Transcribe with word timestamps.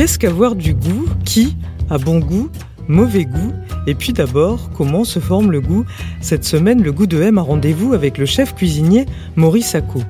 Qu'est-ce 0.00 0.18
qu'avoir 0.18 0.56
du 0.56 0.72
goût 0.72 1.04
Qui 1.26 1.58
a 1.90 1.98
bon 1.98 2.20
goût 2.20 2.48
Mauvais 2.88 3.26
goût? 3.26 3.52
Et 3.86 3.94
puis 3.94 4.14
d'abord, 4.14 4.70
comment 4.74 5.04
se 5.04 5.18
forme 5.18 5.52
le 5.52 5.60
goût? 5.60 5.84
Cette 6.22 6.44
semaine, 6.44 6.82
le 6.82 6.90
goût 6.90 7.06
de 7.06 7.20
M 7.20 7.36
a 7.36 7.42
rendez-vous 7.42 7.92
avec 7.92 8.16
le 8.16 8.24
chef 8.24 8.54
cuisinier 8.54 9.04
Maurice 9.36 9.66
Sacco. 9.66 10.00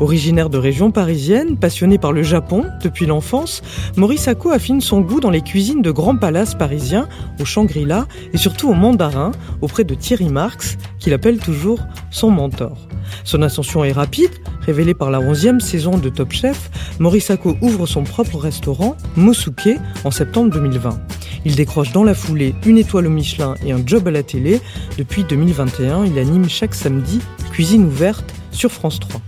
Originaire 0.00 0.48
de 0.48 0.56
région 0.56 0.90
parisienne, 0.90 1.58
passionné 1.58 1.98
par 1.98 2.12
le 2.12 2.22
Japon 2.22 2.64
depuis 2.82 3.04
l'enfance, 3.04 3.60
Maurice 3.96 4.22
Sacco 4.22 4.50
affine 4.50 4.80
son 4.80 5.02
goût 5.02 5.20
dans 5.20 5.28
les 5.28 5.42
cuisines 5.42 5.82
de 5.82 5.90
grands 5.90 6.16
palaces 6.16 6.54
parisiens, 6.54 7.06
au 7.38 7.44
Shangri-La 7.44 8.06
et 8.32 8.38
surtout 8.38 8.70
au 8.70 8.74
Mandarin, 8.74 9.32
auprès 9.60 9.84
de 9.84 9.94
Thierry 9.94 10.30
Marx, 10.30 10.78
qu'il 10.98 11.12
appelle 11.12 11.38
toujours 11.38 11.80
son 12.10 12.30
mentor. 12.30 12.88
Son 13.24 13.42
ascension 13.42 13.84
est 13.84 13.92
rapide, 13.92 14.30
révélée 14.62 14.94
par 14.94 15.10
la 15.10 15.20
11e 15.20 15.60
saison 15.60 15.98
de 15.98 16.08
Top 16.08 16.32
Chef, 16.32 16.70
Maurice 16.98 17.26
Sacco 17.26 17.56
ouvre 17.60 17.86
son 17.86 18.04
propre 18.04 18.38
restaurant, 18.38 18.96
Mosuke, 19.16 19.78
en 20.04 20.10
septembre 20.10 20.50
2020. 20.50 20.98
Il 21.44 21.56
décroche 21.56 21.92
dans 21.92 22.04
la 22.04 22.14
foulée 22.14 22.54
une 22.64 22.78
étoile 22.78 23.06
au 23.06 23.10
Michelin 23.10 23.54
et 23.64 23.72
un 23.72 23.82
job 23.84 24.08
à 24.08 24.10
la 24.10 24.22
télé. 24.22 24.60
Depuis 24.96 25.24
2021, 25.24 26.06
il 26.06 26.18
anime 26.18 26.48
chaque 26.48 26.74
samedi 26.74 27.20
Cuisine 27.52 27.84
ouverte 27.84 28.34
sur 28.50 28.70
France 28.70 29.00
3. 29.00 29.20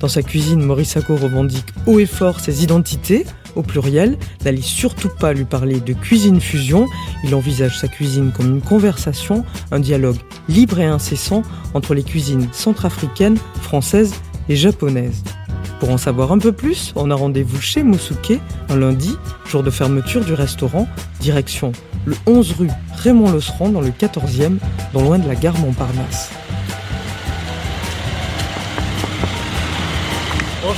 Dans 0.00 0.08
sa 0.08 0.22
cuisine, 0.22 0.62
Maurice 0.62 0.90
Sacco 0.90 1.16
revendique 1.16 1.66
haut 1.86 1.98
et 1.98 2.06
fort 2.06 2.40
ses 2.40 2.62
identités, 2.62 3.24
au 3.54 3.62
pluriel, 3.62 4.18
n'allez 4.44 4.60
surtout 4.60 5.08
pas 5.08 5.32
lui 5.32 5.44
parler 5.44 5.80
de 5.80 5.94
cuisine 5.94 6.40
fusion, 6.40 6.86
il 7.24 7.34
envisage 7.34 7.78
sa 7.78 7.88
cuisine 7.88 8.30
comme 8.30 8.56
une 8.56 8.60
conversation, 8.60 9.44
un 9.70 9.80
dialogue 9.80 10.18
libre 10.48 10.78
et 10.78 10.84
incessant 10.84 11.42
entre 11.72 11.94
les 11.94 12.02
cuisines 12.02 12.48
centrafricaines, 12.52 13.38
françaises 13.62 14.14
et 14.50 14.56
japonaises. 14.56 15.24
Pour 15.80 15.90
en 15.90 15.98
savoir 15.98 16.32
un 16.32 16.38
peu 16.38 16.52
plus, 16.52 16.92
on 16.96 17.10
a 17.10 17.14
rendez-vous 17.14 17.60
chez 17.60 17.82
Musuke 17.82 18.40
un 18.68 18.76
lundi, 18.76 19.16
jour 19.46 19.62
de 19.62 19.70
fermeture 19.70 20.24
du 20.24 20.34
restaurant, 20.34 20.86
direction 21.20 21.72
le 22.06 22.16
11 22.26 22.52
rue 22.52 22.70
Raymond 22.94 23.32
Losserand 23.32 23.68
dans 23.70 23.80
le 23.80 23.90
14e, 23.90 24.58
non 24.94 25.02
loin 25.02 25.18
de 25.18 25.26
la 25.26 25.34
gare 25.34 25.58
Montparnasse. 25.58 26.30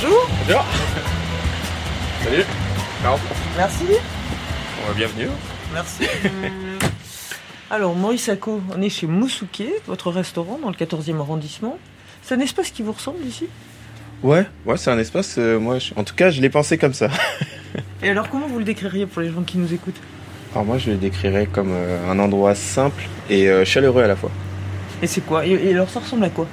Bonjour 0.01 0.29
Bonjour. 0.45 0.65
Salut. 2.23 2.43
Ciao. 3.01 3.17
Merci 3.57 3.83
Bon, 3.87 4.93
bienvenue. 4.95 5.27
Merci. 5.73 6.03
Alors, 7.69 7.95
Maurice 7.95 8.23
Sacco, 8.23 8.61
on 8.75 8.81
est 8.81 8.89
chez 8.89 9.07
Musuke, 9.07 9.63
votre 9.87 10.09
restaurant 10.11 10.57
dans 10.61 10.69
le 10.69 10.75
14e 10.75 11.19
arrondissement. 11.19 11.77
C'est 12.23 12.35
un 12.35 12.39
espace 12.39 12.71
qui 12.71 12.81
vous 12.81 12.93
ressemble 12.93 13.23
ici? 13.25 13.47
Ouais, 14.23 14.45
ouais, 14.65 14.77
c'est 14.77 14.89
un 14.91 14.97
espace. 14.99 15.35
euh, 15.37 15.59
moi, 15.59 15.79
je- 15.79 15.93
en 15.95 16.03
tout 16.03 16.15
cas, 16.15 16.29
je 16.29 16.39
l'ai 16.41 16.49
pensé 16.49 16.77
comme 16.77 16.93
ça. 16.93 17.09
Et 18.03 18.09
alors, 18.09 18.29
comment 18.29 18.47
vous 18.47 18.59
le 18.59 18.65
décririez 18.65 19.05
pour 19.05 19.21
les 19.21 19.29
gens 19.31 19.41
qui 19.43 19.57
nous 19.57 19.73
écoutent? 19.73 19.99
Alors 20.53 20.65
moi, 20.65 20.77
je 20.77 20.91
le 20.91 20.97
décrirais 20.97 21.45
comme 21.45 21.71
euh, 21.71 22.09
un 22.11 22.17
endroit 22.19 22.55
simple 22.55 23.03
et 23.29 23.49
euh, 23.49 23.65
chaleureux 23.65 24.03
à 24.03 24.07
la 24.07 24.15
fois. 24.15 24.31
Et 25.01 25.07
c'est 25.07 25.21
quoi? 25.21 25.45
Et, 25.45 25.51
et 25.51 25.73
alors, 25.73 25.89
ça 25.89 25.99
ressemble 25.99 26.23
à 26.23 26.29
quoi? 26.29 26.47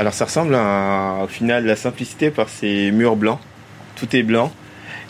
Alors, 0.00 0.14
ça 0.14 0.24
ressemble 0.24 0.54
à, 0.54 1.18
au 1.24 1.26
final 1.26 1.66
la 1.66 1.76
simplicité 1.76 2.30
par 2.30 2.48
ces 2.48 2.90
murs 2.90 3.16
blancs. 3.16 3.38
Tout 3.96 4.16
est 4.16 4.22
blanc 4.22 4.50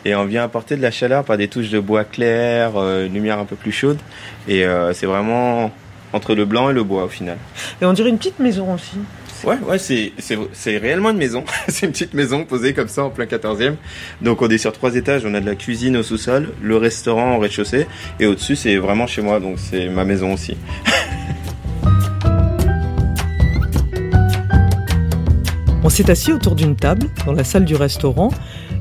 et 0.05 0.17
on 0.17 0.25
vient 0.25 0.43
apporter 0.43 0.75
de 0.75 0.83
la 0.83 0.91
chaleur 0.91 1.23
par 1.23 1.37
des 1.37 1.47
touches 1.47 1.71
de 1.71 1.79
bois 1.79 2.03
clair, 2.03 2.73
euh, 2.75 3.07
une 3.07 3.15
lumière 3.15 3.39
un 3.39 3.45
peu 3.45 3.55
plus 3.55 3.71
chaude. 3.71 3.99
Et 4.49 4.65
euh, 4.65 4.93
c'est 4.93 5.07
vraiment 5.07 5.71
entre 6.13 6.35
le 6.35 6.45
blanc 6.45 6.71
et 6.71 6.73
le 6.73 6.83
bois 6.83 7.05
au 7.05 7.09
final. 7.09 7.39
Et 7.81 7.85
on 7.85 7.93
dirait 7.93 8.09
une 8.09 8.19
petite 8.19 8.41
maison 8.41 8.75
aussi. 8.75 8.99
Ouais, 9.45 9.59
ouais, 9.69 9.79
c'est, 9.79 10.11
c'est, 10.19 10.37
c'est 10.53 10.79
réellement 10.79 11.11
une 11.11 11.19
maison. 11.19 11.45
c'est 11.69 11.87
une 11.87 11.93
petite 11.93 12.15
maison 12.15 12.45
posée 12.45 12.75
comme 12.75 12.89
ça 12.89 13.05
en 13.05 13.11
plein 13.11 13.27
14e. 13.27 13.75
Donc 14.23 14.43
on 14.43 14.49
est 14.49 14.59
sur 14.59 14.73
trois 14.73 14.97
étages, 14.97 15.25
on 15.25 15.35
a 15.35 15.41
de 15.41 15.47
la 15.47 15.55
cuisine 15.55 15.99
au 15.99 16.03
sous-sol, 16.03 16.49
le 16.61 16.77
restaurant 16.77 17.37
au 17.37 17.39
rez-de-chaussée, 17.39 17.87
et 18.19 18.27
au-dessus 18.27 18.57
c'est 18.57 18.77
vraiment 18.77 19.07
chez 19.07 19.23
moi, 19.23 19.39
donc 19.39 19.59
c'est 19.59 19.89
ma 19.89 20.05
maison 20.05 20.33
aussi. 20.33 20.57
On 25.83 25.89
s'est 25.89 26.11
assis 26.11 26.31
autour 26.31 26.57
d'une 26.57 26.77
table, 26.77 27.07
dans 27.25 27.33
la 27.33 27.43
salle 27.43 27.65
du 27.65 27.75
restaurant. 27.75 28.31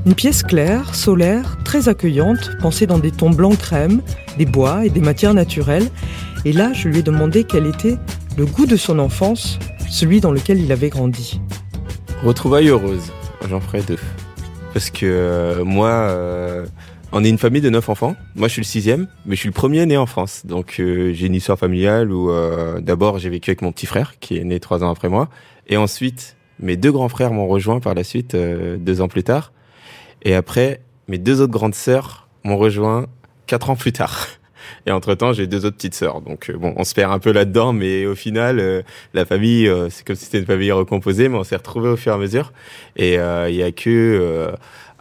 Une 0.04 0.14
pièce 0.14 0.42
claire, 0.42 0.94
solaire, 0.94 1.56
très 1.64 1.88
accueillante, 1.88 2.50
pensée 2.60 2.86
dans 2.86 2.98
des 2.98 3.10
tons 3.10 3.30
blanc 3.30 3.54
crème, 3.54 4.02
des 4.36 4.44
bois 4.44 4.84
et 4.84 4.90
des 4.90 5.00
matières 5.00 5.32
naturelles. 5.32 5.88
Et 6.44 6.52
là, 6.52 6.74
je 6.74 6.88
lui 6.88 6.98
ai 6.98 7.02
demandé 7.02 7.44
quel 7.44 7.66
était 7.66 7.96
le 8.36 8.44
goût 8.44 8.66
de 8.66 8.76
son 8.76 8.98
enfance, 8.98 9.58
celui 9.88 10.20
dans 10.20 10.30
lequel 10.30 10.60
il 10.60 10.72
avait 10.72 10.90
grandi. 10.90 11.40
Retrouvailles 12.22 12.68
heureuses, 12.68 13.10
j'en 13.48 13.60
ferai 13.60 13.80
deux. 13.80 13.98
Parce 14.74 14.90
que 14.90 15.06
euh, 15.06 15.64
moi, 15.64 15.88
euh, 15.88 16.66
on 17.12 17.24
est 17.24 17.30
une 17.30 17.38
famille 17.38 17.62
de 17.62 17.70
neuf 17.70 17.88
enfants. 17.88 18.14
Moi, 18.36 18.48
je 18.48 18.52
suis 18.52 18.62
le 18.62 18.66
sixième, 18.66 19.08
mais 19.24 19.36
je 19.36 19.40
suis 19.40 19.48
le 19.48 19.54
premier 19.54 19.84
né 19.86 19.96
en 19.96 20.06
France. 20.06 20.42
Donc, 20.44 20.76
euh, 20.78 21.12
j'ai 21.14 21.26
une 21.26 21.34
histoire 21.34 21.58
familiale 21.58 22.12
où 22.12 22.30
euh, 22.30 22.80
d'abord 22.80 23.18
j'ai 23.18 23.30
vécu 23.30 23.50
avec 23.50 23.62
mon 23.62 23.72
petit 23.72 23.86
frère, 23.86 24.18
qui 24.20 24.36
est 24.36 24.44
né 24.44 24.60
trois 24.60 24.84
ans 24.84 24.90
après 24.90 25.08
moi, 25.08 25.30
et 25.66 25.78
ensuite 25.78 26.36
mes 26.60 26.76
deux 26.76 26.92
grands 26.92 27.08
frères 27.08 27.32
m'ont 27.32 27.48
rejoint 27.48 27.80
par 27.80 27.94
la 27.94 28.04
suite 28.04 28.34
euh, 28.34 28.76
deux 28.76 29.00
ans 29.00 29.08
plus 29.08 29.24
tard, 29.24 29.52
et 30.22 30.34
après 30.34 30.80
mes 31.08 31.18
deux 31.18 31.40
autres 31.40 31.52
grandes 31.52 31.74
sœurs 31.74 32.28
m'ont 32.44 32.56
rejoint 32.56 33.06
quatre 33.46 33.70
ans 33.70 33.76
plus 33.76 33.92
tard. 33.92 34.26
Et 34.86 34.92
entre 34.92 35.14
temps, 35.14 35.32
j'ai 35.32 35.46
deux 35.46 35.64
autres 35.64 35.76
petites 35.76 35.94
sœurs. 35.94 36.20
Donc 36.20 36.48
euh, 36.48 36.56
bon, 36.56 36.74
on 36.76 36.84
se 36.84 36.94
perd 36.94 37.12
un 37.12 37.18
peu 37.18 37.32
là-dedans, 37.32 37.72
mais 37.72 38.06
au 38.06 38.14
final, 38.14 38.60
euh, 38.60 38.82
la 39.14 39.24
famille, 39.24 39.66
euh, 39.66 39.88
c'est 39.90 40.06
comme 40.06 40.16
si 40.16 40.26
c'était 40.26 40.38
une 40.38 40.46
famille 40.46 40.70
recomposée, 40.70 41.28
mais 41.28 41.36
on 41.36 41.44
s'est 41.44 41.56
retrouvés 41.56 41.88
au 41.88 41.96
fur 41.96 42.12
et 42.12 42.14
à 42.14 42.18
mesure. 42.18 42.52
Et 42.96 43.18
euh, 43.18 43.50
il 43.50 43.56
y 43.56 43.62
a 43.62 43.72
que 43.72 43.88
euh, 43.90 44.52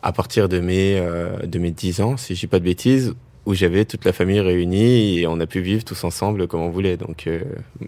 à 0.01 0.11
partir 0.11 0.49
de 0.49 0.59
mes 0.59 0.97
euh, 0.97 1.45
de 1.45 1.59
mes 1.59 1.71
10 1.71 2.01
ans, 2.01 2.17
si 2.17 2.35
je 2.35 2.39
dis 2.41 2.47
pas 2.47 2.59
de 2.59 2.63
bêtises, 2.65 3.13
où 3.45 3.53
j'avais 3.53 3.85
toute 3.85 4.05
la 4.05 4.13
famille 4.13 4.39
réunie 4.39 5.19
et 5.19 5.27
on 5.27 5.39
a 5.39 5.47
pu 5.47 5.61
vivre 5.61 5.83
tous 5.83 6.03
ensemble 6.03 6.47
comme 6.47 6.61
on 6.61 6.69
voulait. 6.69 6.97
Donc 6.97 7.27
euh, 7.27 7.41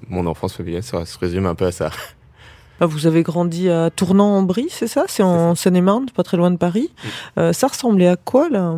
mon 0.09 0.25
enfance 0.25 0.53
familiale, 0.53 0.83
ça 0.83 1.05
se 1.05 1.17
résume 1.17 1.45
un 1.45 1.55
peu 1.55 1.65
à 1.65 1.71
ça. 1.71 1.91
Ah, 2.83 2.87
Vous 2.87 3.05
avez 3.05 3.21
grandi 3.21 3.69
à 3.69 3.91
Tournant-en-Brie, 3.91 4.65
c'est 4.71 4.87
ça? 4.87 5.05
C'est 5.07 5.21
en 5.21 5.53
Seine-et-Marne, 5.53 6.07
pas 6.15 6.23
très 6.23 6.35
loin 6.35 6.49
de 6.49 6.57
Paris. 6.57 6.89
Euh, 7.37 7.53
ça 7.53 7.67
ressemblait 7.67 8.07
à 8.07 8.15
quoi 8.15 8.49
la, 8.49 8.75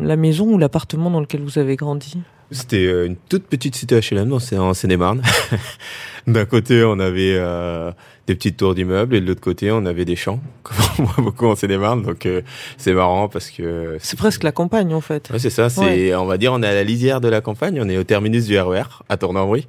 la 0.00 0.16
maison 0.16 0.52
ou 0.52 0.58
l'appartement 0.58 1.12
dans 1.12 1.20
lequel 1.20 1.42
vous 1.42 1.56
avez 1.56 1.76
grandi? 1.76 2.18
C'était 2.50 2.86
euh, 2.86 3.06
une 3.06 3.16
toute 3.16 3.44
petite 3.44 3.74
cité 3.74 3.98
HLM, 4.00 4.28
donc 4.28 4.40
c'est 4.42 4.56
en 4.58 4.72
Seine-et-Marne. 4.74 5.20
D'un 6.26 6.44
côté, 6.44 6.82
on 6.84 6.98
avait 6.98 7.34
euh, 7.36 7.92
des 8.26 8.34
petites 8.34 8.56
tours 8.56 8.74
d'immeubles 8.74 9.14
et 9.14 9.20
de 9.20 9.26
l'autre 9.26 9.40
côté, 9.40 9.70
on 9.70 9.84
avait 9.86 10.04
des 10.04 10.16
champs, 10.16 10.40
comme 10.64 10.76
on 10.98 11.02
voit 11.04 11.24
beaucoup 11.24 11.46
en 11.46 11.54
Seine-et-Marne. 11.56 12.02
Donc 12.02 12.26
euh, 12.26 12.42
c'est 12.78 12.92
marrant 12.92 13.28
parce 13.28 13.50
que 13.50 13.96
C'est 14.00 14.16
presque 14.18 14.42
la 14.42 14.50
campagne 14.52 14.92
en 14.94 15.00
fait. 15.00 15.28
Ouais, 15.30 15.38
c'est 15.38 15.50
ça, 15.50 15.68
c'est, 15.68 15.80
Ouais. 15.80 16.14
on 16.16 16.24
va 16.26 16.36
dire, 16.36 16.52
on 16.52 16.62
est 16.62 16.66
à 16.68 16.74
la 16.74 16.82
lisière 16.84 17.20
de 17.20 17.28
la 17.28 17.40
campagne, 17.40 17.80
on 17.80 17.88
est 17.88 17.96
au 17.98 18.04
terminus 18.04 18.46
du 18.46 18.58
RER, 18.58 18.82
à 19.08 19.16
Tournambry. 19.16 19.66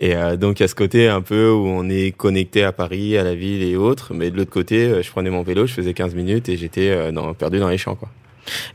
Et 0.00 0.16
euh, 0.16 0.36
donc, 0.36 0.58
il 0.60 0.62
y 0.62 0.64
a 0.64 0.68
ce 0.68 0.74
côté 0.74 1.08
un 1.08 1.22
peu 1.22 1.50
où 1.50 1.66
on 1.66 1.88
est 1.88 2.10
connecté 2.16 2.64
à 2.64 2.72
Paris, 2.72 3.16
à 3.16 3.22
la 3.24 3.34
ville 3.36 3.62
et 3.62 3.76
autres. 3.76 4.12
Mais 4.14 4.30
de 4.30 4.36
l'autre 4.36 4.50
côté, 4.50 4.86
euh, 4.88 5.02
je 5.02 5.10
prenais 5.10 5.30
mon 5.30 5.42
vélo, 5.42 5.66
je 5.66 5.74
faisais 5.74 5.94
15 5.94 6.14
minutes 6.16 6.48
et 6.48 6.56
j'étais 6.56 6.90
euh, 6.90 7.12
dans, 7.12 7.34
perdu 7.34 7.58
dans 7.60 7.68
les 7.68 7.78
champs, 7.78 7.94
quoi. 7.96 8.08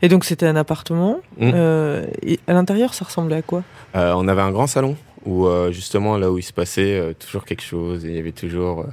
Et 0.02 0.08
donc 0.08 0.24
c'était 0.24 0.46
un 0.46 0.56
appartement. 0.56 1.20
Mm. 1.38 1.50
Euh, 1.54 2.06
et 2.22 2.40
à 2.46 2.52
l'intérieur, 2.52 2.94
ça 2.94 3.04
ressemblait 3.04 3.36
à 3.36 3.42
quoi? 3.42 3.62
Euh, 3.94 4.12
on 4.16 4.28
avait 4.28 4.42
un 4.42 4.50
grand 4.50 4.66
salon 4.66 4.96
où, 5.24 5.46
euh, 5.46 5.72
justement, 5.72 6.16
là 6.18 6.30
où 6.30 6.38
il 6.38 6.42
se 6.42 6.52
passait 6.52 7.14
toujours 7.18 7.44
quelque 7.44 7.62
chose. 7.62 8.04
Et 8.04 8.10
il 8.10 8.16
y 8.16 8.18
avait 8.18 8.32
toujours 8.32 8.86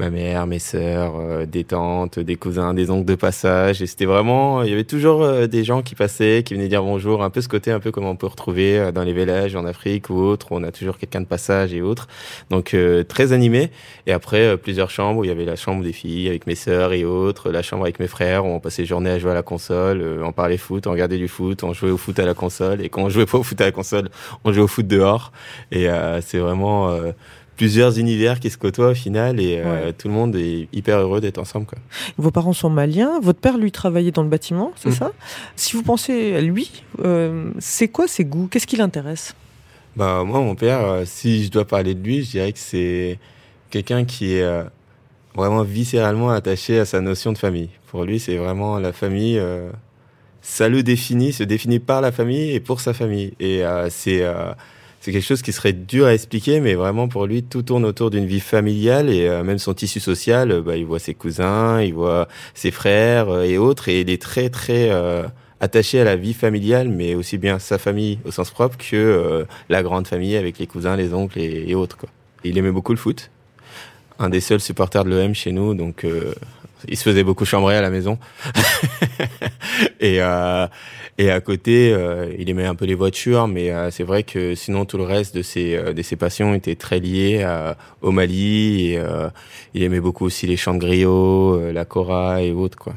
ma 0.00 0.10
mère, 0.10 0.46
mes 0.46 0.58
sœurs, 0.58 1.14
euh, 1.16 1.46
des 1.46 1.64
tantes, 1.64 2.18
des 2.18 2.36
cousins, 2.36 2.74
des 2.74 2.90
oncles 2.90 3.04
de 3.04 3.14
passage. 3.14 3.82
Et 3.82 3.86
c'était 3.86 4.06
vraiment, 4.06 4.62
il 4.62 4.70
y 4.70 4.72
avait 4.72 4.84
toujours 4.84 5.22
euh, 5.22 5.46
des 5.46 5.62
gens 5.62 5.82
qui 5.82 5.94
passaient, 5.94 6.42
qui 6.44 6.54
venaient 6.54 6.68
dire 6.68 6.82
bonjour. 6.82 7.22
Un 7.22 7.30
peu 7.30 7.40
ce 7.40 7.48
côté, 7.48 7.70
un 7.70 7.80
peu 7.80 7.90
comme 7.92 8.06
on 8.06 8.16
peut 8.16 8.26
retrouver 8.26 8.78
euh, 8.78 8.92
dans 8.92 9.04
les 9.04 9.12
villages 9.12 9.54
en 9.54 9.66
Afrique 9.66 10.10
ou 10.10 10.14
autres. 10.14 10.52
où 10.52 10.56
On 10.56 10.64
a 10.64 10.72
toujours 10.72 10.98
quelqu'un 10.98 11.20
de 11.20 11.26
passage 11.26 11.74
et 11.74 11.82
autres. 11.82 12.08
Donc 12.48 12.74
euh, 12.74 13.04
très 13.04 13.32
animé. 13.32 13.70
Et 14.06 14.12
après 14.12 14.46
euh, 14.46 14.56
plusieurs 14.56 14.90
chambres 14.90 15.20
où 15.20 15.24
il 15.24 15.28
y 15.28 15.30
avait 15.30 15.44
la 15.44 15.56
chambre 15.56 15.84
des 15.84 15.92
filles 15.92 16.28
avec 16.28 16.46
mes 16.46 16.54
sœurs 16.54 16.92
et 16.92 17.04
autres, 17.04 17.50
la 17.50 17.62
chambre 17.62 17.84
avec 17.84 18.00
mes 18.00 18.08
frères 18.08 18.46
où 18.46 18.48
on 18.48 18.60
passait 18.60 18.84
journée 18.84 19.10
à 19.10 19.18
jouer 19.18 19.32
à 19.32 19.34
la 19.34 19.42
console, 19.42 20.00
euh, 20.00 20.24
on 20.24 20.32
parlait 20.32 20.56
foot, 20.56 20.86
on 20.86 20.92
regardait 20.92 21.18
du 21.18 21.28
foot, 21.28 21.62
on 21.62 21.72
jouait 21.72 21.90
au 21.90 21.96
foot 21.96 22.18
à 22.18 22.24
la 22.24 22.34
console. 22.34 22.80
Et 22.82 22.88
quand 22.88 23.02
on 23.02 23.08
jouait 23.08 23.26
pas 23.26 23.38
au 23.38 23.42
foot 23.42 23.60
à 23.60 23.64
la 23.64 23.72
console, 23.72 24.08
on 24.44 24.52
jouait 24.52 24.62
au 24.62 24.68
foot 24.68 24.86
dehors. 24.86 25.32
Et 25.70 25.88
euh, 25.88 26.20
c'est 26.20 26.38
vraiment 26.38 26.90
euh, 26.90 27.12
plusieurs 27.60 27.98
univers 27.98 28.40
qui 28.40 28.48
se 28.48 28.56
côtoient 28.56 28.88
au 28.92 28.94
final 28.94 29.38
et 29.38 29.58
euh, 29.58 29.88
Ouais. 29.88 29.92
tout 29.92 30.08
le 30.08 30.14
monde 30.14 30.34
est 30.34 30.66
hyper 30.72 30.98
heureux 30.98 31.20
d'être 31.20 31.36
ensemble. 31.36 31.66
Quoi. 31.66 31.78
Vos 32.16 32.30
parents 32.30 32.54
sont 32.54 32.70
maliens. 32.70 33.20
Votre 33.22 33.38
père, 33.38 33.58
lui, 33.58 33.70
travaillait 33.70 34.12
dans 34.12 34.22
le 34.22 34.30
bâtiment, 34.30 34.72
c'est 34.76 34.88
Mm. 34.88 34.92
ça? 35.02 35.12
Si 35.56 35.76
vous 35.76 35.82
pensez 35.82 36.34
à 36.36 36.40
lui, 36.40 36.70
euh, 37.04 37.50
c'est 37.58 37.88
quoi 37.88 38.08
ses 38.08 38.24
goûts? 38.24 38.48
Qu'est-ce 38.50 38.66
qui 38.66 38.76
l'intéresse? 38.78 39.34
Bah, 39.94 40.22
moi, 40.24 40.40
mon 40.40 40.54
père, 40.54 40.80
euh, 40.86 41.02
si 41.04 41.44
je 41.44 41.50
dois 41.50 41.66
parler 41.66 41.94
de 41.94 42.02
lui, 42.02 42.24
je 42.24 42.30
dirais 42.30 42.52
que 42.52 42.58
c'est 42.58 43.18
quelqu'un 43.68 44.06
qui 44.06 44.32
est 44.36 44.42
euh, 44.42 44.62
vraiment 45.34 45.62
viscéralement 45.62 46.30
attaché 46.30 46.78
à 46.78 46.86
sa 46.86 47.02
notion 47.02 47.30
de 47.30 47.38
famille. 47.38 47.68
Pour 47.88 48.04
lui, 48.04 48.18
c'est 48.20 48.36
vraiment 48.38 48.78
la 48.78 48.94
famille. 48.94 49.38
euh, 49.38 49.68
ça 50.40 50.70
le 50.70 50.82
définit, 50.82 51.34
se 51.34 51.44
définit 51.44 51.78
par 51.78 52.00
la 52.00 52.10
famille 52.10 52.52
et 52.52 52.60
pour 52.60 52.80
sa 52.80 52.94
famille. 52.94 53.34
Et 53.38 53.60
c'est 53.90 54.24
c'est 55.00 55.12
quelque 55.12 55.24
chose 55.24 55.40
qui 55.40 55.52
serait 55.52 55.72
dur 55.72 56.06
à 56.06 56.12
expliquer, 56.12 56.60
mais 56.60 56.74
vraiment 56.74 57.08
pour 57.08 57.26
lui, 57.26 57.42
tout 57.42 57.62
tourne 57.62 57.86
autour 57.86 58.10
d'une 58.10 58.26
vie 58.26 58.38
familiale 58.38 59.08
et 59.08 59.26
euh, 59.26 59.42
même 59.42 59.58
son 59.58 59.72
tissu 59.72 59.98
social. 59.98 60.52
euh, 60.52 60.60
bah, 60.60 60.76
il 60.76 60.84
voit 60.84 60.98
ses 60.98 61.14
cousins, 61.14 61.80
il 61.80 61.94
voit 61.94 62.28
ses 62.52 62.70
frères 62.70 63.30
euh, 63.30 63.42
et 63.44 63.56
autres, 63.56 63.88
et 63.88 64.02
il 64.02 64.10
est 64.10 64.20
très 64.20 64.50
très 64.50 64.90
euh, 64.90 65.22
attaché 65.60 66.00
à 66.00 66.04
la 66.04 66.16
vie 66.16 66.34
familiale, 66.34 66.90
mais 66.90 67.14
aussi 67.14 67.38
bien 67.38 67.58
sa 67.58 67.78
famille 67.78 68.18
au 68.26 68.30
sens 68.30 68.50
propre 68.50 68.76
que 68.76 69.46
la 69.68 69.82
grande 69.82 70.06
famille 70.06 70.36
avec 70.36 70.58
les 70.58 70.66
cousins, 70.66 70.96
les 70.96 71.14
oncles 71.14 71.38
et, 71.38 71.74
autres. 71.74 71.96
Quoi. 71.96 72.08
Il 72.44 72.56
aimait 72.58 72.70
beaucoup 72.70 72.92
le 72.92 72.98
foot. 72.98 73.30
Un 74.18 74.28
des 74.28 74.40
seuls 74.40 74.60
supporters 74.60 75.04
de 75.04 75.10
l'OM 75.10 75.34
chez 75.34 75.52
nous, 75.52 75.74
donc 75.74 76.06
il 76.88 76.96
se 76.96 77.02
faisait 77.04 77.24
beaucoup 77.24 77.44
chambrer 77.44 77.76
à 77.76 77.82
la 77.82 77.90
maison. 77.90 78.18
et, 80.00 80.20
euh, 80.20 80.66
et 81.18 81.30
à 81.30 81.40
côté, 81.40 81.92
euh, 81.92 82.32
il 82.38 82.48
aimait 82.50 82.66
un 82.66 82.74
peu 82.74 82.84
les 82.86 82.94
voitures, 82.94 83.46
mais 83.48 83.70
euh, 83.70 83.90
c'est 83.90 84.04
vrai 84.04 84.22
que 84.22 84.54
sinon 84.54 84.84
tout 84.84 84.96
le 84.96 85.04
reste 85.04 85.34
de 85.36 85.42
ses, 85.42 85.74
euh, 85.74 85.92
de 85.92 86.02
ses 86.02 86.16
passions 86.16 86.54
était 86.54 86.76
très 86.76 86.98
lié 87.00 87.42
à- 87.42 87.76
au 88.00 88.10
Mali. 88.10 88.92
Et, 88.92 88.98
euh, 88.98 89.28
il 89.74 89.82
aimait 89.82 90.00
beaucoup 90.00 90.24
aussi 90.24 90.46
les 90.46 90.56
chants 90.56 90.74
de 90.74 90.80
euh, 90.86 91.72
la 91.72 91.84
kora 91.84 92.42
et 92.42 92.52
autres. 92.52 92.78
Quoi. 92.78 92.94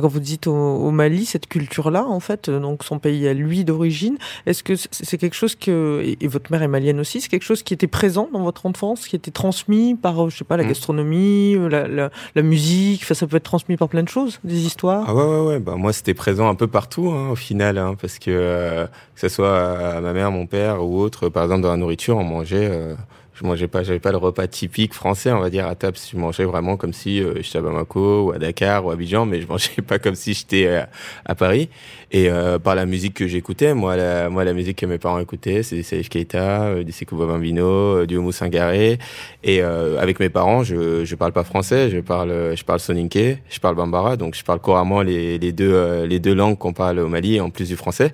Quand 0.00 0.08
vous 0.08 0.20
dites 0.20 0.46
au, 0.46 0.52
au 0.54 0.90
Mali, 0.90 1.24
cette 1.24 1.46
culture-là, 1.46 2.04
en 2.06 2.20
fait, 2.20 2.48
euh, 2.48 2.60
donc 2.60 2.84
son 2.84 2.98
pays 2.98 3.26
à 3.26 3.32
lui 3.34 3.64
d'origine, 3.64 4.18
est-ce 4.46 4.62
que 4.62 4.74
c'est 4.76 5.16
quelque 5.18 5.34
chose 5.34 5.54
que, 5.54 6.02
et 6.20 6.28
votre 6.28 6.52
mère 6.52 6.62
est 6.62 6.68
malienne 6.68 7.00
aussi, 7.00 7.20
c'est 7.20 7.28
quelque 7.28 7.44
chose 7.44 7.62
qui 7.62 7.72
était 7.74 7.86
présent 7.86 8.28
dans 8.32 8.42
votre 8.42 8.66
enfance, 8.66 9.06
qui 9.08 9.16
était 9.16 9.30
transmis 9.30 9.94
par, 9.94 10.26
euh, 10.26 10.28
je 10.30 10.36
sais 10.36 10.44
pas, 10.44 10.56
la 10.56 10.64
Mm. 10.64 10.68
gastronomie, 10.68 11.54
euh, 11.56 11.68
la, 11.68 11.88
la, 11.88 12.10
la 12.34 12.42
musique, 12.42 13.00
enfin, 13.04 13.14
ça 13.14 13.26
peut 13.26 13.36
être 13.36 13.44
transmis 13.44 13.76
par 13.76 13.88
plein 13.88 14.02
de 14.02 14.08
choses, 14.08 14.38
des 14.44 14.66
histoires? 14.66 15.04
Ah 15.08 15.14
ouais, 15.14 15.22
ouais, 15.24 15.46
ouais. 15.46 15.58
Bah, 15.60 15.76
moi, 15.76 15.92
c'était 15.92 16.14
présent 16.14 16.48
un 16.48 16.54
peu 16.54 16.66
partout, 16.66 17.10
hein, 17.10 17.30
au 17.30 17.36
final, 17.36 17.78
hein, 17.78 17.94
parce 18.00 18.18
que, 18.18 18.30
euh, 18.30 18.86
que 18.86 19.20
ce 19.20 19.28
soit 19.28 19.96
à 19.96 20.00
ma 20.00 20.12
mère, 20.12 20.30
mon 20.30 20.46
père 20.46 20.84
ou 20.84 20.98
autre, 21.00 21.28
par 21.28 21.44
exemple, 21.44 21.62
dans 21.62 21.70
la 21.70 21.76
nourriture, 21.76 22.16
on 22.18 22.24
mangeait, 22.24 22.68
euh, 22.70 22.94
je 23.38 23.44
mangeais 23.44 23.68
pas, 23.68 23.82
j'avais 23.82 23.98
pas 23.98 24.12
le 24.12 24.16
repas 24.16 24.46
typique 24.46 24.94
français, 24.94 25.30
on 25.30 25.40
va 25.40 25.50
dire, 25.50 25.66
à 25.66 25.74
table. 25.74 25.96
Je 26.10 26.16
mangeais 26.16 26.44
vraiment 26.44 26.76
comme 26.76 26.94
si 26.94 27.22
euh, 27.22 27.34
j'étais 27.42 27.58
à 27.58 27.60
Bamako 27.60 28.28
ou 28.28 28.32
à 28.32 28.38
Dakar 28.38 28.84
ou 28.84 28.90
à 28.90 28.94
Abidjan, 28.94 29.26
mais 29.26 29.42
je 29.42 29.46
mangeais 29.46 29.82
pas 29.86 29.98
comme 29.98 30.14
si 30.14 30.32
j'étais 30.32 30.66
euh, 30.66 30.82
à 31.26 31.34
Paris. 31.34 31.68
Et 32.12 32.30
euh, 32.30 32.60
par 32.60 32.76
la 32.76 32.86
musique 32.86 33.14
que 33.14 33.26
j'écoutais, 33.26 33.74
moi 33.74 33.96
la, 33.96 34.30
moi, 34.30 34.44
la 34.44 34.52
musique 34.52 34.78
que 34.78 34.86
mes 34.86 34.98
parents 34.98 35.18
écoutaient, 35.18 35.64
c'est 35.64 35.82
Salif 35.82 36.08
Keita, 36.08 36.62
euh, 36.62 36.84
du 36.84 36.92
Sekou 36.92 37.16
Bambino, 37.16 37.64
euh, 37.66 38.06
du 38.06 38.16
Oumou 38.16 38.30
Sangaré. 38.30 38.98
Et 39.42 39.60
avec 39.60 40.18
mes 40.20 40.28
parents, 40.28 40.64
je 40.64 41.04
je 41.04 41.14
parle 41.14 41.32
pas 41.32 41.44
français, 41.44 41.90
je 41.90 41.98
parle 42.00 42.56
je 42.56 42.64
parle 42.64 42.80
soninké, 42.80 43.38
je 43.48 43.60
parle 43.60 43.76
bambara, 43.76 44.16
donc 44.16 44.34
je 44.34 44.42
parle 44.42 44.60
couramment 44.60 45.02
les, 45.02 45.38
les 45.38 45.52
deux 45.52 46.04
les 46.04 46.18
deux 46.18 46.34
langues 46.34 46.58
qu'on 46.58 46.72
parle 46.72 46.98
au 46.98 47.08
Mali 47.08 47.40
en 47.40 47.50
plus 47.50 47.68
du 47.68 47.76
français. 47.76 48.12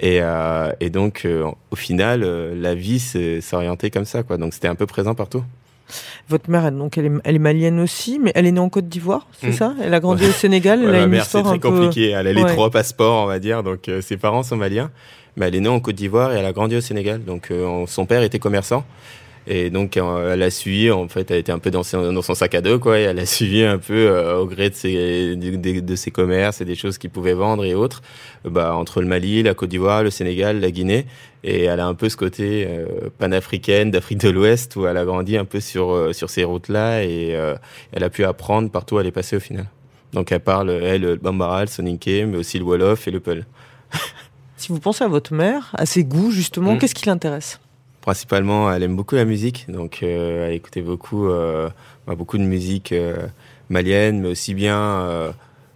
Et 0.00 0.20
et 0.80 0.90
donc 0.90 1.26
au 1.70 1.76
final, 1.76 2.20
la 2.54 2.74
vie 2.76 3.00
s'est 3.00 3.40
orientée 3.52 3.90
comme 3.90 4.04
ça 4.04 4.22
quoi. 4.22 4.36
Donc 4.36 4.54
c'était 4.58 4.66
un 4.68 4.74
peu 4.74 4.86
présent 4.86 5.14
partout. 5.14 5.44
Votre 6.28 6.50
mère, 6.50 6.66
elle, 6.66 6.76
donc, 6.76 6.98
elle 6.98 7.06
est, 7.06 7.12
elle 7.24 7.36
est 7.36 7.38
malienne 7.38 7.78
aussi, 7.78 8.18
mais 8.18 8.32
elle 8.34 8.44
est 8.46 8.50
née 8.52 8.58
en 8.60 8.68
Côte 8.68 8.88
d'Ivoire, 8.88 9.28
c'est 9.40 9.50
Mm. 9.50 9.52
ça? 9.52 9.74
Elle 9.80 9.94
a 9.94 10.00
grandi 10.00 10.26
au 10.26 10.32
Sénégal, 10.32 10.80
elle 10.82 10.90
Ouais, 10.90 10.96
a 10.96 10.98
ma 10.98 11.04
une 11.04 11.10
mère, 11.12 11.24
c'est 11.24 11.42
très 11.42 11.58
peu... 11.60 11.70
compliqué. 11.70 12.10
Elle 12.10 12.26
a 12.26 12.32
les 12.32 12.42
Ouais. 12.42 12.52
trois 12.52 12.70
passeports, 12.70 13.22
on 13.22 13.26
va 13.26 13.38
dire. 13.38 13.62
Donc, 13.62 13.88
euh, 13.88 14.00
ses 14.02 14.16
parents 14.16 14.42
sont 14.42 14.56
maliens. 14.56 14.90
Mais 15.36 15.46
elle 15.46 15.54
est 15.54 15.60
née 15.60 15.68
en 15.68 15.78
Côte 15.78 15.94
d'Ivoire 15.94 16.32
et 16.32 16.38
elle 16.40 16.44
a 16.44 16.52
grandi 16.52 16.74
au 16.76 16.80
Sénégal. 16.80 17.24
Donc, 17.24 17.52
euh, 17.52 17.64
on- 17.64 17.86
son 17.86 18.04
père 18.04 18.22
était 18.24 18.40
commerçant. 18.40 18.84
Et 19.50 19.70
donc, 19.70 19.96
elle 19.96 20.42
a 20.42 20.50
suivi, 20.50 20.90
en 20.90 21.08
fait, 21.08 21.30
elle 21.30 21.38
était 21.38 21.52
un 21.52 21.58
peu 21.58 21.70
dans 21.70 21.82
son, 21.82 22.12
dans 22.12 22.20
son 22.20 22.34
sac 22.34 22.54
à 22.54 22.60
dos, 22.60 22.78
quoi. 22.78 22.98
Et 22.98 23.04
elle 23.04 23.18
a 23.18 23.24
suivi 23.36 23.64
un 23.64 23.78
peu, 23.78 23.94
euh, 23.94 24.36
au 24.40 24.46
gré 24.46 24.68
de 24.68 24.74
ses, 24.74 25.36
de, 25.36 25.96
ses 25.96 26.10
commerces 26.10 26.60
et 26.60 26.66
des 26.66 26.74
choses 26.74 26.98
qu'il 26.98 27.08
pouvait 27.08 27.32
vendre 27.32 27.64
et 27.64 27.74
autres, 27.74 28.02
bah, 28.44 28.74
entre 28.74 29.00
le 29.00 29.06
Mali, 29.06 29.42
la 29.42 29.54
Côte 29.54 29.70
d'Ivoire, 29.70 30.02
le 30.02 30.10
Sénégal, 30.10 30.60
la 30.60 30.70
Guinée. 30.70 31.06
Et 31.44 31.64
elle 31.64 31.80
a 31.80 31.86
un 31.86 31.94
peu 31.94 32.10
ce 32.10 32.16
côté 32.16 32.66
euh, 32.68 33.08
panafricaine 33.16 33.90
d'Afrique 33.90 34.18
de 34.18 34.28
l'Ouest 34.28 34.76
où 34.76 34.86
elle 34.86 34.96
a 34.98 35.04
grandi 35.06 35.38
un 35.38 35.46
peu 35.46 35.60
sur, 35.60 35.92
euh, 35.92 36.12
sur 36.12 36.28
ces 36.28 36.44
routes-là 36.44 37.04
et 37.04 37.34
euh, 37.34 37.54
elle 37.92 38.04
a 38.04 38.10
pu 38.10 38.24
apprendre 38.24 38.70
partout 38.70 38.96
où 38.96 39.00
elle 39.00 39.06
est 39.06 39.12
passée 39.12 39.36
au 39.36 39.40
final. 39.40 39.66
Donc 40.12 40.30
elle 40.30 40.40
parle, 40.40 40.70
elle, 40.70 41.02
le 41.02 41.16
bambara, 41.16 41.62
le 41.62 41.68
soninké, 41.68 42.26
mais 42.26 42.36
aussi 42.36 42.58
le 42.58 42.64
wolof 42.64 43.08
et 43.08 43.10
le 43.10 43.20
peul. 43.20 43.46
Si 44.56 44.72
vous 44.72 44.80
pensez 44.80 45.04
à 45.04 45.08
votre 45.08 45.32
mère, 45.32 45.70
à 45.74 45.86
ses 45.86 46.02
goûts, 46.04 46.32
justement, 46.32 46.74
Mm. 46.74 46.78
qu'est-ce 46.78 46.94
qui 46.94 47.06
l'intéresse? 47.06 47.60
Principalement, 48.08 48.72
elle 48.72 48.82
aime 48.84 48.96
beaucoup 48.96 49.16
la 49.16 49.26
musique, 49.26 49.66
donc 49.68 49.98
euh, 50.02 50.48
elle 50.48 50.54
écoutait 50.54 50.80
beaucoup, 50.80 51.28
euh, 51.28 51.68
bah, 52.06 52.14
beaucoup 52.14 52.38
de 52.38 52.42
musique 52.42 52.92
euh, 52.92 53.26
malienne, 53.68 54.22
mais 54.22 54.28
aussi 54.28 54.54
bien 54.54 55.34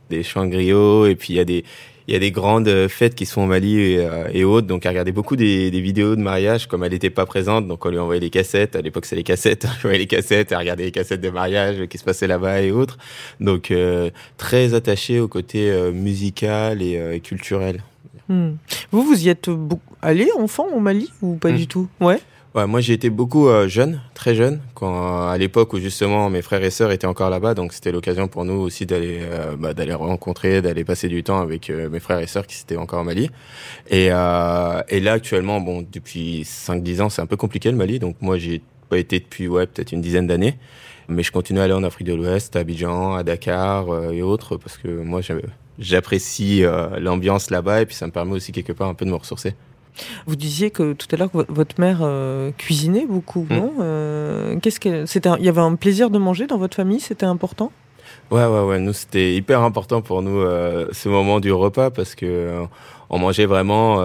des 0.09 0.23
chants 0.23 0.47
griots, 0.47 1.05
et 1.05 1.15
puis 1.15 1.35
il 1.35 1.37
y 1.37 1.41
a 1.41 1.45
des 1.45 1.63
des 2.09 2.31
grandes 2.31 2.89
fêtes 2.89 3.15
qui 3.15 3.27
sont 3.27 3.43
au 3.43 3.47
Mali 3.47 3.99
et, 4.33 4.45
autres, 4.45 4.67
donc 4.67 4.87
elle 4.87 4.93
regardait 4.93 5.13
beaucoup 5.13 5.37
des, 5.37 5.71
des 5.71 5.81
vidéos 5.83 6.17
de 6.17 6.23
mariage, 6.23 6.69
comme 6.69 6.85
elle 6.85 6.93
n'était 6.93 7.11
pas 7.11 7.27
présente, 7.27 7.69
donc 7.69 7.85
on 7.85 7.91
lui 7.91 7.99
envoyait 7.99 8.21
les 8.23 8.31
cassettes, 8.31 8.77
à 8.77 8.81
l'époque 8.81 9.05
c'est 9.05 9.17
les 9.17 9.25
cassettes, 9.25 9.67
on 9.85 9.89
lui 9.89 9.99
les 9.99 10.07
cassettes, 10.07 10.53
elle 10.53 10.59
regardait 10.59 10.85
les 10.85 10.91
cassettes 10.91 11.21
de 11.21 11.29
mariage 11.29 11.87
qui 11.89 11.99
se 11.99 12.05
passaient 12.05 12.27
là-bas 12.27 12.63
et 12.63 12.71
autres, 12.71 12.97
donc 13.41 13.71
très 14.39 14.73
attachée 14.73 15.21
au 15.21 15.29
côté 15.29 15.71
musical 15.93 16.81
et 16.81 17.21
culturel. 17.23 17.83
Hmm. 18.29 18.53
Vous, 18.93 19.03
vous 19.03 19.25
y 19.25 19.29
êtes 19.29 19.49
allé 20.01 20.29
enfant 20.39 20.67
au 20.75 20.81
Mali 20.81 21.11
ou 21.23 21.35
pas 21.37 21.51
Mm. 21.51 21.57
du 21.57 21.67
tout? 21.67 21.89
Ouais. 22.01 22.19
Ouais, 22.55 22.67
moi 22.67 22.83
j'ai 22.83 22.93
été 22.93 23.09
beaucoup 23.09 23.49
euh, 23.49 23.67
jeune, 23.67 24.03
très 24.13 24.35
jeune, 24.35 24.61
quand 24.75 25.27
à 25.27 25.39
l'époque 25.39 25.73
où 25.73 25.79
justement 25.79 26.29
mes 26.29 26.43
frères 26.43 26.63
et 26.63 26.69
sœurs 26.71 26.93
étaient 26.93 27.07
encore 27.07 27.31
là-bas, 27.31 27.55
donc 27.55 27.73
c'était 27.73 27.93
l'occasion 27.93 28.29
pour 28.29 28.45
nous 28.45 28.53
aussi 28.61 28.85
d'aller 28.85 29.21
euh, 29.23 29.57
bah, 29.59 29.73
d'aller 29.73 29.95
rencontrer, 29.95 30.61
d'aller 30.61 30.85
passer 30.85 31.09
du 31.09 31.23
temps 31.23 31.41
avec 31.41 31.71
euh, 31.71 31.89
mes 31.89 31.99
frères 31.99 32.19
et 32.21 32.27
sœurs 32.27 32.47
qui 32.47 32.61
étaient 32.61 32.77
encore 32.77 33.01
au 33.01 33.05
Mali. 33.05 33.31
Et, 33.89 34.09
euh, 34.13 34.83
et 34.91 35.01
là 35.01 35.13
actuellement, 35.13 35.63
bon, 35.63 35.83
depuis 35.91 36.43
5-10 36.43 37.01
ans, 37.01 37.09
c'est 37.09 37.23
un 37.23 37.27
peu 37.27 37.39
compliqué 37.39 37.71
le 37.71 37.77
Mali, 37.79 37.99
donc 37.99 38.17
moi 38.21 38.37
j'ai 38.37 38.61
pas 38.91 38.99
été 38.99 39.19
depuis 39.19 39.49
ouais 39.49 39.67
peut-être 39.67 39.93
une 39.93 40.03
dizaine 40.03 40.27
d'années, 40.27 40.59
mais 41.09 41.23
je 41.23 41.33
continue 41.33 41.61
à 41.61 41.63
aller 41.63 41.73
en 41.73 41.85
Afrique 41.85 42.07
de 42.07 42.15
l'Ouest, 42.15 42.55
à 42.55 42.59
Abidjan, 42.59 43.15
à 43.15 43.23
Dakar 43.23 43.89
euh, 43.89 44.11
et 44.11 44.21
autres, 44.21 44.59
parce 44.59 44.77
que 44.77 44.89
moi 44.89 45.23
j'ai- 45.23 45.37
j'apprécie 45.79 46.65
euh, 46.65 46.99
l'ambiance 47.01 47.51
là-bas 47.51 47.83
et 47.83 47.87
puis 47.87 47.95
ça 47.95 48.07
me 48.07 48.13
permet 48.13 48.33
aussi 48.33 48.53
quelque 48.53 48.73
part 48.73 48.89
un 48.89 48.95
peu 48.95 49.05
de 49.05 49.11
me 49.11 49.17
ressourcer. 49.17 49.55
Vous 50.27 50.37
disiez 50.37 50.71
que 50.71 50.95
tout 50.95 51.07
à 51.13 51.17
l'heure 51.17 51.31
votre 51.33 51.79
mère 51.81 51.99
euh, 52.03 52.51
cuisinait 52.57 53.07
beaucoup, 53.07 53.47
Mm. 53.51 53.55
non? 53.57 53.73
Euh, 53.81 54.59
Qu'est-ce 54.61 54.81
que 54.81 55.05
c'était 55.07 55.31
Il 55.39 55.45
y 55.45 55.49
avait 55.49 55.61
un 55.61 55.75
plaisir 55.75 56.09
de 56.11 56.19
manger 56.19 56.47
dans 56.47 56.57
votre 56.59 56.77
famille, 56.77 57.01
c'était 57.01 57.27
important? 57.27 57.73
Ouais, 58.31 58.45
ouais, 58.47 58.63
ouais. 58.65 58.79
Nous, 58.79 58.93
c'était 58.95 59.35
hyper 59.35 59.61
important 59.63 60.01
pour 60.03 60.23
nous 60.23 60.41
ce 60.93 61.09
moment 61.09 61.41
du 61.41 61.53
repas 61.53 61.91
parce 61.91 62.15
que 62.15 62.63
on 63.11 63.19
mangeait 63.19 63.47
vraiment, 63.47 63.99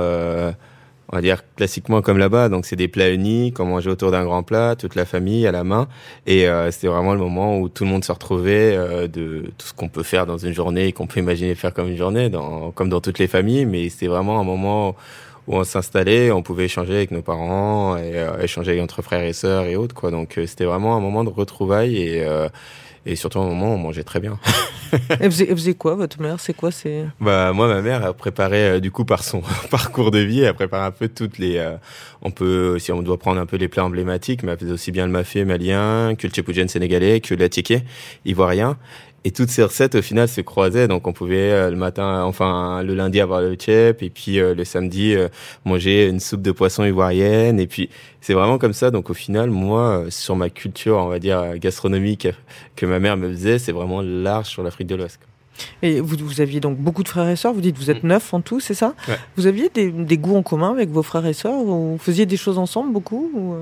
on 1.10 1.16
va 1.16 1.22
dire 1.22 1.44
classiquement 1.56 2.02
comme 2.02 2.18
là-bas. 2.18 2.50
Donc, 2.50 2.66
c'est 2.66 2.76
des 2.76 2.88
plats 2.88 3.10
uniques. 3.10 3.60
On 3.60 3.66
mangeait 3.66 3.90
autour 3.90 4.12
d'un 4.12 4.24
grand 4.26 4.44
plat, 4.44 4.76
toute 4.76 4.96
la 4.96 5.06
famille 5.06 5.48
à 5.48 5.52
la 5.52 5.64
main. 5.64 5.88
Et 6.26 6.48
euh, 6.48 6.72
c'était 6.72 6.88
vraiment 6.88 7.14
le 7.14 7.20
moment 7.20 7.60
où 7.60 7.70
tout 7.70 7.84
le 7.84 7.90
monde 7.90 8.04
se 8.04 8.12
retrouvait 8.12 8.76
euh, 8.76 9.08
de 9.08 9.52
tout 9.58 9.68
ce 9.68 9.74
qu'on 9.74 9.90
peut 9.90 10.04
faire 10.04 10.26
dans 10.26 10.38
une 10.38 10.54
journée 10.54 10.88
et 10.88 10.92
qu'on 10.92 11.08
peut 11.08 11.20
imaginer 11.20 11.56
faire 11.56 11.74
comme 11.74 11.88
une 11.88 11.98
journée, 11.98 12.30
dans, 12.30 12.72
comme 12.72 12.90
dans 12.90 13.02
toutes 13.02 13.20
les 13.20 13.28
familles. 13.28 13.66
Mais 13.66 13.90
c'était 13.90 14.08
vraiment 14.08 14.40
un 14.40 14.44
moment 14.44 14.96
où 15.48 15.56
on 15.56 15.64
s'installait, 15.64 16.32
on 16.32 16.44
pouvait 16.44 16.66
échanger 16.66 16.94
avec 16.94 17.12
nos 17.12 17.22
parents 17.22 17.98
et 17.98 18.12
euh, 18.16 18.42
échanger 18.42 18.80
entre 18.82 19.02
frères 19.02 19.24
et 19.24 19.34
sœurs 19.34 19.66
et 19.66 19.76
autres. 19.76 19.96
Quoi. 19.96 20.12
Donc, 20.12 20.38
euh, 20.38 20.46
c'était 20.46 20.66
vraiment 20.66 20.96
un 20.96 21.00
moment 21.00 21.24
de 21.24 21.30
retrouvailles 21.30 21.98
et 21.98 22.24
euh, 22.24 22.50
et 23.06 23.16
surtout 23.16 23.40
un 23.40 23.48
moment 23.48 23.72
où 23.72 23.76
on 23.76 23.78
mangeait 23.78 24.04
très 24.04 24.20
bien. 24.20 24.38
elle, 25.20 25.32
faisait, 25.32 25.74
quoi, 25.74 25.96
votre 25.96 26.22
mère? 26.22 26.40
C'est 26.40 26.54
quoi 26.54 26.72
c'est? 26.72 27.06
Bah 27.20 27.52
moi 27.54 27.68
ma 27.68 27.82
mère 27.82 28.06
a 28.06 28.14
préparé 28.14 28.70
euh, 28.70 28.80
du 28.80 28.92
coup 28.92 29.06
par 29.06 29.24
son 29.24 29.42
parcours 29.72 30.12
de 30.12 30.20
vie, 30.20 30.42
elle 30.42 30.54
prépare 30.54 30.84
un 30.84 30.92
peu 30.92 31.08
toutes 31.08 31.38
les 31.38 31.58
euh, 31.58 31.78
on 32.22 32.32
peut 32.32 32.80
si 32.80 32.92
on 32.92 33.02
doit 33.02 33.18
prendre 33.18 33.40
un 33.40 33.46
peu 33.46 33.58
les 33.58 33.68
plats 33.68 33.86
emblématiques, 33.86 34.44
mais 34.44 34.52
elle 34.52 34.60
faisait 34.60 34.72
aussi 34.72 34.92
bien 34.92 35.06
le 35.06 35.12
mafé 35.12 35.46
malien, 35.46 36.16
que 36.16 36.28
le 36.28 36.34
tchépoujen 36.34 36.68
sénégalais, 36.68 37.20
que 37.20 37.34
l'atiké 37.36 37.84
ivoirien. 38.26 38.78
Et 39.24 39.32
toutes 39.32 39.50
ces 39.50 39.64
recettes 39.64 39.96
au 39.96 40.02
final 40.02 40.30
se 40.30 40.40
croisaient, 40.40 40.88
donc 40.88 41.06
on 41.06 41.12
pouvait 41.12 41.52
euh, 41.52 41.70
le 41.70 41.76
matin, 41.76 42.24
enfin 42.24 42.82
le 42.82 42.94
lundi 42.94 43.20
avoir 43.20 43.42
le 43.42 43.56
tchép, 43.56 44.02
et 44.02 44.10
puis 44.10 44.40
euh, 44.40 44.54
le 44.54 44.64
samedi 44.64 45.16
euh, 45.16 45.28
manger 45.66 46.08
une 46.08 46.22
soupe 46.22 46.42
de 46.42 46.52
poisson 46.52 46.86
ivoirienne, 46.86 47.60
et 47.60 47.68
puis 47.68 47.90
c'est 48.22 48.34
vraiment 48.34 48.58
comme 48.58 48.74
ça. 48.74 48.90
Donc 48.90 49.10
au 49.10 49.14
final, 49.14 49.50
moi, 49.50 50.06
sur 50.10 50.38
ma 50.38 50.50
culture, 50.50 50.98
on 50.98 51.08
va 51.08 51.20
dire 51.20 51.58
gastronomique 51.58 52.30
que 52.78 52.86
ma 52.86 53.00
mère 53.00 53.18
me 53.18 53.30
faisait, 53.30 53.60
c'est 53.60 53.74
vraiment 53.74 54.02
large 54.02 54.48
sur 54.48 54.64
l'Afrique 54.64 54.88
de 54.88 54.96
l'Ouest. 54.96 55.20
Et 55.82 56.00
vous, 56.00 56.16
vous 56.20 56.40
aviez 56.40 56.60
donc 56.60 56.78
beaucoup 56.78 57.04
de 57.04 57.10
frères 57.10 57.28
et 57.28 57.36
sœurs, 57.36 57.52
vous 57.52 57.62
dites 57.62 57.78
vous 57.78 57.90
êtes 57.90 58.04
neuf 58.04 58.34
en 58.34 58.42
tout, 58.42 58.60
c'est 58.60 58.76
ça? 58.76 58.94
Ouais. 59.10 59.18
Vous 59.36 59.48
aviez 59.48 59.70
des, 59.74 59.92
des 59.92 60.18
goûts 60.18 60.38
en 60.38 60.44
commun 60.44 60.72
avec 60.72 60.90
vos 60.90 61.04
frères 61.04 61.26
et 61.26 61.34
sœurs? 61.34 61.64
Vous 61.64 61.98
faisiez 62.00 62.26
des 62.26 62.38
choses 62.38 62.60
ensemble 62.60 62.94
beaucoup 62.94 63.30
ou... 63.36 63.56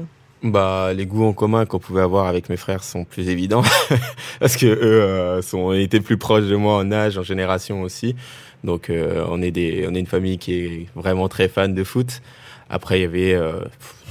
Bah, 0.46 0.94
les 0.94 1.08
goûts 1.08 1.26
en 1.26 1.34
commun 1.34 1.66
qu'on 1.66 1.80
pouvait 1.80 2.04
avoir 2.04 2.28
avec 2.28 2.50
mes 2.50 2.58
frères 2.58 2.84
sont 2.84 3.04
plus 3.04 3.30
évidents 3.30 3.64
parce 4.40 4.56
que 4.56 4.68
eux 4.68 5.02
euh, 5.02 5.42
sont 5.42 5.74
étaient 5.74 6.00
plus 6.00 6.18
proches 6.18 6.46
de 6.46 6.56
moi 6.56 6.76
en 6.76 6.92
âge, 6.92 7.18
en 7.18 7.24
génération 7.24 7.82
aussi. 7.82 8.16
Donc 8.64 8.92
euh, 8.92 9.26
on 9.28 9.42
est 9.42 9.50
des 9.50 9.88
on 9.90 9.96
est 9.96 10.00
une 10.00 10.06
famille 10.06 10.38
qui 10.38 10.54
est 10.54 10.88
vraiment 10.96 11.28
très 11.30 11.48
fan 11.48 11.74
de 11.74 11.84
foot. 11.84 12.22
Après, 12.70 13.00
il 13.00 13.02
y 13.04 13.06
avait 13.06 13.34
euh, 13.34 13.60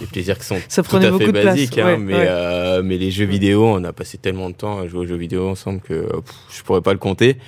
des 0.01 0.07
plaisirs 0.07 0.39
qui 0.39 0.45
sont 0.45 0.59
Ça 0.69 0.83
tout 0.83 0.97
à 0.97 1.19
fait 1.19 1.33
basiques, 1.33 1.77
hein, 1.79 1.87
ouais, 1.87 1.99
mais 1.99 2.15
ouais. 2.15 2.27
euh, 2.29 2.83
mais 2.85 2.99
les 2.99 3.11
jeux 3.11 3.25
vidéo, 3.25 3.65
on 3.67 3.83
a 3.83 3.93
passé 3.93 4.17
tellement 4.17 4.49
de 4.49 4.55
temps 4.55 4.79
à 4.79 4.87
jouer 4.87 5.01
aux 5.01 5.07
jeux 5.07 5.17
vidéo 5.17 5.49
ensemble 5.49 5.81
que 5.81 5.95
euh, 5.95 6.21
pff, 6.21 6.35
je 6.57 6.63
pourrais 6.63 6.81
pas 6.81 6.93
le 6.93 6.99
compter. 6.99 7.39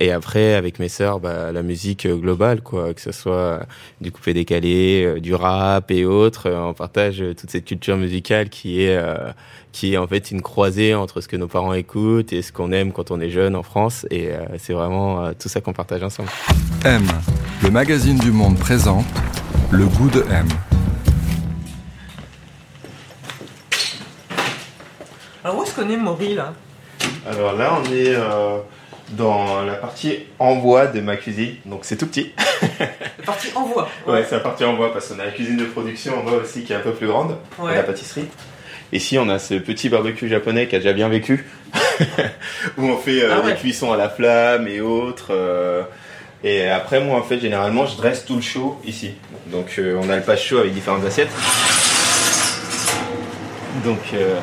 Et 0.00 0.10
après, 0.10 0.54
avec 0.54 0.78
mes 0.80 0.88
sœurs, 0.88 1.20
bah, 1.20 1.52
la 1.52 1.62
musique 1.62 2.06
euh, 2.06 2.16
globale, 2.16 2.60
quoi, 2.60 2.92
que 2.92 3.00
ce 3.00 3.12
soit 3.12 3.32
euh, 3.34 3.60
du 4.00 4.10
coupé 4.10 4.34
décalé, 4.34 5.20
du 5.20 5.34
rap 5.34 5.90
et 5.90 6.04
autres, 6.04 6.50
on 6.50 6.74
partage 6.74 7.22
toute 7.36 7.50
cette 7.50 7.64
culture 7.64 7.96
musicale 7.96 8.48
qui 8.48 8.82
est 8.82 8.96
euh, 8.96 9.30
qui 9.70 9.94
est 9.94 9.96
en 9.96 10.06
fait 10.06 10.30
une 10.30 10.42
croisée 10.42 10.94
entre 10.94 11.20
ce 11.20 11.28
que 11.28 11.36
nos 11.36 11.46
parents 11.46 11.74
écoutent 11.74 12.32
et 12.32 12.42
ce 12.42 12.52
qu'on 12.52 12.72
aime 12.72 12.90
quand 12.92 13.10
on 13.10 13.20
est 13.20 13.30
jeune 13.30 13.54
en 13.54 13.62
France. 13.62 14.06
Et 14.10 14.28
euh, 14.28 14.38
c'est 14.58 14.72
vraiment 14.72 15.24
euh, 15.24 15.32
tout 15.38 15.48
ça 15.48 15.60
qu'on 15.60 15.72
partage 15.72 16.02
ensemble. 16.02 16.30
M, 16.84 17.06
le 17.62 17.70
magazine 17.70 18.18
du 18.18 18.32
monde 18.32 18.58
présente 18.58 19.04
le 19.70 19.84
goût 19.86 20.08
de 20.10 20.20
M. 20.30 20.46
Alors 25.44 25.58
où 25.58 25.62
est-ce 25.62 25.74
qu'on 25.74 25.88
est, 25.88 25.96
Maury, 25.96 26.34
là? 26.34 26.52
Alors 27.28 27.54
là, 27.54 27.78
on 27.80 27.84
est 27.92 28.14
euh, 28.14 28.58
dans 29.10 29.62
la 29.62 29.74
partie 29.74 30.18
en 30.38 30.56
bois 30.56 30.86
de 30.86 31.00
ma 31.00 31.16
cuisine, 31.16 31.54
donc 31.66 31.80
c'est 31.82 31.96
tout 31.96 32.06
petit. 32.06 32.32
La 32.80 33.24
partie 33.24 33.48
envoi. 33.54 33.88
Ouais, 34.06 34.24
c'est 34.28 34.36
la 34.36 34.40
partie 34.40 34.64
en 34.64 34.74
bois 34.74 34.92
parce 34.92 35.08
qu'on 35.08 35.18
a 35.20 35.24
la 35.26 35.30
cuisine 35.30 35.56
de 35.56 35.64
production 35.64 36.18
en 36.18 36.22
bois 36.22 36.34
aussi 36.42 36.64
qui 36.64 36.72
est 36.72 36.76
un 36.76 36.80
peu 36.80 36.92
plus 36.92 37.06
grande, 37.06 37.36
Ouais. 37.58 37.72
et 37.72 37.76
la 37.76 37.82
pâtisserie. 37.82 38.26
Ici, 38.90 39.18
on 39.18 39.28
a 39.28 39.38
ce 39.38 39.54
petit 39.54 39.90
barbecue 39.90 40.28
japonais 40.28 40.66
qui 40.66 40.74
a 40.76 40.78
déjà 40.78 40.94
bien 40.94 41.08
vécu, 41.10 41.46
où 42.78 42.84
on 42.84 42.96
fait 42.96 43.22
euh, 43.22 43.34
Ah 43.36 43.40
ouais. 43.44 43.52
des 43.52 43.58
cuissons 43.58 43.92
à 43.92 43.96
la 43.98 44.08
flamme 44.08 44.66
et 44.66 44.80
autres. 44.80 45.28
euh, 45.30 45.82
et 46.44 46.68
après, 46.68 47.00
moi, 47.00 47.18
en 47.18 47.22
fait, 47.22 47.40
généralement, 47.40 47.86
je 47.86 47.96
dresse 47.96 48.24
tout 48.24 48.36
le 48.36 48.42
chaud 48.42 48.78
ici. 48.84 49.12
Donc, 49.46 49.74
euh, 49.78 49.98
on 50.02 50.08
a 50.10 50.16
le 50.16 50.22
pas 50.22 50.36
chaud 50.36 50.58
avec 50.58 50.72
différentes 50.72 51.04
assiettes. 51.04 51.30
Donc, 53.84 53.98
euh, 54.14 54.34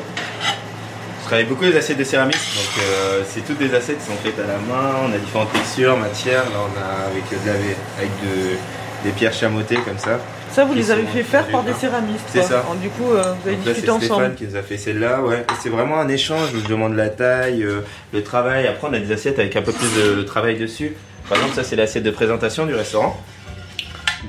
je 1.20 1.26
travaille 1.26 1.44
beaucoup 1.44 1.64
les 1.64 1.76
assiettes 1.76 1.98
de 1.98 2.04
céramique. 2.04 2.36
Donc, 2.36 2.84
euh, 2.84 3.22
c'est 3.28 3.44
toutes 3.44 3.58
des 3.58 3.74
assiettes 3.74 3.98
qui 3.98 4.06
sont 4.06 4.18
faites 4.22 4.38
à 4.38 4.46
la 4.46 4.58
main. 4.58 4.94
On 5.08 5.12
a 5.14 5.18
différentes 5.18 5.52
textures, 5.52 5.96
matières. 5.96 6.44
Là, 6.44 6.58
on 6.60 6.80
a 6.80 7.06
avec, 7.10 7.24
de 7.30 7.46
la, 7.46 7.52
avec 7.98 8.10
de- 8.22 8.56
des 9.04 9.10
pierres 9.10 9.32
chamottées 9.34 9.76
comme 9.76 9.98
ça. 9.98 10.18
Ça, 10.52 10.64
vous 10.64 10.74
les 10.74 10.90
avez 10.90 11.02
fait 11.04 11.22
faire 11.22 11.46
par 11.48 11.62
des 11.62 11.74
céramistes. 11.74 12.24
C'est 12.32 12.42
ça. 12.42 12.60
Alors, 12.60 12.76
du 12.76 12.88
coup, 12.88 13.10
euh, 13.12 13.34
vous 13.42 13.48
avez 13.48 13.56
discuté 13.58 13.80
c'est 13.82 13.90
ensemble. 13.90 14.04
Stéphane 14.04 14.34
qui 14.36 14.44
nous 14.44 14.56
a 14.56 14.62
fait 14.62 14.78
celle-là, 14.78 15.20
ouais. 15.22 15.44
C'est 15.62 15.68
vraiment 15.68 15.98
un 15.98 16.08
échange. 16.08 16.48
Je 16.54 16.66
demande 16.68 16.94
la 16.96 17.08
taille, 17.10 17.62
euh, 17.62 17.80
le 18.12 18.22
travail. 18.22 18.66
Après, 18.66 18.88
on 18.88 18.92
a 18.94 18.98
des 18.98 19.12
assiettes 19.12 19.38
avec 19.38 19.54
un 19.56 19.62
peu 19.62 19.72
plus 19.72 19.88
de 20.02 20.22
travail 20.22 20.56
dessus. 20.56 20.94
Par 21.28 21.38
exemple, 21.38 21.54
ça, 21.56 21.64
c'est 21.64 21.74
l'assiette 21.74 22.04
de 22.04 22.12
présentation 22.12 22.66
du 22.66 22.74
restaurant. 22.74 23.20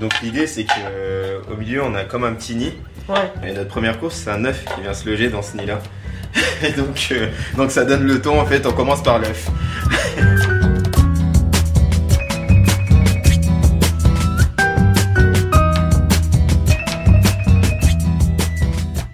Donc 0.01 0.19
l'idée, 0.21 0.47
c'est 0.47 0.63
que 0.63 0.71
euh, 0.79 1.39
au 1.51 1.55
milieu, 1.55 1.83
on 1.83 1.93
a 1.93 2.03
comme 2.03 2.23
un 2.23 2.33
petit 2.33 2.55
nid. 2.55 2.73
Ouais. 3.07 3.31
Et 3.47 3.53
notre 3.53 3.69
première 3.69 3.99
course, 3.99 4.15
c'est 4.15 4.31
un 4.31 4.43
œuf 4.45 4.65
qui 4.65 4.81
vient 4.81 4.95
se 4.95 5.07
loger 5.07 5.29
dans 5.29 5.43
ce 5.43 5.57
nid-là. 5.57 5.79
Et 6.63 6.71
donc, 6.71 7.09
euh, 7.11 7.27
donc 7.55 7.69
ça 7.69 7.85
donne 7.85 8.03
le 8.03 8.19
ton. 8.19 8.39
En 8.39 8.45
fait, 8.47 8.65
on 8.65 8.73
commence 8.73 9.03
par 9.03 9.19
l'œuf. 9.19 9.47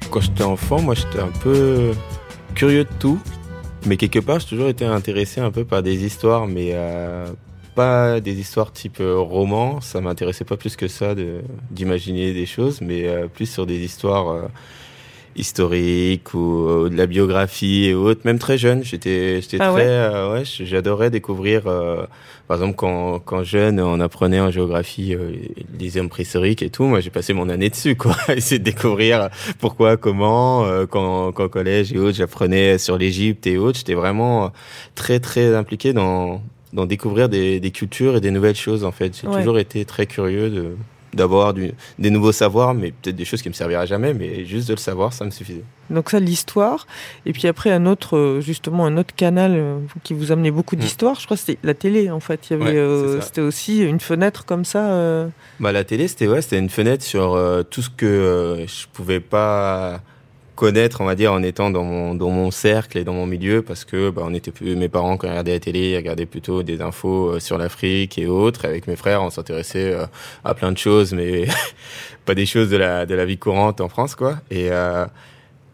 Quand 0.10 0.22
j'étais 0.22 0.44
enfant, 0.44 0.80
moi 0.80 0.96
j'étais 0.96 1.20
un 1.20 1.32
peu 1.42 1.92
curieux 2.54 2.84
de 2.84 2.90
tout, 3.00 3.20
mais 3.88 3.98
quelque 3.98 4.20
part 4.20 4.40
j'ai 4.40 4.46
toujours 4.46 4.70
été 4.70 4.86
intéressé 4.86 5.42
un 5.42 5.50
peu 5.50 5.66
par 5.66 5.82
des 5.82 6.06
histoires, 6.06 6.46
mais 6.46 6.70
euh, 6.74 7.26
pas 7.74 8.20
des 8.22 8.40
histoires 8.40 8.72
type 8.72 9.00
euh, 9.02 9.18
roman. 9.20 9.82
Ça 9.82 10.02
m'intéressait 10.02 10.46
pas 10.46 10.58
plus 10.58 10.76
que 10.76 10.88
ça 10.88 11.16
de 11.16 11.42
d'imaginer 11.72 12.34
des 12.34 12.46
choses, 12.46 12.82
mais 12.82 13.08
euh, 13.08 13.28
plus 13.28 13.48
sur 13.52 13.66
des 13.66 13.80
histoires 13.84 14.30
euh, 14.30 14.42
historiques 15.36 16.34
ou 16.36 16.90
de 16.90 16.96
la 16.96 17.08
biographie 17.08 17.86
et 17.86 17.94
autres. 17.96 18.22
Même 18.26 18.40
très 18.40 18.58
jeune, 18.58 18.84
j'étais 18.84 19.42
j'étais 19.42 19.58
Ah 19.60 19.72
très 19.72 19.82
ouais 19.82 19.88
euh, 19.88 20.34
ouais, 20.34 20.44
j'adorais 20.46 21.10
découvrir. 21.10 21.68
euh, 21.68 22.06
par 22.48 22.58
exemple, 22.58 22.76
quand, 22.76 23.20
quand 23.20 23.42
jeune, 23.44 23.80
on 23.80 24.00
apprenait 24.02 24.42
en 24.42 24.52
géographie 24.52 25.16
euh, 25.16 25.32
les 25.80 25.98
hommes 25.98 26.10
préhistoriques 26.10 26.62
et 26.62 26.70
tout. 26.70 26.84
Moi, 26.84 27.00
j'ai 27.00 27.10
passé 27.10 27.34
mon 27.34 27.48
année 27.50 27.70
dessus, 27.70 27.96
quoi, 27.96 28.16
essayer 28.36 28.60
de 28.60 28.64
découvrir 28.66 29.30
pourquoi, 29.60 29.96
comment. 29.98 30.66
euh, 30.66 30.86
quand, 30.86 31.32
quand 31.32 31.46
au 31.46 31.50
collège 31.50 31.94
et 31.94 31.98
autres, 32.00 32.18
j'apprenais 32.18 32.78
sur 32.78 32.98
l'Égypte 32.98 33.48
et 33.48 33.58
autres. 33.58 33.78
J'étais 33.80 33.94
vraiment 33.96 34.52
très, 34.94 35.20
très 35.22 35.56
impliqué 35.56 35.94
dans, 35.94 36.42
dans 36.74 36.86
découvrir 36.86 37.30
des, 37.30 37.60
des 37.60 37.72
cultures 37.72 38.16
et 38.18 38.22
des 38.22 38.32
nouvelles 38.32 38.56
choses, 38.56 38.84
en 38.84 38.92
fait. 38.92 39.18
J'ai 39.22 39.28
Ouais. 39.28 39.38
toujours 39.38 39.60
été 39.60 39.86
très 39.86 40.06
curieux 40.08 40.50
de 40.50 40.76
d'avoir 41.16 41.54
des 41.54 42.10
nouveaux 42.10 42.32
savoirs, 42.32 42.74
mais 42.74 42.90
peut-être 42.90 43.16
des 43.16 43.24
choses 43.24 43.44
qui 43.44 43.48
me 43.48 43.54
serviraient 43.54 43.86
jamais, 43.86 44.16
mais 44.16 44.46
juste 44.46 44.68
de 44.68 44.74
le 44.74 44.80
savoir, 44.80 45.14
ça 45.14 45.24
me 45.26 45.30
suffisait. 45.30 45.62
Donc 45.92 46.10
ça, 46.10 46.20
l'histoire. 46.20 46.88
Et 47.28 47.34
puis 47.34 47.48
après, 47.48 47.70
un 47.72 47.86
autre, 47.86 48.18
euh, 48.18 48.42
justement, 48.42 48.88
un 48.88 48.98
autre 48.98 49.14
canal 49.16 49.52
euh, 49.56 49.78
qui 50.04 50.16
vous 50.16 50.32
amenait 50.32 50.50
beaucoup 50.50 50.76
d'histoire. 50.76 51.20
Je 51.20 51.26
crois 51.26 51.38
que 51.38 51.44
c'était 51.46 51.60
la 51.64 51.76
télé, 51.76 52.10
en 52.10 52.20
fait. 52.20 52.50
Il 52.50 52.54
y 52.54 52.56
avait, 52.56 52.64
Mm. 52.64 52.68
Ouais, 52.74 52.80
euh, 52.80 53.22
c'était 53.22 53.42
aussi 53.42 53.84
une 53.84 54.00
fenêtre 54.00 54.46
comme 54.46 54.66
ça. 54.66 54.92
euh, 54.94 55.28
Bah, 55.60 55.72
la 55.72 55.84
télé, 55.84 56.08
c'était 56.08 56.28
ouais, 56.28 56.42
c'était 56.42 56.58
une 56.58 56.72
fenêtre 56.72 57.04
sur 57.04 57.36
euh, 57.36 57.62
tout 57.62 57.84
ce 57.84 57.92
que 57.92 58.66
je 58.68 58.88
pouvais 58.92 59.20
pas 59.20 60.02
connaître, 60.56 61.02
on 61.02 61.06
va 61.06 61.16
dire, 61.16 61.34
en 61.34 61.44
étant 61.44 61.70
dans 61.72 61.84
mon 61.84 62.16
dans 62.16 62.30
mon 62.30 62.52
cercle 62.52 62.98
et 62.98 63.04
dans 63.04 63.14
mon 63.14 63.26
milieu, 63.26 63.62
parce 63.62 63.86
que 63.86 64.10
bah, 64.10 64.24
on 64.26 64.34
était 64.34 64.52
plus 64.52 64.76
mes 64.76 64.90
parents 64.90 65.18
quand 65.18 65.28
ils 65.28 65.32
regardaient 65.32 65.54
la 65.54 65.60
télé, 65.60 65.92
ils 65.92 65.98
regardaient 65.98 66.26
plutôt 66.26 66.64
des 66.64 66.82
infos 66.82 67.34
euh, 67.36 67.40
sur 67.40 67.58
l'Afrique 67.58 68.18
et 68.18 68.28
autres. 68.28 68.66
Avec 68.66 68.88
mes 68.88 68.96
frères, 68.96 69.24
on 69.24 69.30
s'intéressait 69.30 69.94
euh, 69.94 70.06
à 70.44 70.54
plein 70.54 70.72
de 70.72 70.78
choses, 70.78 71.14
mais 71.14 71.48
pas 72.26 72.36
des 72.36 72.46
choses 72.46 72.70
de 72.70 72.78
la 72.78 73.06
de 73.06 73.16
la 73.16 73.26
vie 73.26 73.38
courante 73.38 73.82
en 73.82 73.90
France, 73.90 74.16
quoi. 74.16 74.38
Et 74.52 74.72
euh, 74.72 75.06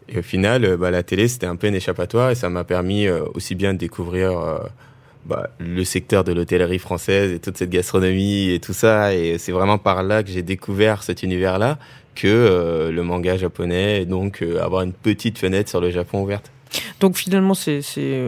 et 0.08 0.18
au 0.18 0.22
final, 0.22 0.64
euh, 0.64 0.76
bah, 0.76 0.90
la 0.90 1.02
télé, 1.02 1.28
c'était 1.28 1.46
un 1.46 1.56
peu 1.56 1.68
un 1.68 1.72
échappatoire 1.72 2.30
et 2.30 2.34
ça 2.34 2.48
m'a 2.50 2.64
permis 2.64 3.08
aussi 3.08 3.54
bien 3.54 3.74
de 3.74 3.78
découvrir 3.78 4.60
bah, 5.26 5.50
le 5.58 5.84
secteur 5.84 6.24
de 6.24 6.32
l'hôtellerie 6.32 6.78
française 6.78 7.32
et 7.32 7.38
toute 7.38 7.56
cette 7.56 7.70
gastronomie 7.70 8.50
et 8.50 8.60
tout 8.60 8.72
ça. 8.72 9.14
Et 9.14 9.38
c'est 9.38 9.52
vraiment 9.52 9.78
par 9.78 10.02
là 10.02 10.22
que 10.22 10.30
j'ai 10.30 10.42
découvert 10.42 11.02
cet 11.02 11.22
univers-là 11.22 11.78
que 12.14 12.26
euh, 12.28 12.90
le 12.90 13.02
manga 13.02 13.36
japonais 13.36 14.02
et 14.02 14.06
donc 14.06 14.42
euh, 14.42 14.62
avoir 14.62 14.82
une 14.82 14.92
petite 14.92 15.38
fenêtre 15.38 15.68
sur 15.70 15.80
le 15.80 15.90
Japon 15.90 16.22
ouverte. 16.22 16.50
Donc 17.00 17.16
finalement, 17.16 17.54
c'est 17.54 17.80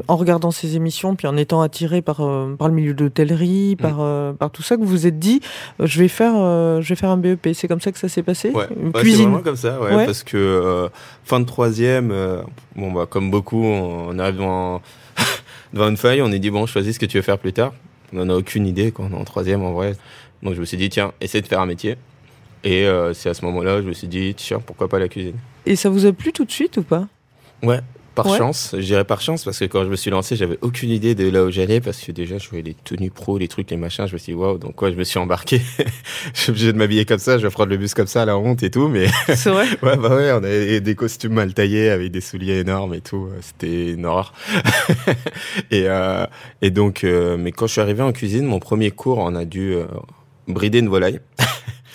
en 0.08 0.16
regardant 0.16 0.50
ces 0.50 0.74
émissions, 0.74 1.14
puis 1.14 1.28
en 1.28 1.36
étant 1.36 1.60
attiré 1.60 2.02
par, 2.02 2.20
euh, 2.22 2.56
par 2.56 2.66
le 2.68 2.74
milieu 2.74 2.92
de 2.92 3.04
l'hôtellerie, 3.04 3.76
Mm. 3.78 3.82
par, 3.82 3.96
euh, 4.00 4.32
par 4.32 4.50
tout 4.50 4.62
ça, 4.62 4.76
que 4.76 4.80
vous 4.80 4.88
vous 4.88 5.06
êtes 5.06 5.20
dit, 5.20 5.40
euh, 5.80 5.86
je 5.86 5.98
vais 6.00 6.08
faire, 6.08 6.32
je 6.82 6.88
vais 6.88 6.96
faire 6.96 7.10
un 7.10 7.18
BEP. 7.18 7.50
C'est 7.54 7.68
comme 7.68 7.80
ça 7.80 7.92
que 7.92 7.98
ça 7.98 8.08
s'est 8.08 8.24
passé? 8.24 8.50
Ouais, 8.50 8.66
Une 8.80 8.88
ouais, 8.88 8.92
cuisine? 9.00 9.26
vraiment 9.26 9.42
comme 9.44 9.56
ça, 9.56 9.80
ouais, 9.80 10.04
parce 10.06 10.24
que 10.24 10.88
fin 11.24 11.38
de 11.38 11.44
troisième, 11.46 12.12
bon 12.74 12.90
bah 12.92 13.06
comme 13.08 13.30
beaucoup, 13.30 13.62
on 13.64 14.18
arrive 14.18 14.34
devant, 14.36 14.80
devant 15.72 15.88
une 15.88 15.96
feuille, 15.96 16.22
on 16.22 16.30
est 16.32 16.38
dit 16.38 16.50
bon, 16.50 16.66
choisis 16.66 16.94
ce 16.94 17.00
que 17.00 17.06
tu 17.06 17.16
veux 17.16 17.22
faire 17.22 17.38
plus 17.38 17.52
tard. 17.52 17.72
On 18.12 18.24
n'en 18.24 18.34
a 18.34 18.36
aucune 18.36 18.66
idée 18.66 18.92
quand 18.92 19.08
on 19.10 19.16
est 19.16 19.20
en 19.20 19.24
troisième 19.24 19.62
en 19.62 19.72
vrai. 19.72 19.96
Donc 20.42 20.54
je 20.54 20.60
me 20.60 20.64
suis 20.64 20.76
dit 20.76 20.88
tiens, 20.88 21.12
essaie 21.20 21.40
de 21.40 21.46
faire 21.46 21.60
un 21.60 21.66
métier. 21.66 21.96
Et 22.64 22.86
euh, 22.86 23.12
c'est 23.12 23.28
à 23.28 23.34
ce 23.34 23.44
moment-là, 23.46 23.82
je 23.82 23.86
me 23.88 23.92
suis 23.92 24.08
dit 24.08 24.34
tiens, 24.34 24.60
pourquoi 24.64 24.88
pas 24.88 24.98
la 24.98 25.08
cuisine. 25.08 25.36
Et 25.66 25.76
ça 25.76 25.88
vous 25.88 26.06
a 26.06 26.12
plu 26.12 26.32
tout 26.32 26.44
de 26.44 26.50
suite 26.50 26.76
ou 26.76 26.82
pas? 26.82 27.06
Ouais, 27.62 27.80
par 28.14 28.26
Ouais. 28.26 28.38
chance. 28.38 28.70
Je 28.78 28.84
dirais 28.84 29.04
par 29.04 29.20
chance 29.20 29.44
parce 29.44 29.58
que 29.58 29.64
quand 29.64 29.84
je 29.84 29.88
me 29.88 29.96
suis 29.96 30.10
lancé, 30.10 30.36
j'avais 30.36 30.58
aucune 30.60 30.90
idée 30.90 31.14
de 31.14 31.28
là 31.30 31.44
où 31.44 31.50
j'allais 31.50 31.80
parce 31.80 31.98
que 32.00 32.12
déjà, 32.12 32.38
je 32.38 32.48
voyais 32.48 32.62
les 32.64 32.74
tenues 32.74 33.10
pro, 33.10 33.38
les 33.38 33.48
trucs, 33.48 33.70
les 33.70 33.76
machins. 33.76 34.06
Je 34.06 34.12
me 34.12 34.18
suis 34.18 34.32
dit, 34.32 34.38
waouh, 34.38 34.58
donc 34.58 34.74
quoi, 34.74 34.90
je 34.90 34.96
me 34.96 35.04
suis 35.04 35.18
embarqué. 35.18 35.60
je 36.34 36.40
suis 36.40 36.50
obligé 36.50 36.72
de 36.72 36.78
m'habiller 36.78 37.04
comme 37.04 37.18
ça, 37.18 37.38
je 37.38 37.42
vais 37.46 37.50
prendre 37.50 37.70
le 37.70 37.76
bus 37.76 37.94
comme 37.94 38.06
ça, 38.06 38.24
la 38.24 38.36
honte 38.36 38.62
et 38.62 38.70
tout. 38.70 38.88
Mais 38.88 39.06
C'est 39.34 39.50
vrai 39.50 39.66
ouais, 39.82 39.96
bah 39.96 40.14
ouais, 40.14 40.30
on 40.32 40.36
avait 40.44 40.80
des 40.80 40.94
costumes 40.94 41.32
mal 41.34 41.54
taillés 41.54 41.90
avec 41.90 42.10
des 42.10 42.20
souliers 42.20 42.58
énormes 42.58 42.94
et 42.94 43.00
tout. 43.00 43.28
C'était 43.40 43.92
une 43.92 44.04
horreur. 44.06 44.32
et, 45.70 45.84
euh, 45.88 46.26
et 46.60 46.70
donc, 46.70 47.04
euh, 47.04 47.36
mais 47.36 47.52
quand 47.52 47.66
je 47.66 47.72
suis 47.72 47.80
arrivé 47.80 48.02
en 48.02 48.12
cuisine, 48.12 48.44
mon 48.44 48.58
premier 48.58 48.90
cours, 48.90 49.18
on 49.18 49.34
a 49.34 49.44
dû 49.44 49.74
euh, 49.74 49.84
brider 50.48 50.78
une 50.78 50.88
volaille. 50.88 51.20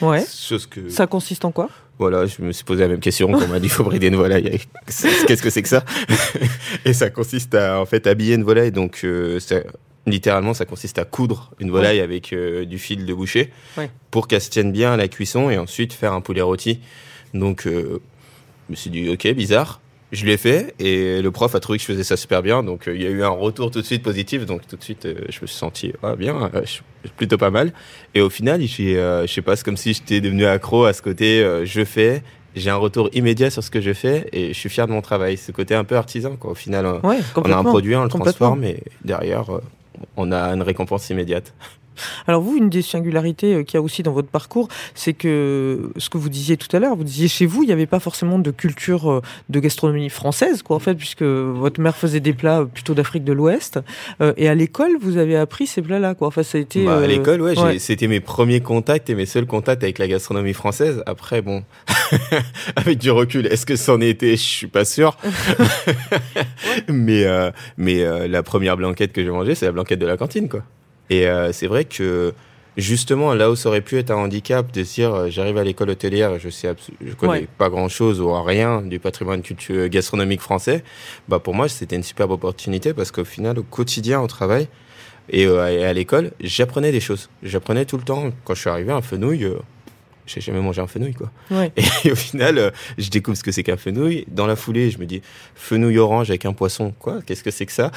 Ouais. 0.02 0.24
Chose 0.32 0.68
que 0.68 0.90
Ça 0.90 1.08
consiste 1.08 1.44
en 1.46 1.52
quoi? 1.52 1.70
Voilà, 2.00 2.26
je 2.26 2.42
me 2.42 2.52
suis 2.52 2.64
posé 2.64 2.82
la 2.84 2.88
même 2.90 3.00
question 3.00 3.32
quand 3.32 3.42
on 3.44 3.48
m'a 3.48 3.60
dit 3.60 3.70
faut 3.70 3.84
brider 3.84 4.08
une 4.08 4.16
volaille. 4.16 4.60
Qu'est-ce 4.86 5.42
que 5.42 5.50
c'est 5.50 5.62
que 5.64 5.70
ça 5.70 5.84
Et 6.86 6.94
ça 6.94 7.10
consiste 7.10 7.56
à 7.56 7.80
en 7.82 7.86
fait 7.86 8.06
habiller 8.08 8.36
une 8.36 8.44
volaille. 8.44 8.72
Donc 8.72 9.02
euh, 9.04 9.40
ça- 9.40 9.62
littéralement, 10.06 10.54
ça 10.54 10.66
consiste 10.66 11.00
à 11.00 11.06
coudre 11.06 11.52
une 11.60 11.70
volaille 11.72 12.00
avec 12.00 12.32
euh, 12.34 12.66
du 12.66 12.78
fil 12.78 13.06
de 13.06 13.14
boucher 13.14 13.52
Ouais. 13.78 13.90
pour 14.12 14.28
qu'elle 14.28 14.42
se 14.42 14.50
tienne 14.50 14.72
bien 14.72 14.94
à 14.94 14.98
la 14.98 15.08
cuisson 15.08 15.50
et 15.50 15.58
ensuite 15.58 15.92
faire 15.94 16.14
un 16.14 16.22
poulet 16.22 16.42
rôti. 16.42 16.80
Donc 17.34 17.66
euh, 17.68 18.00
je 18.68 18.72
me 18.72 18.76
suis 18.76 18.90
dit 18.90 19.10
ok 19.10 19.28
bizarre. 19.34 19.82
Je 20.14 20.26
l'ai 20.26 20.38
fait 20.38 20.74
et 20.80 21.22
le 21.22 21.32
prof 21.32 21.54
a 21.54 21.60
trouvé 21.60 21.78
que 21.78 21.82
je 21.82 21.88
faisais 21.88 22.04
ça 22.04 22.16
super 22.16 22.42
bien. 22.42 22.64
Donc 22.64 22.88
euh, 22.88 22.96
il 22.96 23.02
y 23.02 23.06
a 23.06 23.10
eu 23.10 23.24
un 23.24 23.30
retour 23.30 23.72
tout 23.72 23.82
de 23.82 23.86
suite 23.86 24.04
positif. 24.04 24.46
Donc 24.46 24.66
tout 24.66 24.78
de 24.78 24.84
suite 24.84 25.06
euh, 25.06 25.16
je 25.30 25.42
me 25.42 25.48
suis 25.48 25.58
senti 25.58 25.92
ah, 26.02 26.16
bien, 26.16 26.50
euh, 26.54 26.62
je 26.64 26.70
suis 26.70 26.84
plutôt 27.18 27.38
pas 27.38 27.50
mal. 27.50 27.74
Et 28.14 28.22
au 28.22 28.30
final, 28.30 28.62
j'ai, 28.62 28.98
euh, 28.98 29.28
je 29.28 29.34
sais 29.34 29.42
pas, 29.42 29.58
c'est 29.58 29.66
comme 29.66 29.76
si 29.76 29.94
j'étais 29.94 30.22
devenu 30.22 30.46
accro 30.46 30.86
à 30.86 30.94
ce 30.94 31.02
côté. 31.02 31.46
je 31.66 31.84
fais, 31.84 32.24
j'ai 32.56 32.70
un 32.70 32.78
retour 32.78 33.10
immédiat 33.14 33.50
sur 33.50 33.64
ce 33.64 33.70
que 33.70 33.82
je 33.82 33.94
fais 33.94 34.30
et 34.32 34.54
je 34.54 34.58
suis 34.58 34.70
fier 34.70 34.88
de 34.88 34.94
mon 34.94 35.02
travail. 35.02 35.36
Ce 35.36 35.52
côté 35.52 35.76
un 35.76 35.84
peu 35.84 35.98
artisan, 35.98 36.38
quoi. 36.38 36.52
Au 36.52 36.56
final, 36.56 36.86
Ouais, 37.04 37.20
on 37.36 37.52
a 37.52 37.58
un 37.58 37.64
produit, 37.64 37.96
on 37.96 38.04
le 38.04 38.10
transforme 38.10 38.64
et 38.64 38.84
derrière, 39.04 39.46
on 40.16 40.32
a 40.32 40.54
une 40.54 40.62
récompense 40.62 41.10
immédiate. 41.10 41.54
Alors 42.28 42.42
vous, 42.42 42.58
une 42.58 42.70
des 42.70 42.82
singularités 42.82 43.56
euh, 43.56 43.64
qu'il 43.64 43.76
y 43.76 43.78
a 43.78 43.82
aussi 43.82 44.04
dans 44.04 44.12
votre 44.12 44.30
parcours, 44.30 44.68
c'est 44.96 45.14
que 45.14 45.92
ce 45.98 46.10
que 46.10 46.18
vous 46.18 46.30
disiez 46.30 46.58
tout 46.58 46.74
à 46.76 46.80
l'heure, 46.80 46.96
vous 46.96 47.04
disiez 47.04 47.28
chez 47.28 47.46
vous, 47.46 47.64
il 47.64 47.68
n'y 47.68 47.74
avait 47.74 47.86
pas 47.86 48.00
forcément 48.00 48.40
de 48.40 48.52
culture 48.52 49.12
euh, 49.12 49.22
de 49.50 49.60
gastronomie 49.60 50.10
française, 50.10 50.62
quoi, 50.64 50.76
en 50.76 50.80
fait, 50.80 50.96
puisque 50.96 51.24
votre 51.24 51.82
mère 51.82 51.96
faisait 51.96 52.20
des 52.20 52.34
plats 52.34 52.66
plutôt 52.72 52.94
d'Afrique 52.94 53.24
de 53.24 53.34
l'Ouest. 53.34 53.80
Euh, 54.22 54.34
et 54.38 54.50
à 54.50 54.56
l'école, 54.56 54.98
vous 55.00 55.18
avez 55.18 55.38
appris 55.38 55.68
ces 55.68 55.82
plats-là, 55.82 56.16
quoi. 56.16 56.28
Enfin, 56.28 56.44
ça 56.44 56.58
a 56.58 56.62
été. 56.62 56.86
Bah, 56.86 56.96
à 56.96 57.00
euh, 57.00 57.08
l'école, 57.08 57.42
ouais, 57.42 57.80
c'était 57.80 58.08
mes 58.08 58.20
premiers 58.20 58.62
contacts 58.62 59.10
et 59.10 59.16
mes 59.16 59.26
seuls 59.26 59.46
contacts 59.46 59.84
avec 59.84 60.00
la 60.00 60.08
gastronomie 60.08 60.54
française. 60.54 61.04
Après, 61.06 61.42
bon, 61.42 61.64
avec 62.76 62.98
du 62.98 63.12
recul, 63.12 63.48
est-ce 63.48 63.66
que 63.66 63.76
c'en 63.76 64.02
était? 64.02 64.32
Je 64.32 64.44
suis 64.44 64.68
pas 64.68 64.86
sûr. 64.86 65.18
mais 66.88 67.26
euh, 67.26 67.52
mais 67.78 68.04
euh, 68.04 68.28
la 68.28 68.44
première 68.44 68.78
blanquette 68.78 69.14
que 69.14 69.24
j'ai 69.24 69.30
mangée, 69.30 69.56
c'est 69.56 69.66
la 69.66 69.72
blanquette 69.72 70.00
de 70.00 70.06
la 70.06 70.18
cantine, 70.18 70.50
quoi. 70.50 70.64
Et 71.10 71.28
euh, 71.28 71.52
c'est 71.54 71.68
vrai 71.68 71.86
que 71.86 72.34
justement, 72.76 73.34
là 73.34 73.50
où 73.50 73.56
ça 73.56 73.70
aurait 73.70 73.82
pu 73.82 73.98
être 73.98 74.12
un 74.12 74.16
handicap 74.18 74.72
de 74.72 74.84
se 74.84 74.94
dire, 74.96 75.14
euh, 75.14 75.30
j'arrive 75.30 75.58
à 75.58 75.64
l'école 75.64 75.90
hôtelière, 75.90 76.34
et 76.36 76.40
je 76.40 76.50
sais, 76.50 76.70
je 77.06 77.14
connais 77.14 77.32
Ouais. 77.32 77.48
pas 77.58 77.70
grand 77.70 77.90
chose 77.90 78.20
ou 78.22 78.32
rien 78.44 78.82
du 78.82 79.00
patrimoine 79.00 79.42
culture 79.42 79.88
gastronomique 79.90 80.42
français. 80.42 80.84
Bah 81.28 81.40
pour 81.40 81.54
moi, 81.56 81.68
c'était 81.70 81.96
une 81.96 82.04
superbe 82.04 82.32
opportunité 82.32 82.94
parce 82.94 83.12
qu'au 83.12 83.26
final, 83.26 83.58
au 83.60 83.64
quotidien, 83.64 84.22
au 84.22 84.28
travail 84.28 84.68
et, 85.30 85.46
euh, 85.48 85.68
et 85.72 85.84
à 85.86 85.94
l'école, 85.94 86.32
j'apprenais 86.40 86.92
des 86.92 87.00
choses. 87.00 87.30
J'apprenais 87.44 87.86
tout 87.86 87.98
le 87.98 88.04
temps. 88.04 88.32
Quand 88.46 88.54
je 88.54 88.62
suis 88.62 88.70
arrivé, 88.70 88.92
un 88.92 89.02
fenouil, 89.02 89.44
euh, 89.46 89.56
j'ai 90.26 90.40
jamais 90.42 90.60
mangé 90.62 90.82
un 90.82 90.88
fenouil, 90.88 91.14
quoi. 91.14 91.32
Ouais. 91.52 91.72
Et 92.06 92.12
au 92.12 92.16
final, 92.16 92.58
euh, 92.60 92.70
je 92.98 93.10
découvre 93.10 93.36
ce 93.38 93.44
que 93.44 93.52
c'est 93.52 93.64
qu'un 93.64 93.78
fenouil. 93.78 94.26
Dans 94.30 94.46
la 94.46 94.56
foulée, 94.58 94.92
je 94.92 95.00
me 95.00 95.06
dis 95.06 95.22
fenouil 95.56 95.98
orange 96.00 96.30
avec 96.30 96.46
un 96.46 96.54
poisson. 96.54 96.94
Quoi 97.00 97.20
Qu'est-ce 97.26 97.44
que 97.44 97.52
c'est 97.52 97.66
que 97.66 97.72
ça? 97.74 97.92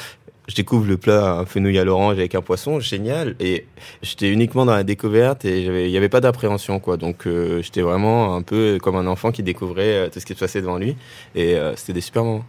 Je 0.50 0.57
découvre 0.57 0.85
le 0.85 0.97
plat 0.97 1.45
fenouil 1.47 1.78
à 1.78 1.85
l'orange 1.85 2.14
avec 2.14 2.35
un 2.35 2.42
poisson, 2.42 2.80
génial. 2.80 3.37
Et 3.38 3.66
j'étais 4.02 4.28
uniquement 4.30 4.66
dans 4.66 4.75
la 4.75 4.83
découverte 4.83 5.45
et 5.45 5.62
il 5.62 5.90
n'y 5.90 5.97
avait 5.97 6.09
pas 6.09 6.21
d'appréhension, 6.21 6.80
quoi. 6.80 6.97
Donc 6.97 7.28
euh, 7.28 7.62
j'étais 7.62 7.83
vraiment 7.83 8.35
un 8.35 8.42
peu 8.42 8.80
comme 8.83 8.97
un 8.97 9.07
enfant 9.07 9.30
qui 9.30 9.45
découvrait 9.45 9.95
euh, 9.95 10.09
tout 10.09 10.19
ce 10.19 10.26
qui 10.26 10.35
se 10.35 10.40
passait 10.40 10.61
devant 10.61 10.76
lui. 10.76 10.97
Et 11.37 11.54
euh, 11.54 11.76
c'était 11.76 11.92
des 11.92 12.00
super 12.00 12.25
moments. 12.25 12.45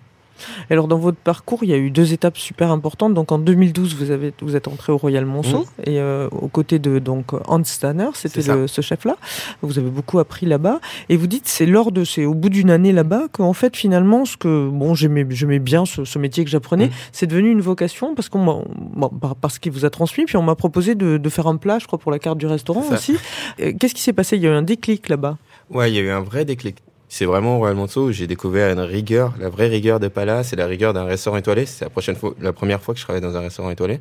Alors 0.69 0.87
dans 0.87 0.97
votre 0.97 1.17
parcours, 1.17 1.59
il 1.63 1.69
y 1.69 1.73
a 1.73 1.77
eu 1.77 1.91
deux 1.91 2.13
étapes 2.13 2.37
super 2.37 2.71
importantes. 2.71 3.13
Donc 3.13 3.31
en 3.31 3.37
2012, 3.39 3.95
vous 3.95 4.11
avez 4.11 4.33
vous 4.41 4.55
êtes 4.55 4.67
entré 4.67 4.91
au 4.91 4.97
Royal 4.97 5.25
Monceau 5.25 5.65
et 5.85 5.99
euh, 5.99 6.27
aux 6.31 6.47
côtés 6.47 6.79
de 6.79 6.99
donc 6.99 7.33
Hans 7.47 7.63
Stanner, 7.63 8.09
c'était 8.13 8.41
ce 8.41 8.81
chef-là. 8.81 9.17
Vous 9.61 9.77
avez 9.79 9.89
beaucoup 9.89 10.19
appris 10.19 10.45
là-bas 10.45 10.79
et 11.09 11.17
vous 11.17 11.27
dites 11.27 11.47
c'est 11.47 11.65
lors 11.65 11.91
de 11.91 12.03
c'est 12.03 12.25
au 12.25 12.33
bout 12.33 12.49
d'une 12.49 12.69
année 12.69 12.91
là-bas 12.91 13.23
qu'en 13.31 13.53
fait 13.53 13.75
finalement 13.75 14.25
ce 14.25 14.37
que 14.37 14.69
bon 14.69 14.93
j'aimais 14.95 15.25
j'aimais 15.29 15.59
bien 15.59 15.85
ce, 15.85 16.05
ce 16.05 16.19
métier 16.19 16.43
que 16.43 16.49
j'apprenais, 16.49 16.87
Mm. 16.87 16.91
c'est 17.11 17.27
devenu 17.27 17.51
une 17.51 17.61
vocation 17.61 18.15
parce 18.15 18.29
qu'on 18.29 18.65
bon, 18.75 19.09
parce 19.41 19.59
qu'il 19.59 19.71
vous 19.71 19.85
a 19.85 19.89
transmis 19.89 20.25
puis 20.25 20.37
on 20.37 20.41
m'a 20.43 20.55
proposé 20.55 20.95
de, 20.95 21.17
de 21.17 21.29
faire 21.29 21.47
un 21.47 21.57
plat, 21.57 21.79
je 21.79 21.87
crois 21.87 21.99
pour 21.99 22.11
la 22.11 22.19
carte 22.19 22.37
du 22.37 22.47
restaurant 22.47 22.83
aussi. 22.91 23.15
Qu'est-ce 23.57 23.93
qui 23.93 24.01
s'est 24.01 24.13
passé? 24.13 24.35
Il 24.37 24.43
y 24.43 24.47
a 24.47 24.49
eu 24.51 24.53
un 24.53 24.61
déclic 24.63 25.09
là-bas? 25.09 25.37
Ouais, 25.69 25.91
il 25.91 25.95
y 25.95 25.99
a 25.99 26.01
eu 26.01 26.09
un 26.09 26.21
vrai 26.21 26.45
déclic. 26.45 26.77
C'est 27.13 27.25
vraiment 27.25 27.55
au 27.55 27.57
Royal 27.57 27.75
Monceau 27.75 28.05
où 28.05 28.11
j'ai 28.13 28.25
découvert 28.25 28.71
une 28.71 28.79
rigueur, 28.79 29.33
la 29.37 29.49
vraie 29.49 29.67
rigueur 29.67 29.99
de 29.99 30.07
Pala, 30.07 30.45
c'est 30.45 30.55
la 30.55 30.65
rigueur 30.65 30.93
d'un 30.93 31.03
restaurant 31.03 31.35
étoilé. 31.35 31.65
C'est 31.65 31.83
la 31.83 31.89
prochaine 31.89 32.15
fois, 32.15 32.33
la 32.39 32.53
première 32.53 32.81
fois 32.81 32.93
que 32.93 33.01
je 33.01 33.03
travaille 33.03 33.21
dans 33.21 33.35
un 33.35 33.41
restaurant 33.41 33.69
étoilé. 33.69 33.99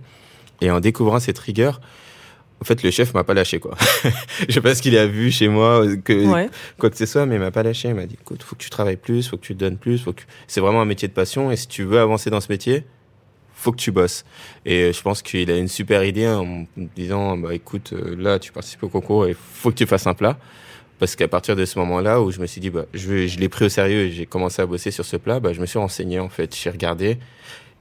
Et 0.60 0.70
en 0.70 0.78
découvrant 0.78 1.18
cette 1.18 1.40
rigueur, 1.40 1.80
en 2.60 2.64
fait, 2.64 2.84
le 2.84 2.90
chef 2.92 3.12
m'a 3.12 3.24
pas 3.24 3.34
lâché, 3.34 3.58
quoi. 3.58 3.76
je 4.48 4.52
sais 4.54 4.60
pas 4.60 4.76
ce 4.76 4.80
qu'il 4.80 4.96
a 4.96 5.08
vu 5.08 5.32
chez 5.32 5.48
moi, 5.48 5.84
que, 6.04 6.24
Ouais. 6.24 6.48
quoi 6.78 6.88
que 6.88 6.96
ce 6.96 7.04
soit, 7.04 7.26
mais 7.26 7.34
il 7.34 7.40
m'a 7.40 7.50
pas 7.50 7.64
lâché. 7.64 7.88
Il 7.88 7.96
m'a 7.96 8.06
dit, 8.06 8.14
écoute, 8.14 8.44
faut 8.44 8.54
que 8.54 8.62
tu 8.62 8.70
travailles 8.70 8.96
plus, 8.96 9.28
faut 9.28 9.36
que 9.36 9.44
tu 9.44 9.54
te 9.56 9.58
donnes 9.58 9.76
plus, 9.76 9.98
faut 9.98 10.12
que... 10.12 10.22
c'est 10.46 10.60
vraiment 10.60 10.80
un 10.80 10.84
métier 10.84 11.08
de 11.08 11.12
passion. 11.12 11.50
Et 11.50 11.56
si 11.56 11.66
tu 11.66 11.82
veux 11.82 11.98
avancer 11.98 12.30
dans 12.30 12.40
ce 12.40 12.46
métier, 12.48 12.84
faut 13.54 13.72
que 13.72 13.78
tu 13.78 13.90
bosses. 13.90 14.24
Et 14.64 14.92
je 14.92 15.02
pense 15.02 15.20
qu'il 15.22 15.50
a 15.50 15.56
une 15.56 15.66
super 15.66 16.04
idée 16.04 16.28
en 16.28 16.44
me 16.44 16.66
disant, 16.94 17.36
bah, 17.36 17.54
écoute, 17.54 17.92
euh, 17.92 18.14
là, 18.16 18.38
tu 18.38 18.52
participes 18.52 18.84
au 18.84 18.88
concours 18.88 19.26
et 19.26 19.34
faut 19.34 19.70
que 19.70 19.76
tu 19.76 19.86
fasses 19.86 20.06
un 20.06 20.14
plat. 20.14 20.38
Parce 21.00 21.16
qu'à 21.16 21.26
partir 21.28 21.56
de 21.56 21.64
ce 21.64 21.78
moment-là 21.80 22.20
où 22.22 22.30
je 22.30 22.38
me 22.40 22.46
suis 22.46 22.60
dit, 22.60 22.70
bah, 22.70 22.84
je, 22.94 23.26
je 23.26 23.38
l'ai 23.40 23.48
pris 23.48 23.64
au 23.64 23.68
sérieux 23.68 24.02
et 24.02 24.10
j'ai 24.12 24.26
commencé 24.26 24.62
à 24.62 24.66
bosser 24.66 24.90
sur 24.92 25.04
ce 25.04 25.16
plat, 25.16 25.40
bah, 25.40 25.52
je 25.52 25.60
me 25.60 25.66
suis 25.66 25.78
renseigné, 25.78 26.20
en 26.20 26.28
fait. 26.28 26.54
J'ai 26.54 26.70
regardé 26.70 27.16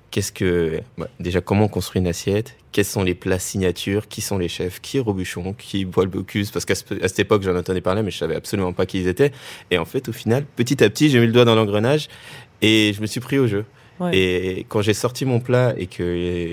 qu'est-ce 0.09 0.31
que, 0.31 0.79
bah, 0.97 1.07
déjà, 1.19 1.41
comment 1.41 1.65
on 1.65 1.67
construit 1.67 1.99
une 2.01 2.07
assiette, 2.07 2.55
quels 2.71 2.85
sont 2.85 3.03
les 3.03 3.13
plats 3.13 3.37
signatures, 3.37 4.07
qui 4.07 4.21
sont 4.21 4.37
les 4.37 4.47
chefs, 4.47 4.79
qui 4.81 4.97
est 4.97 5.01
Robuchon, 5.01 5.53
qui 5.53 5.81
est 5.81 5.85
Bois 5.85 6.05
le 6.05 6.09
Bocuse, 6.09 6.49
parce 6.49 6.65
qu'à 6.65 6.75
cette 6.75 7.19
époque, 7.19 7.43
j'en 7.43 7.55
entendais 7.55 7.81
parler, 7.81 8.01
mais 8.03 8.09
je 8.11 8.17
savais 8.17 8.35
absolument 8.35 8.73
pas 8.73 8.85
qui 8.85 9.01
ils 9.01 9.07
étaient. 9.07 9.31
Et 9.69 9.77
en 9.77 9.85
fait, 9.85 10.07
au 10.09 10.13
final, 10.13 10.45
petit 10.55 10.83
à 10.83 10.89
petit, 10.89 11.09
j'ai 11.09 11.19
mis 11.19 11.27
le 11.27 11.33
doigt 11.33 11.45
dans 11.45 11.55
l'engrenage 11.55 12.07
et 12.61 12.93
je 12.95 13.01
me 13.01 13.05
suis 13.05 13.19
pris 13.19 13.37
au 13.37 13.47
jeu. 13.47 13.65
Ouais. 13.99 14.17
Et 14.17 14.65
quand 14.69 14.81
j'ai 14.81 14.93
sorti 14.93 15.25
mon 15.25 15.41
plat 15.41 15.73
et 15.77 15.85
que- 15.87 16.03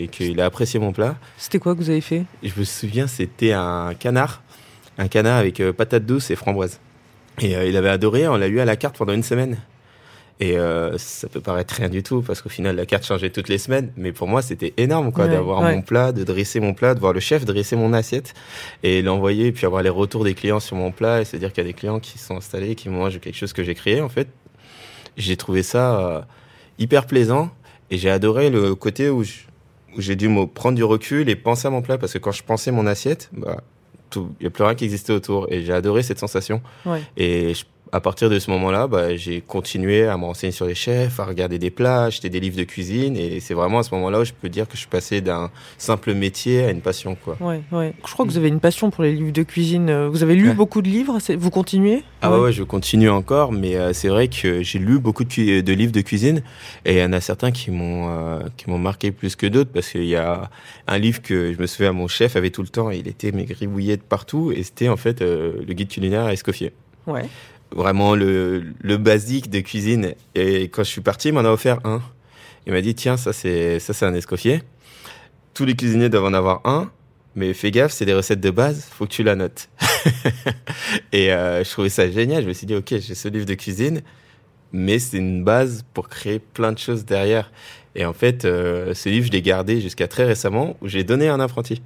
et 0.03 0.09
qu'il 0.11 0.41
a 0.41 0.47
apprécié 0.47 0.81
mon 0.81 0.93
plat, 0.93 1.17
C'était 1.39 1.61
quoi 1.61 1.75
que 1.77 1.79
vous 1.79 1.91
avez 1.91 2.01
fait? 2.01 2.25
je 2.43 2.51
me 2.59 2.65
souviens, 2.65 3.07
c'était 3.07 3.53
un 3.53 3.95
canard, 3.97 4.43
un 4.99 5.09
canard 5.09 5.39
avec 5.39 5.61
euh, 5.61 5.73
patate 5.73 6.07
douce 6.07 6.31
et 6.31 6.37
framboise. 6.37 6.81
Et 7.41 7.57
euh, 7.57 7.67
il 7.67 7.77
avait 7.77 7.89
adoré, 7.91 8.27
on 8.29 8.37
l'a 8.37 8.49
eu 8.49 8.61
à 8.61 8.65
la 8.65 8.77
carte 8.77 8.97
pendant 8.97 9.13
une 9.13 9.23
semaine. 9.23 9.59
Et 10.39 10.59
euh, 10.59 10.99
ça 10.99 11.29
peut 11.29 11.41
paraître 11.41 11.75
rien 11.75 11.89
du 11.89 12.03
tout 12.03 12.21
parce 12.21 12.43
qu'au 12.43 12.51
final 12.51 12.77
la 12.77 12.85
carte 12.85 13.07
changeait 13.07 13.31
toutes 13.31 13.49
les 13.49 13.57
semaines, 13.57 13.91
mais 13.97 14.13
pour 14.13 14.29
moi 14.29 14.43
c'était 14.43 14.75
énorme 14.77 15.11
quoi 15.11 15.25
Ouais, 15.25 15.31
d'avoir 15.31 15.63
ouais. 15.63 15.75
mon 15.75 15.81
plat, 15.81 16.13
de 16.13 16.25
dresser 16.25 16.61
mon 16.61 16.75
plat, 16.75 16.95
de 16.95 17.01
voir 17.01 17.15
le 17.15 17.21
chef 17.21 17.47
dresser 17.47 17.75
mon 17.75 17.95
assiette 17.95 18.35
et 18.83 19.01
l'envoyer, 19.01 19.51
puis 19.53 19.65
avoir 19.65 19.83
les 19.83 19.89
retours 19.89 20.25
des 20.25 20.35
clients 20.35 20.61
sur 20.61 20.77
mon 20.77 20.93
plat 20.93 21.23
et 21.23 21.25
se 21.25 21.39
dire 21.39 21.55
qu'il 21.55 21.65
y 21.65 21.67
a 21.67 21.71
des 21.71 21.75
clients 21.75 22.01
qui 22.01 22.19
sont 22.19 22.37
installés, 22.37 22.75
qui 22.75 22.91
mangent 22.91 23.19
quelque 23.19 23.37
chose 23.37 23.55
que 23.55 23.65
j'ai 23.65 23.75
créé 23.75 24.03
en 24.03 24.11
fait. 24.11 24.29
J'ai 25.17 25.39
trouvé 25.39 25.63
ça 25.63 25.99
euh, 26.01 26.21
hyper 26.79 27.07
plaisant 27.07 27.51
et 27.91 27.97
j'ai 27.97 28.11
adoré 28.11 28.51
le 28.51 28.75
côté 28.75 29.09
où 29.09 29.25
j'ai 29.97 30.17
dû 30.17 30.29
me 30.29 30.47
prendre 30.47 30.77
du 30.77 30.85
recul 30.85 31.31
et 31.31 31.37
penser 31.37 31.67
à 31.67 31.71
mon 31.71 31.81
plat 31.81 31.97
parce 31.97 32.13
que 32.13 32.19
quand 32.19 32.33
je 32.33 32.43
pensais 32.43 32.73
mon 32.73 32.87
assiette, 32.87 33.31
bah, 33.33 33.63
tout, 34.17 34.29
il 34.41 34.45
y 34.45 34.47
a 34.47 34.51
plus 34.51 34.65
rien 34.65 34.75
qui 34.75 34.85
existait 34.85 35.13
autour 35.13 35.47
et 35.51 35.63
j'ai 35.63 35.73
adoré 35.73 36.03
cette 36.03 36.19
sensation. 36.19 36.63
Ouais. 36.85 37.03
Et 37.17 37.55
je- 37.55 37.65
à 37.93 38.01
partir 38.01 38.29
de 38.29 38.39
ce 38.39 38.51
moment-là, 38.51 38.89
bah, 38.89 39.17
j'ai 39.17 39.41
continué 39.41 40.07
à 40.07 40.17
me 40.17 40.25
renseigner 40.25 40.51
sur 40.53 40.67
les 40.67 40.75
chefs, 40.75 41.21
à 41.21 41.25
regarder 41.25 41.59
des 41.59 41.71
plats, 41.71 42.05
acheter 42.05 42.29
des 42.29 42.41
livres 42.41 42.57
de 42.57 42.65
cuisine 42.65 43.17
et 43.17 43.39
c'est 43.41 43.55
vraiment 43.55 43.79
à 43.79 43.83
ce 43.85 43.95
moment-là 43.95 44.21
où 44.21 44.25
je 44.25 44.33
peux 44.33 44.49
dire 44.49 44.67
que 44.67 44.73
je 44.75 44.79
suis 44.81 44.89
passé 44.89 45.21
d'un 45.21 45.51
simple 45.79 46.13
métier 46.15 46.65
à 46.65 46.71
une 46.71 46.81
passion 46.81 47.17
quoi. 47.17 47.37
Ouais, 47.41 47.61
ouais. 47.73 47.95
Je 48.05 48.13
crois 48.13 48.27
que 48.27 48.31
vous 48.31 48.39
avez 48.39 48.49
une 48.49 48.61
passion 48.61 48.91
pour 48.91 49.05
les 49.05 49.13
livres 49.13 49.33
de 49.33 49.43
cuisine. 49.45 49.89
Euh, 49.89 50.09
Vous 50.09 50.23
avez 50.23 50.35
lu 50.35 50.49
Ouais. 50.49 50.55
beaucoup 50.55 50.83
de 50.83 50.89
livres. 50.89 51.19
Vous 51.37 51.51
continuez? 51.51 52.03
Ah 52.23 52.31
ouais, 52.33 52.39
ouais, 52.39 52.53
je 52.53 52.63
continue 52.65 53.09
encore, 53.09 53.53
mais 53.53 53.77
euh, 53.77 53.93
c'est 53.93 54.09
vrai 54.09 54.29
que 54.29 54.63
j'ai 54.63 54.79
lu 54.79 54.99
beaucoup 54.99 55.25
de, 55.25 55.73
livres 55.73 55.93
de 55.93 56.01
cuisine 56.01 56.43
et 56.85 56.95
il 56.95 56.99
y 56.99 57.05
en 57.05 57.13
a 57.13 57.21
certains 57.21 57.51
qui 57.53 57.71
m'ont 57.71 58.09
euh, 58.09 58.41
m'ont 58.67 58.79
marqué 58.79 59.13
plus 59.13 59.37
que 59.37 59.47
d'autres 59.47 59.71
parce 59.73 59.89
qu'il 59.91 60.05
y 60.07 60.17
a 60.17 60.51
un 60.89 60.99
livre 60.99 61.23
que 61.23 61.53
je 61.53 61.59
me 61.61 61.67
souviens 61.67 61.93
mon 61.93 62.09
chef 62.09 62.35
avait 62.37 62.51
tout 62.51 62.63
le 62.63 62.69
temps, 62.69 62.91
il 62.91 63.07
était 63.07 63.31
mais 63.33 63.45
gribouillé 63.45 63.97
de 63.97 64.03
partout 64.03 64.51
et 64.51 64.63
c'était 64.65 64.89
en 64.89 64.97
fait 64.97 65.23
euh, 65.23 65.53
le 65.67 65.73
guide 65.75 65.89
culinaire 65.89 66.25
à 66.25 66.33
Escoffier. 66.33 66.73
Ouais. 67.07 67.23
Vraiment 67.77 68.15
le, 68.15 68.65
le 68.81 68.97
basique 68.97 69.51
de 69.51 69.61
cuisine 69.61 70.15
et 70.35 70.63
quand 70.65 70.83
je 70.83 70.89
suis 70.89 71.03
parti, 71.03 71.29
il 71.29 71.35
m'en 71.35 71.41
a 71.41 71.51
offert 71.51 71.79
un. 71.85 72.01
Il 72.67 72.73
m'a 72.73 72.81
dit 72.81 72.95
tiens 72.95 73.19
ça 73.19 73.35
c'est 73.35 73.79
ça 73.81 73.93
c'est 73.93 74.07
un 74.07 74.15
Escoffier. 74.15 74.63
Tous 75.53 75.67
les 75.67 75.77
cuisiniers 75.77 76.09
doivent 76.09 76.25
en 76.25 76.33
avoir 76.35 76.63
un. 76.65 76.91
Mais 77.35 77.53
fais 77.53 77.71
gaffe, 77.71 77.93
c'est 77.93 78.07
des 78.07 78.15
recettes 78.15 78.41
de 78.41 78.51
base, 78.51 78.89
faut 78.91 79.05
que 79.05 79.11
tu 79.11 79.23
la 79.23 79.37
notes. 79.37 79.69
Et 81.13 81.31
euh, 81.35 81.63
je 81.63 81.71
trouvais 81.71 81.91
ça 81.91 82.11
génial. 82.11 82.43
Je 82.43 82.49
me 82.49 82.55
suis 82.55 82.67
dit, 82.67 82.75
ok, 82.75 82.89
j'ai 82.99 83.15
ce 83.15 83.29
livre 83.29 83.45
de 83.45 83.53
cuisine, 83.53 84.01
mais 84.73 84.99
c'est 84.99 85.19
une 85.19 85.45
base 85.45 85.85
pour 85.93 86.09
créer 86.09 86.39
plein 86.39 86.73
de 86.73 86.79
choses 86.79 87.05
derrière. 87.05 87.53
Et 87.95 88.07
en 88.07 88.15
fait, 88.15 88.47
euh, 88.47 88.95
ce 88.95 89.11
livre, 89.11 89.27
je 89.27 89.33
l'ai 89.33 89.43
gardé 89.43 89.83
jusqu'à 89.83 90.09
très 90.09 90.25
récemment, 90.25 90.79
où 90.81 90.89
j'ai 90.89 91.05
donné 91.05 91.29
à 91.29 91.35
un 91.35 91.41
apprenti 91.41 91.83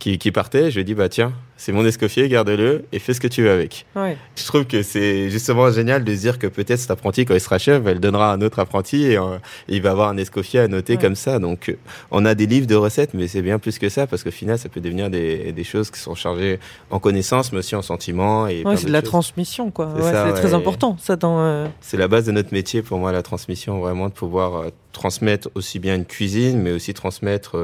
qui, 0.00 0.18
qui 0.18 0.32
partait. 0.32 0.72
Je 0.72 0.74
lui 0.74 0.80
ai 0.80 0.84
dit, 0.84 0.94
bah 0.94 1.08
tiens, 1.08 1.34
c'est 1.62 1.72
mon 1.72 1.84
escoffier, 1.84 2.26
garde-le 2.30 2.86
et 2.90 2.98
fais 2.98 3.12
ce 3.12 3.20
que 3.20 3.28
tu 3.28 3.42
veux 3.42 3.50
avec. 3.50 3.84
Ouais. 3.94 4.16
Je 4.34 4.44
trouve 4.46 4.64
que 4.64 4.82
c'est 4.82 5.28
justement 5.28 5.70
génial 5.70 6.04
de 6.04 6.14
se 6.14 6.20
dire 6.20 6.38
que 6.38 6.46
peut-être 6.46 6.78
cet 6.78 6.90
apprenti, 6.90 7.26
quand 7.26 7.34
il 7.34 7.40
sera 7.40 7.58
chef, 7.58 7.82
elle 7.86 8.00
donnera 8.00 8.30
à 8.32 8.34
un 8.34 8.40
autre 8.40 8.60
apprenti 8.60 9.04
et, 9.04 9.18
euh, 9.18 9.36
il 9.68 9.82
va 9.82 9.90
avoir 9.90 10.08
un 10.08 10.16
escoffier 10.16 10.60
à 10.60 10.68
noter 10.68 10.94
Ouais. 10.94 10.98
comme 11.02 11.14
ça. 11.16 11.38
Donc, 11.38 11.68
euh, 11.68 11.74
on 12.10 12.24
a 12.24 12.34
des 12.34 12.46
livres 12.46 12.66
de 12.66 12.74
recettes, 12.74 13.12
mais 13.12 13.28
c'est 13.28 13.42
bien 13.42 13.58
plus 13.58 13.78
que 13.78 13.90
ça 13.90 14.06
parce 14.06 14.24
qu'au 14.24 14.30
final, 14.30 14.58
ça 14.58 14.70
peut 14.70 14.80
devenir 14.80 15.10
des, 15.10 15.52
des 15.52 15.64
choses 15.64 15.90
qui 15.90 16.00
sont 16.00 16.14
chargées 16.14 16.58
en 16.90 16.98
connaissances, 16.98 17.52
mais 17.52 17.58
aussi 17.58 17.74
en 17.76 17.82
sentiments. 17.82 18.48
Et 18.48 18.62
Ouais, 18.64 18.78
c'est 18.78 18.86
de 18.86 18.92
la 18.92 19.00
choses. 19.00 19.10
transmission, 19.10 19.70
quoi. 19.70 19.90
C'est 19.96 20.02
Ouais, 20.02 20.12
ça, 20.12 20.26
c'est 20.34 20.40
très 20.40 20.54
important, 20.54 20.96
ça, 20.98 21.16
dans. 21.16 21.40
euh, 21.40 21.66
C'est 21.82 21.98
la 21.98 22.08
base 22.08 22.24
de 22.24 22.32
notre 22.32 22.54
métier 22.54 22.80
pour 22.80 22.98
moi, 22.98 23.12
la 23.12 23.22
transmission, 23.22 23.80
vraiment 23.80 24.08
de 24.08 24.14
pouvoir 24.14 24.54
euh, 24.56 24.68
transmettre 24.92 25.50
aussi 25.54 25.78
bien 25.78 25.94
une 25.94 26.06
cuisine, 26.06 26.58
mais 26.62 26.72
aussi 26.72 26.94
transmettre 26.94 27.56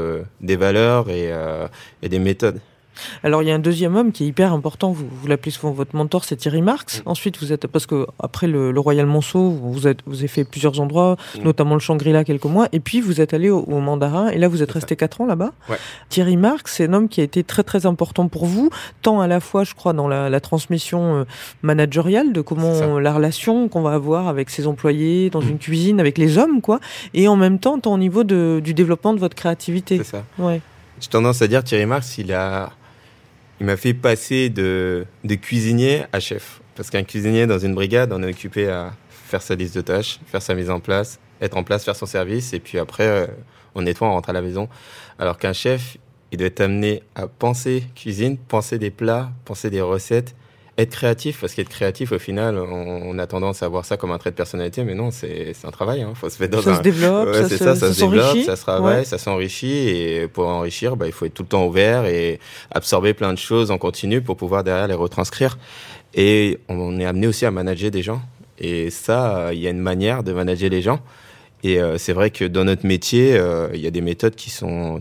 des 0.42 0.56
valeurs 0.56 1.08
et, 1.08 1.32
euh, 1.32 1.66
et 2.02 2.08
des 2.10 2.18
méthodes. 2.18 2.60
Alors 3.24 3.42
il 3.42 3.48
y 3.48 3.50
a 3.50 3.54
un 3.54 3.58
deuxième 3.58 3.96
homme 3.96 4.12
qui 4.12 4.24
est 4.24 4.26
hyper 4.26 4.52
important, 4.52 4.90
vous, 4.92 5.06
vous 5.10 5.26
l'appelez 5.28 5.50
souvent 5.50 5.72
votre 5.72 5.94
mentor, 5.96 6.24
c'est 6.24 6.36
Thierry 6.36 6.62
Marx. 6.62 7.00
Mm. 7.00 7.02
Ensuite 7.08 7.38
vous 7.40 7.52
êtes, 7.52 7.66
parce 7.66 7.86
que 7.86 8.06
après 8.18 8.46
le, 8.46 8.70
le 8.72 8.80
Royal 8.80 9.06
Monceau, 9.06 9.50
vous, 9.50 9.86
êtes, 9.86 9.98
vous 10.06 10.18
avez 10.18 10.28
fait 10.28 10.44
plusieurs 10.44 10.80
endroits, 10.80 11.16
Mm. 11.36 11.42
notamment 11.44 11.74
le 11.74 11.80
Shangri-La 11.80 12.24
quelques 12.24 12.44
mois, 12.44 12.68
et 12.72 12.80
puis 12.80 13.00
vous 13.00 13.20
êtes 13.20 13.34
allé 13.34 13.50
au, 13.50 13.60
au 13.60 13.80
Mandarin, 13.80 14.28
et 14.28 14.38
là 14.38 14.48
vous 14.48 14.62
êtes 14.62 14.70
resté 14.72 14.96
quatre 14.96 15.20
ans 15.20 15.26
là-bas. 15.26 15.52
Ouais. 15.68 15.76
Thierry 16.08 16.36
Marx, 16.36 16.72
c'est 16.76 16.88
un 16.88 16.92
homme 16.92 17.08
qui 17.08 17.20
a 17.20 17.24
été 17.24 17.42
très 17.44 17.62
très 17.62 17.86
important 17.86 18.28
pour 18.28 18.46
vous, 18.46 18.70
tant 19.02 19.20
à 19.20 19.26
la 19.26 19.40
fois 19.40 19.64
je 19.64 19.74
crois 19.74 19.92
dans 19.92 20.08
la, 20.08 20.28
la 20.30 20.40
transmission 20.40 21.16
euh, 21.16 21.24
managériale 21.62 22.32
de 22.32 22.40
comment 22.40 22.98
la 22.98 23.12
relation 23.12 23.68
qu'on 23.68 23.82
va 23.82 23.92
avoir 23.94 24.28
avec 24.28 24.50
ses 24.50 24.66
employés 24.66 25.30
dans 25.30 25.40
Mm. 25.42 25.48
une 25.48 25.58
cuisine, 25.58 26.00
avec 26.00 26.18
les 26.18 26.38
hommes 26.38 26.60
quoi, 26.60 26.80
et 27.14 27.28
en 27.28 27.36
même 27.36 27.58
temps 27.58 27.78
tant 27.78 27.94
au 27.94 27.98
niveau 27.98 28.24
de, 28.24 28.60
du 28.62 28.72
développement 28.74 29.12
de 29.14 29.18
votre 29.20 29.34
créativité. 29.36 29.98
C'est 29.98 30.04
ça. 30.04 30.24
Ouais. 30.38 30.60
J'ai 31.00 31.08
tendance 31.08 31.42
à 31.42 31.46
dire 31.48 31.62
Thierry 31.62 31.86
Marx, 31.86 32.18
il 32.18 32.32
a, 32.32 32.70
il 33.60 33.66
m'a 33.66 33.76
fait 33.76 33.94
passer 33.94 34.50
de, 34.50 35.06
de 35.24 35.34
cuisinier 35.34 36.04
à 36.12 36.20
chef. 36.20 36.60
Parce 36.74 36.90
qu'un 36.90 37.04
cuisinier 37.04 37.46
dans 37.46 37.58
une 37.58 37.74
brigade, 37.74 38.12
on 38.12 38.22
est 38.22 38.28
occupé 38.28 38.68
à 38.68 38.92
faire 39.08 39.42
sa 39.42 39.54
liste 39.54 39.74
de 39.76 39.80
tâches, 39.80 40.20
faire 40.26 40.42
sa 40.42 40.54
mise 40.54 40.70
en 40.70 40.80
place, 40.80 41.18
être 41.40 41.56
en 41.56 41.64
place, 41.64 41.84
faire 41.84 41.96
son 41.96 42.06
service, 42.06 42.52
et 42.52 42.60
puis 42.60 42.78
après, 42.78 43.06
euh, 43.06 43.26
on 43.74 43.82
nettoie, 43.82 44.08
on 44.08 44.12
rentre 44.12 44.30
à 44.30 44.32
la 44.32 44.42
maison. 44.42 44.68
Alors 45.18 45.38
qu'un 45.38 45.52
chef, 45.52 45.96
il 46.32 46.38
doit 46.38 46.48
être 46.48 46.60
amené 46.60 47.02
à 47.14 47.26
penser 47.28 47.84
cuisine, 47.94 48.36
penser 48.36 48.78
des 48.78 48.90
plats, 48.90 49.30
penser 49.44 49.70
des 49.70 49.80
recettes, 49.80 50.34
être 50.78 50.90
créatif, 50.90 51.40
parce 51.40 51.54
qu'être 51.54 51.68
créatif, 51.70 52.12
au 52.12 52.18
final, 52.18 52.58
on, 52.58 53.00
on 53.04 53.18
a 53.18 53.26
tendance 53.26 53.62
à 53.62 53.68
voir 53.68 53.84
ça 53.86 53.96
comme 53.96 54.10
un 54.10 54.18
trait 54.18 54.30
de 54.30 54.36
personnalité, 54.36 54.84
mais 54.84 54.94
non, 54.94 55.10
c'est 55.10 55.52
c'est 55.54 55.66
un 55.66 55.70
travail. 55.70 56.04
Il 56.08 56.14
faut 56.14 56.28
se 56.28 56.42
mettre 56.42 56.56
dans 56.56 56.62
Ça 56.62 56.72
un, 56.72 56.76
se 56.76 56.82
développe, 56.82 57.28
Ouais, 57.28 57.42
ça, 57.42 57.48
se, 57.48 57.56
ça, 57.56 57.74
ça, 57.76 57.88
se 57.88 58.00
s'enrichit. 58.00 58.24
développe, 58.26 58.44
ça 58.46 58.56
se 58.56 58.62
travaille, 58.62 58.96
Ouais. 58.98 59.04
ça 59.04 59.16
s'enrichit. 59.18 59.88
Et 59.88 60.28
pour 60.28 60.46
enrichir, 60.48 60.96
bah, 60.96 61.06
il 61.06 61.12
faut 61.12 61.24
être 61.24 61.34
tout 61.34 61.42
le 61.44 61.48
temps 61.48 61.66
ouvert 61.66 62.04
et 62.04 62.38
absorber 62.70 63.14
plein 63.14 63.32
de 63.32 63.38
choses 63.38 63.70
en 63.70 63.78
continu 63.78 64.20
pour 64.20 64.36
pouvoir 64.36 64.64
derrière 64.64 64.86
les 64.86 64.94
retranscrire. 64.94 65.56
Et 66.14 66.58
on 66.68 66.98
est 67.00 67.04
amené 67.06 67.26
aussi 67.26 67.46
à 67.46 67.50
manager 67.50 67.90
des 67.90 68.02
gens. 68.02 68.20
Et 68.58 68.90
ça, 68.90 69.50
il 69.52 69.58
y 69.60 69.66
a 69.66 69.70
une 69.70 69.80
manière 69.80 70.22
de 70.22 70.32
manager 70.32 70.68
les 70.70 70.82
gens. 70.82 71.00
Et 71.62 71.80
euh, 71.80 71.96
c'est 71.98 72.12
vrai 72.12 72.30
que 72.30 72.44
dans 72.44 72.64
notre 72.64 72.86
métier, 72.86 73.34
euh, 73.36 73.68
il 73.74 73.80
y 73.80 73.86
a 73.86 73.90
des 73.90 74.00
méthodes 74.02 74.34
qui 74.34 74.50
sont 74.50 75.00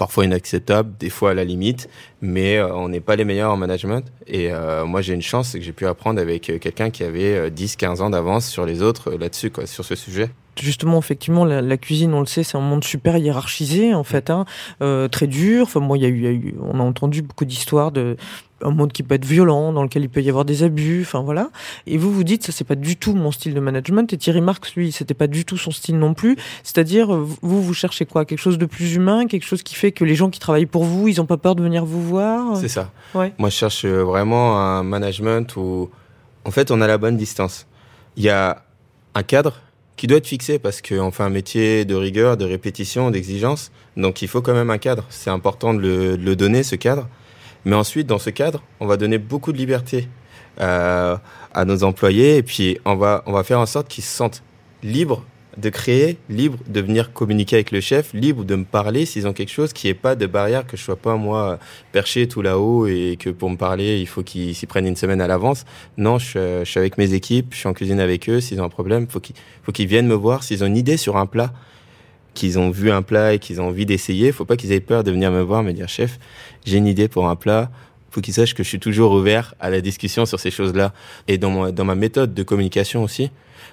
parfois 0.00 0.24
inacceptables, 0.24 0.96
des 0.98 1.10
fois 1.10 1.32
à 1.32 1.34
la 1.34 1.44
limite, 1.44 1.90
mais 2.22 2.56
euh, 2.56 2.74
on 2.74 2.88
n'est 2.88 3.02
pas 3.02 3.16
les 3.16 3.26
meilleurs 3.26 3.52
en 3.52 3.58
management. 3.58 4.10
Et 4.26 4.50
euh, 4.50 4.86
moi, 4.86 5.02
j'ai 5.02 5.12
une 5.12 5.20
chance, 5.20 5.50
c'est 5.50 5.58
que 5.58 5.64
j'ai 5.64 5.74
pu 5.74 5.86
apprendre 5.86 6.18
avec 6.18 6.48
euh, 6.48 6.58
quelqu'un 6.58 6.88
qui 6.88 7.04
avait 7.04 7.36
euh, 7.36 7.50
10-15 7.50 8.00
ans 8.00 8.08
d'avance 8.08 8.48
sur 8.48 8.64
les 8.64 8.80
autres 8.80 9.12
là-dessus, 9.12 9.50
quoi, 9.50 9.66
sur 9.66 9.84
ce 9.84 9.94
sujet. 9.94 10.30
Justement, 10.58 10.98
effectivement, 10.98 11.44
la, 11.44 11.62
la 11.62 11.76
cuisine, 11.76 12.12
on 12.12 12.20
le 12.20 12.26
sait, 12.26 12.42
c'est 12.42 12.58
un 12.58 12.60
monde 12.60 12.84
super 12.84 13.16
hiérarchisé, 13.16 13.94
en 13.94 14.04
fait, 14.04 14.30
hein, 14.30 14.44
euh, 14.82 15.08
très 15.08 15.26
dur. 15.26 15.62
Enfin, 15.62 15.80
moi, 15.80 15.96
il 15.96 16.02
y, 16.02 16.06
a 16.06 16.08
eu- 16.08 16.16
il 16.18 16.24
y 16.24 16.26
a 16.26 16.30
eu, 16.32 16.54
on 16.60 16.80
a 16.80 16.82
entendu 16.82 17.22
beaucoup 17.22 17.44
d'histoires 17.44 17.92
de 17.92 18.16
un 18.62 18.72
monde 18.72 18.92
qui 18.92 19.02
peut 19.02 19.14
être 19.14 19.24
violent, 19.24 19.72
dans 19.72 19.82
lequel 19.82 20.02
il 20.02 20.10
peut 20.10 20.20
y 20.20 20.28
avoir 20.28 20.44
des 20.44 20.62
abus. 20.64 21.00
Enfin 21.00 21.22
voilà. 21.22 21.48
Et 21.86 21.96
vous 21.96 22.12
vous 22.12 22.24
dites, 22.24 22.44
ça 22.44 22.52
c'est 22.52 22.64
pas 22.64 22.74
du 22.74 22.96
tout 22.96 23.14
mon 23.14 23.30
style 23.30 23.54
de 23.54 23.60
management. 23.60 24.12
Et 24.12 24.18
Thierry 24.18 24.42
Marx, 24.42 24.74
lui, 24.74 24.92
c'était 24.92 25.14
pas 25.14 25.28
du 25.28 25.46
tout 25.46 25.56
son 25.56 25.70
style 25.70 25.98
non 25.98 26.12
plus. 26.12 26.36
C'est-à-dire, 26.62 27.14
euh, 27.14 27.26
vous, 27.40 27.62
vous 27.62 27.72
cherchez 27.72 28.04
quoi? 28.04 28.26
Quelque 28.26 28.38
chose 28.38 28.58
de 28.58 28.66
plus 28.66 28.96
humain, 28.96 29.26
quelque 29.28 29.46
chose 29.46 29.62
qui 29.62 29.74
fait 29.76 29.92
que 29.92 30.04
les 30.04 30.14
gens 30.14 30.28
qui 30.28 30.40
travaillent 30.40 30.66
pour 30.66 30.84
vous, 30.84 31.08
ils 31.08 31.22
ont 31.22 31.26
pas 31.26 31.38
peur 31.38 31.54
de 31.54 31.62
venir 31.62 31.86
vous 31.86 32.02
voir? 32.02 32.54
C'est 32.58 32.68
ça. 32.68 32.90
Ouais. 33.14 33.32
Moi, 33.38 33.48
je 33.48 33.54
cherche 33.54 33.86
euh, 33.86 34.02
vraiment 34.04 34.60
un 34.60 34.82
management 34.82 35.56
où, 35.56 35.88
en 36.44 36.50
fait, 36.50 36.70
on 36.70 36.82
a 36.82 36.86
la 36.86 36.98
bonne 36.98 37.16
distance. 37.16 37.66
Il 38.18 38.24
y 38.24 38.28
a 38.28 38.62
un 39.14 39.22
cadre 39.22 39.60
qui 40.00 40.06
doit 40.06 40.16
être 40.16 40.26
fixé 40.26 40.58
parce 40.58 40.80
qu'on 40.80 41.10
fait 41.10 41.24
un 41.24 41.28
métier 41.28 41.84
de 41.84 41.94
rigueur, 41.94 42.38
de 42.38 42.46
répétition, 42.46 43.10
d'exigence. 43.10 43.70
Donc, 43.98 44.22
il 44.22 44.28
faut 44.28 44.40
quand 44.40 44.54
même 44.54 44.70
un 44.70 44.78
cadre. 44.78 45.04
C'est 45.10 45.28
important 45.28 45.74
de 45.74 45.80
le, 45.80 46.16
de 46.16 46.24
le 46.24 46.36
donner, 46.36 46.62
ce 46.62 46.74
cadre. 46.74 47.06
Mais 47.66 47.76
ensuite, 47.76 48.06
dans 48.06 48.18
ce 48.18 48.30
cadre, 48.30 48.62
on 48.80 48.86
va 48.86 48.96
donner 48.96 49.18
beaucoup 49.18 49.52
de 49.52 49.58
liberté 49.58 50.08
euh, 50.58 51.18
à 51.52 51.64
nos 51.66 51.84
employés 51.84 52.38
et 52.38 52.42
puis 52.42 52.78
on 52.86 52.96
va, 52.96 53.22
on 53.26 53.32
va 53.32 53.44
faire 53.44 53.60
en 53.60 53.66
sorte 53.66 53.88
qu'ils 53.88 54.02
se 54.02 54.16
sentent 54.16 54.42
libres 54.82 55.22
de 55.56 55.68
créer, 55.68 56.16
libres 56.28 56.58
de 56.68 56.80
venir 56.80 57.12
communiquer 57.12 57.56
avec 57.56 57.70
le 57.72 57.80
chef, 57.80 58.12
libres 58.14 58.44
de 58.44 58.54
me 58.54 58.64
parler 58.64 59.04
s'ils 59.04 59.26
ont 59.26 59.32
quelque 59.32 59.50
chose, 59.50 59.72
qui 59.72 59.88
ait 59.88 59.94
pas 59.94 60.14
de 60.14 60.26
barrière, 60.26 60.66
que 60.66 60.76
je 60.76 60.82
sois 60.82 60.96
pas 60.96 61.16
moi 61.16 61.58
perché 61.92 62.28
tout 62.28 62.40
là-haut 62.42 62.86
et 62.86 63.16
que 63.18 63.30
pour 63.30 63.50
me 63.50 63.56
parler, 63.56 63.98
il 64.00 64.06
faut 64.06 64.22
qu'ils 64.22 64.54
s'y 64.54 64.66
prennent 64.66 64.86
une 64.86 64.96
semaine 64.96 65.20
à 65.20 65.26
l'avance. 65.26 65.64
Non, 65.98 66.18
je, 66.18 66.62
suis- 66.64 66.78
avec 66.78 66.98
mes 66.98 67.14
équipes, 67.14 67.48
je 67.52 67.58
suis 67.58 67.68
en 67.68 67.72
cuisine 67.74 68.00
avec 68.00 68.28
eux. 68.28 68.40
S'ils 68.40 68.60
ont 68.60 68.64
un 68.64 68.68
problème, 68.68 69.06
faut 69.08 69.20
qu'ils 69.20 69.34
faut 69.62 69.72
qu'ils 69.72 69.88
viennent 69.88 70.06
me 70.06 70.14
voir. 70.14 70.42
S'ils 70.44 70.62
ont 70.62 70.66
une 70.68 70.76
idée 70.76 70.96
sur 70.96 71.16
un 71.16 71.26
plat, 71.26 71.52
qu'ils 72.34 72.58
ont 72.58 72.70
vu 72.70 72.90
un 72.92 73.02
plat 73.02 73.34
et 73.34 73.38
qu'ils 73.40 73.60
ont 73.60 73.66
envie 73.68 73.86
d'essayer, 73.86 74.30
faut 74.32 74.44
pas 74.44 74.56
qu'ils 74.56 74.70
aient 74.72 74.80
peur 74.80 75.02
de 75.02 75.10
venir 75.10 75.32
me 75.32 75.42
voir, 75.42 75.62
me 75.64 75.72
dire 75.72 75.88
chef, 75.88 76.18
j'ai 76.64 76.76
une 76.76 76.86
idée 76.86 77.08
pour 77.08 77.28
un 77.28 77.34
plat. 77.36 77.70
Faut 78.12 78.20
qu'ils 78.20 78.34
sachent 78.34 78.54
que 78.54 78.62
je 78.62 78.68
suis 78.68 78.80
toujours 78.80 79.12
ouvert 79.12 79.54
à 79.60 79.70
la 79.70 79.80
discussion 79.80 80.26
sur 80.26 80.40
ces 80.40 80.50
choses-là 80.50 80.92
et 81.28 81.38
dans 81.38 81.84
ma 81.84 81.94
méthode 81.94 82.34
de 82.34 82.42
communication 82.42 83.02
aussi. 83.04 83.30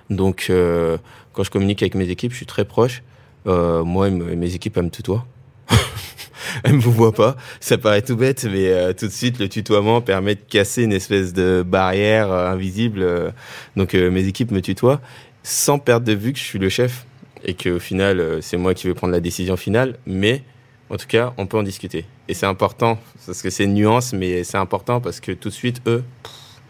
Donc, 0.09 0.47
euh, 0.49 0.97
quand 1.33 1.43
je 1.43 1.51
communique 1.51 1.81
avec 1.81 1.95
mes 1.95 2.09
équipes, 2.09 2.31
je 2.31 2.37
suis 2.37 2.45
très 2.45 2.65
proche. 2.65 3.03
Euh, 3.47 3.83
moi, 3.83 4.09
mes 4.09 4.55
équipes, 4.55 4.77
elles 4.77 4.85
me 4.85 4.89
tutoient. 4.89 5.25
elles 6.63 6.73
me 6.73 6.79
voient 6.81 7.13
pas. 7.13 7.35
Ça 7.59 7.77
paraît 7.77 8.01
tout 8.01 8.15
bête, 8.15 8.45
mais 8.45 8.69
euh, 8.69 8.93
tout 8.93 9.07
de 9.07 9.11
suite, 9.11 9.39
le 9.39 9.49
tutoiement 9.49 10.01
permet 10.01 10.35
de 10.35 10.41
casser 10.41 10.83
une 10.83 10.93
espèce 10.93 11.33
de 11.33 11.63
barrière 11.65 12.31
euh, 12.31 12.51
invisible. 12.51 13.01
euh. 13.01 13.31
donc, 13.75 13.93
euh, 13.95 14.09
mes 14.09 14.25
équipes 14.27 14.51
me 14.51 14.61
tutoient 14.61 15.01
sans 15.43 15.79
perdre 15.79 16.05
de 16.05 16.13
vue 16.13 16.33
que 16.33 16.39
je 16.39 16.43
suis 16.43 16.59
le 16.59 16.69
chef 16.69 17.05
et 17.45 17.53
qu'au 17.53 17.79
final, 17.79 18.39
c'est 18.41 18.57
moi 18.57 18.73
qui 18.73 18.87
vais 18.87 18.93
prendre 18.93 19.13
la 19.13 19.21
décision 19.21 19.55
finale. 19.55 19.97
Mais 20.05 20.43
en 20.89 20.97
tout 20.97 21.07
cas, 21.07 21.33
on 21.37 21.45
peut 21.45 21.57
en 21.57 21.63
discuter. 21.63 22.05
Et 22.27 22.33
c'est 22.33 22.45
important, 22.45 22.99
parce 23.25 23.41
que 23.41 23.49
c'est 23.49 23.63
une 23.63 23.73
nuance, 23.73 24.11
mais 24.11 24.43
c'est 24.43 24.57
important 24.57 24.99
parce 24.99 25.21
que 25.21 25.31
tout 25.31 25.47
de 25.49 25.53
suite, 25.53 25.81
eux, 25.87 26.03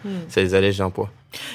Hmm. 0.05 0.09
ça 0.29 0.41
les 0.41 0.53
allège 0.55 0.77
d'un 0.77 0.89
poids. 0.89 1.09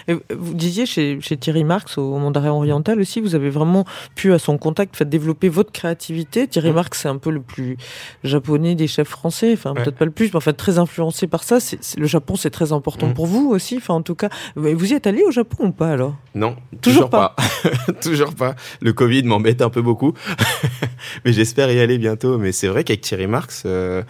Et 0.07 0.14
vous 0.37 0.52
disiez 0.55 0.85
chez, 0.85 1.18
chez 1.22 1.37
Thierry 1.37 1.64
Marx 1.64 1.96
au 1.96 2.18
Mandarin 2.18 2.50
Oriental 2.50 3.00
aussi, 3.00 3.20
vous 3.20 3.35
avez 3.35 3.48
vraiment 3.48 3.85
pu 4.14 4.33
à 4.33 4.38
son 4.38 4.59
contact 4.59 4.94
faire 4.96 5.07
développer 5.07 5.48
votre 5.48 5.72
créativité. 5.72 6.46
Thierry 6.46 6.70
Mm. 6.70 6.74
Marx, 6.74 7.00
c'est 7.00 7.09
un 7.09 7.16
peu 7.16 7.31
le 7.31 7.40
plus 7.40 7.78
japonais 8.22 8.74
des 8.74 8.87
chefs 8.87 9.09
français, 9.09 9.52
enfin 9.55 9.70
Ouais. 9.72 9.83
peut-être 9.83 9.96
pas 9.96 10.05
le 10.05 10.11
plus, 10.11 10.26
mais 10.26 10.37
enfin 10.37 10.52
très 10.52 10.78
influencé 10.78 11.26
par 11.26 11.42
ça. 11.42 11.59
C'est, 11.59 11.83
c'est- 11.83 11.98
le 11.98 12.07
Japon, 12.07 12.37
c'est 12.37 12.50
très 12.50 12.72
important 12.72 13.09
Mm. 13.09 13.14
pour 13.14 13.26
vous 13.26 13.48
aussi. 13.50 13.78
Enfin 13.78 13.94
en 13.94 14.02
tout 14.02 14.14
cas, 14.14 14.28
Mais 14.57 14.74
vous 14.74 14.92
y 14.92 14.94
êtes 14.94 15.07
allé 15.07 15.22
au 15.22 15.31
Japon 15.31 15.66
ou 15.68 15.72
pas 15.72 15.90
alors? 15.90 16.14
Non, 16.35 16.55
Toujours 16.83 17.09
toujours, 17.09 17.11
pas. 17.11 17.35
toujours 18.02 18.35
pas. 18.35 18.55
Le 18.83 18.92
Covid 18.92 19.22
m'embête 19.24 19.62
un 19.62 19.70
peu 19.70 19.81
beaucoup, 19.83 20.12
mais 21.24 21.33
j'espère 21.33 21.70
y 21.72 21.81
aller 21.81 21.98
bientôt. 21.98 22.38
Mais 22.38 22.52
c'est 22.52 22.68
vrai 22.68 22.85
qu'avec 22.85 23.00
Thierry 23.00 23.26
Marx, 23.26 23.62
euh, 23.66 24.02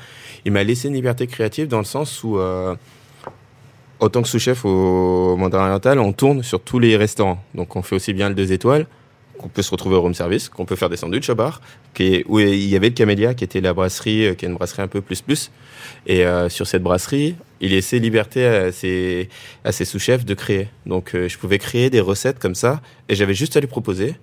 il 0.44 0.52
m'a 0.52 0.64
laissé 0.64 0.88
une 0.88 0.94
liberté 0.94 1.26
créative 1.28 1.68
dans 1.68 1.78
le 1.78 1.84
sens 1.84 2.24
où, 2.24 2.38
euh, 2.38 2.74
en 4.02 4.08
tant 4.08 4.20
que 4.20 4.28
sous-chef 4.28 4.64
au 4.64 5.36
Mandarin 5.36 5.66
Oriental, 5.66 6.00
on 6.00 6.12
tourne 6.12 6.42
sur 6.42 6.60
tous 6.60 6.80
les 6.80 6.96
restaurants. 6.96 7.40
Donc 7.54 7.76
on 7.76 7.82
fait 7.82 7.94
aussi 7.94 8.12
bien 8.12 8.28
le 8.28 8.34
deux 8.34 8.52
étoiles, 8.52 8.86
qu'on 9.38 9.46
peut 9.46 9.62
se 9.62 9.70
retrouver 9.70 9.94
au 9.94 10.00
room 10.00 10.12
service, 10.12 10.48
qu'on 10.48 10.64
peut 10.64 10.74
faire 10.74 10.88
des 10.88 10.96
sandwichs 10.96 11.30
au 11.30 11.36
bar, 11.36 11.60
où 12.26 12.40
il 12.40 12.68
y 12.68 12.74
avait 12.74 12.88
le 12.88 12.94
Camélia, 12.94 13.34
qui 13.34 13.44
était 13.44 13.60
la 13.60 13.72
brasserie, 13.72 14.26
euh, 14.26 14.34
qui 14.34 14.44
est 14.44 14.48
une 14.48 14.56
brasserie 14.56 14.82
un 14.82 14.88
peu 14.88 15.02
plus 15.02 15.20
plus. 15.20 15.52
Et 16.08 16.26
euh, 16.26 16.48
sur 16.48 16.66
cette 16.66 16.82
brasserie, 16.82 17.36
il 17.60 17.70
laissait 17.70 18.00
liberté 18.00 18.44
à 18.44 18.72
ses, 18.72 19.28
à 19.62 19.70
ses 19.70 19.84
sous-chefs 19.84 20.24
de 20.24 20.34
créer. 20.34 20.68
Donc 20.84 21.14
euh, 21.14 21.28
je 21.28 21.38
pouvais 21.38 21.58
créer 21.58 21.88
des 21.88 22.00
recettes 22.00 22.40
comme 22.40 22.56
ça, 22.56 22.80
et 23.08 23.14
j'avais 23.14 23.34
juste 23.34 23.56
à 23.56 23.60
lui 23.60 23.68
proposer, 23.68 24.16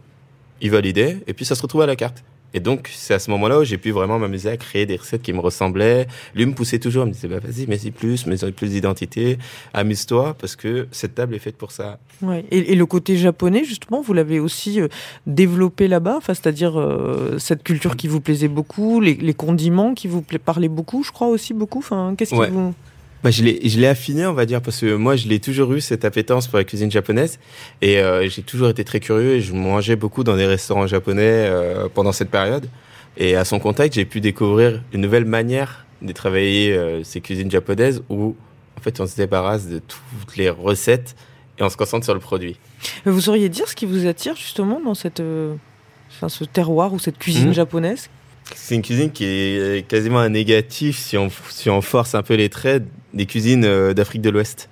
il 0.59 0.71
validait, 0.71 1.19
et 1.25 1.33
puis 1.33 1.45
ça 1.45 1.55
se 1.55 1.61
retrouvait 1.61 1.85
à 1.85 1.87
la 1.87 1.95
carte. 1.95 2.21
Et 2.53 2.59
donc 2.59 2.89
c'est 2.93 3.13
à 3.13 3.19
ce 3.19 3.29
moment-là 3.31 3.59
où 3.59 3.63
j'ai 3.63 3.77
pu 3.77 3.91
vraiment 3.91 4.17
m'amuser 4.19 4.49
à 4.49 4.57
créer 4.57 4.85
des 4.85 4.95
recettes 4.95 5.21
qui 5.21 5.33
me 5.33 5.39
ressemblaient. 5.39 6.07
Lui 6.35 6.45
me 6.45 6.53
poussait 6.53 6.79
toujours, 6.79 7.03
il 7.05 7.09
me 7.09 7.13
disait 7.13 7.27
bah, 7.27 7.39
vas-y, 7.43 7.67
mets-y 7.67 7.91
plus, 7.91 8.25
mets-y 8.25 8.51
plus 8.51 8.69
d'identité, 8.69 9.37
amuse-toi, 9.73 10.35
parce 10.39 10.55
que 10.55 10.87
cette 10.91 11.15
table 11.15 11.35
est 11.35 11.39
faite 11.39 11.57
pour 11.57 11.71
ça. 11.71 11.99
Ouais. 12.21 12.45
Et, 12.51 12.71
et 12.71 12.75
le 12.75 12.85
côté 12.85 13.17
japonais, 13.17 13.63
justement, 13.63 14.01
vous 14.01 14.13
l'avez 14.13 14.39
aussi 14.39 14.81
euh, 14.81 14.87
développé 15.27 15.87
là-bas, 15.87 16.15
enfin, 16.17 16.33
c'est-à-dire 16.33 16.79
euh, 16.79 17.37
cette 17.37 17.63
culture 17.63 17.95
qui 17.95 18.07
vous 18.07 18.19
plaisait 18.21 18.47
beaucoup, 18.47 18.99
les, 18.99 19.13
les 19.13 19.33
condiments 19.33 19.93
qui 19.93 20.07
vous 20.07 20.23
parlaient 20.43 20.67
beaucoup, 20.69 21.03
je 21.03 21.11
crois 21.11 21.27
aussi 21.27 21.53
beaucoup? 21.53 21.79
Enfin, 21.79 22.15
qu'est-ce 22.17 22.33
Ouais. 22.35 22.47
qui 22.47 22.53
vous 22.53 22.73
Bah, 23.23 23.31
je 23.31 23.43
l'ai, 23.43 23.87
affiné, 23.87 24.25
on 24.25 24.33
va 24.33 24.45
dire, 24.45 24.61
parce 24.61 24.79
que 24.79 24.95
moi, 24.95 25.17
je 25.17 25.27
l'ai 25.27 25.39
toujours 25.39 25.73
eu, 25.73 25.81
cette 25.81 26.05
appétence 26.05 26.47
pour 26.47 26.57
la 26.57 26.63
cuisine 26.63 26.89
japonaise. 26.89 27.37
Et 27.81 27.99
euh, 27.99 28.29
j'ai 28.29 28.43
toujours 28.43 28.69
été 28.69 28.85
très 28.85 29.01
curieux 29.01 29.35
et 29.35 29.41
je 29.41 29.53
mangeais 29.53 29.97
beaucoup 29.97 30.23
dans 30.23 30.37
des 30.37 30.45
restaurants 30.45 30.87
japonais 30.87 31.21
euh, 31.23 31.89
pendant 31.93 32.13
cette 32.13 32.29
période. 32.29 32.69
Et 33.17 33.35
à 33.35 33.43
son 33.43 33.59
contact, 33.59 33.95
j'ai 33.95 34.05
pu 34.05 34.21
découvrir 34.21 34.81
une 34.93 35.01
nouvelle 35.01 35.25
manière 35.25 35.85
de 36.01 36.13
travailler 36.13 36.71
euh, 36.71 37.03
ces 37.03 37.19
cuisines 37.19 37.51
japonaises 37.51 38.01
où, 38.09 38.37
en 38.77 38.81
fait, 38.81 39.01
on 39.01 39.05
se 39.07 39.17
débarrasse 39.17 39.67
de 39.67 39.79
toutes 39.79 40.37
les 40.37 40.49
recettes 40.49 41.15
et 41.57 41.63
on 41.63 41.69
se 41.69 41.75
concentre 41.75 42.05
sur 42.05 42.13
le 42.13 42.21
produit. 42.21 42.57
Vous 43.05 43.19
sauriez 43.19 43.49
dire 43.49 43.67
ce 43.67 43.75
qui 43.75 43.85
vous 43.85 44.07
attire 44.07 44.37
justement 44.37 44.79
dans 44.79 44.93
cette, 44.95 45.21
enfin, 46.09 46.29
ce 46.29 46.45
terroir 46.45 46.93
ou 46.93 46.99
cette 46.99 47.17
cuisine 47.17 47.47
Mhm. 47.47 47.53
japonaise 47.53 48.09
C'est 48.55 48.75
une 48.75 48.81
cuisine 48.81 49.11
qui 49.11 49.25
est 49.25 49.87
quasiment 49.87 50.19
un 50.19 50.29
négatif, 50.29 50.97
si 50.97 51.17
on, 51.17 51.29
si 51.49 51.69
on 51.69 51.81
force 51.81 52.15
un 52.15 52.23
peu 52.23 52.35
les 52.35 52.49
traits, 52.49 52.83
des 53.13 53.25
cuisines 53.25 53.65
euh, 53.65 53.93
d'Afrique 53.93 54.21
de 54.21 54.29
l'Ouest. 54.29 54.69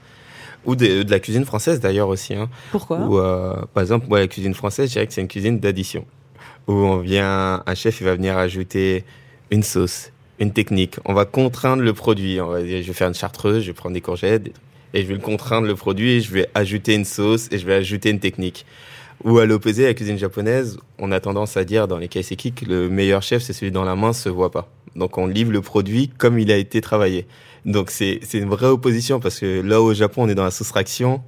Ou 0.65 0.75
de, 0.75 1.03
de 1.03 1.11
la 1.11 1.19
cuisine 1.19 1.45
française 1.45 1.79
d'ailleurs 1.79 2.09
aussi. 2.09 2.33
Hein. 2.33 2.49
Pourquoi? 2.71 2.99
Ou, 2.99 3.19
euh, 3.19 3.55
par 3.73 3.81
exemple, 3.81 4.07
moi, 4.09 4.19
la 4.19 4.27
cuisine 4.27 4.53
française, 4.53 4.89
je 4.89 4.93
dirais 4.93 5.07
que 5.07 5.13
c'est 5.13 5.21
une 5.21 5.27
cuisine 5.27 5.59
d'addition. 5.59 6.05
Où 6.67 6.73
on 6.73 6.97
vient, 6.97 7.63
un 7.65 7.75
chef, 7.75 8.01
il 8.01 8.03
va 8.03 8.15
venir 8.15 8.37
ajouter 8.37 9.05
une 9.49 9.63
sauce, 9.63 10.11
une 10.39 10.51
technique. 10.51 10.95
On 11.05 11.13
va 11.13 11.23
contraindre 11.23 11.83
le 11.83 11.93
produit. 11.93 12.41
On 12.41 12.49
va 12.49 12.61
dire, 12.61 12.81
je 12.81 12.87
vais 12.87 12.93
faire 12.93 13.07
une 13.07 13.13
chartreuse, 13.13 13.61
je 13.61 13.67
vais 13.67 13.73
prendre 13.73 13.93
des 13.93 14.01
courgettes 14.01 14.51
et 14.93 15.01
je 15.01 15.07
vais 15.07 15.13
le 15.13 15.21
contraindre 15.21 15.67
le 15.67 15.75
produit 15.75 16.13
et 16.13 16.21
je 16.21 16.31
vais 16.31 16.49
ajouter 16.53 16.95
une 16.95 17.05
sauce 17.05 17.47
et 17.51 17.59
je 17.59 17.65
vais 17.65 17.75
ajouter 17.75 18.09
une 18.09 18.19
technique. 18.19 18.65
Ou 19.23 19.39
à 19.39 19.45
l'opposé, 19.45 19.85
la 19.85 19.93
cuisine 19.93 20.17
japonaise, 20.17 20.77
on 20.99 21.11
a 21.11 21.19
tendance 21.19 21.57
à 21.57 21.63
dire 21.63 21.87
dans 21.87 21.97
les 21.97 22.07
kaiseki 22.07 22.53
que 22.53 22.65
le 22.65 22.89
meilleur 22.89 23.23
chef, 23.23 23.41
c'est 23.41 23.53
celui 23.53 23.71
dont 23.71 23.83
la 23.83 23.95
main 23.95 24.13
se 24.13 24.29
voit 24.29 24.51
pas. 24.51 24.69
Donc 24.95 25.17
on 25.17 25.27
livre 25.27 25.51
le 25.51 25.61
produit 25.61 26.09
comme 26.09 26.37
il 26.39 26.51
a 26.51 26.57
été 26.57 26.81
travaillé. 26.81 27.27
Donc 27.65 27.89
c'est 27.89 28.19
une 28.33 28.49
vraie 28.49 28.67
opposition 28.67 29.19
parce 29.19 29.39
que 29.39 29.61
là 29.61 29.81
au 29.81 29.93
Japon, 29.93 30.23
on 30.23 30.29
est 30.29 30.35
dans 30.35 30.43
la 30.43 30.51
soustraction. 30.51 31.21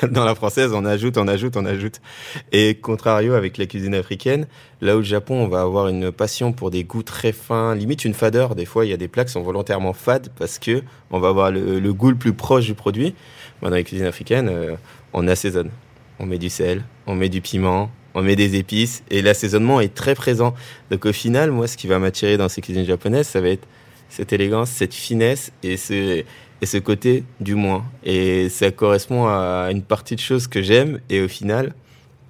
dans 0.10 0.24
la 0.24 0.34
française, 0.34 0.72
on 0.72 0.84
ajoute, 0.84 1.18
on 1.18 1.28
ajoute, 1.28 1.56
on 1.56 1.66
ajoute. 1.66 2.00
Et 2.52 2.74
contrario 2.76 3.34
avec 3.34 3.58
la 3.58 3.66
cuisine 3.66 3.94
africaine, 3.94 4.46
là 4.80 4.96
au 4.96 5.02
Japon, 5.02 5.34
on 5.34 5.48
va 5.48 5.60
avoir 5.60 5.88
une 5.88 6.10
passion 6.10 6.52
pour 6.52 6.70
des 6.70 6.84
goûts 6.84 7.02
très 7.02 7.32
fins, 7.32 7.74
limite 7.74 8.04
une 8.04 8.14
fadeur. 8.14 8.54
Des 8.54 8.64
fois, 8.64 8.86
il 8.86 8.90
y 8.90 8.94
a 8.94 8.96
des 8.96 9.08
plats 9.08 9.24
qui 9.24 9.32
sont 9.32 9.42
volontairement 9.42 9.92
fades 9.92 10.28
parce 10.38 10.58
que 10.58 10.82
on 11.10 11.20
va 11.20 11.28
avoir 11.28 11.50
le, 11.50 11.92
goût 11.92 12.10
le 12.10 12.16
plus 12.16 12.32
proche 12.32 12.64
du 12.64 12.74
produit. 12.74 13.14
dans 13.60 13.70
la 13.70 13.82
cuisine 13.82 14.06
africaine, 14.06 14.48
euh, 14.48 14.76
on 15.12 15.28
assaisonne. 15.28 15.70
On 16.18 16.26
met 16.26 16.38
du 16.38 16.48
sel, 16.48 16.84
on 17.06 17.14
met 17.14 17.28
du 17.28 17.40
piment, 17.40 17.90
on 18.14 18.22
met 18.22 18.36
des 18.36 18.56
épices 18.56 19.02
et 19.10 19.22
l'assaisonnement 19.22 19.80
est 19.80 19.94
très 19.94 20.14
présent. 20.14 20.54
Donc 20.90 21.06
au 21.06 21.12
final, 21.12 21.50
moi, 21.50 21.66
ce 21.66 21.76
qui 21.76 21.86
va 21.86 21.98
m'attirer 21.98 22.36
dans 22.36 22.48
ces 22.48 22.60
cuisines 22.60 22.84
japonaises, 22.84 23.26
ça 23.26 23.40
va 23.40 23.48
être 23.48 23.66
cette 24.08 24.32
élégance, 24.32 24.70
cette 24.70 24.94
finesse 24.94 25.52
et 25.62 25.76
ce, 25.76 26.22
et 26.62 26.66
ce 26.66 26.78
côté 26.78 27.24
du 27.40 27.56
moins. 27.56 27.84
Et 28.04 28.48
ça 28.48 28.70
correspond 28.70 29.26
à 29.26 29.68
une 29.70 29.82
partie 29.82 30.14
de 30.14 30.20
choses 30.20 30.46
que 30.46 30.62
j'aime. 30.62 31.00
Et 31.10 31.20
au 31.20 31.28
final, 31.28 31.74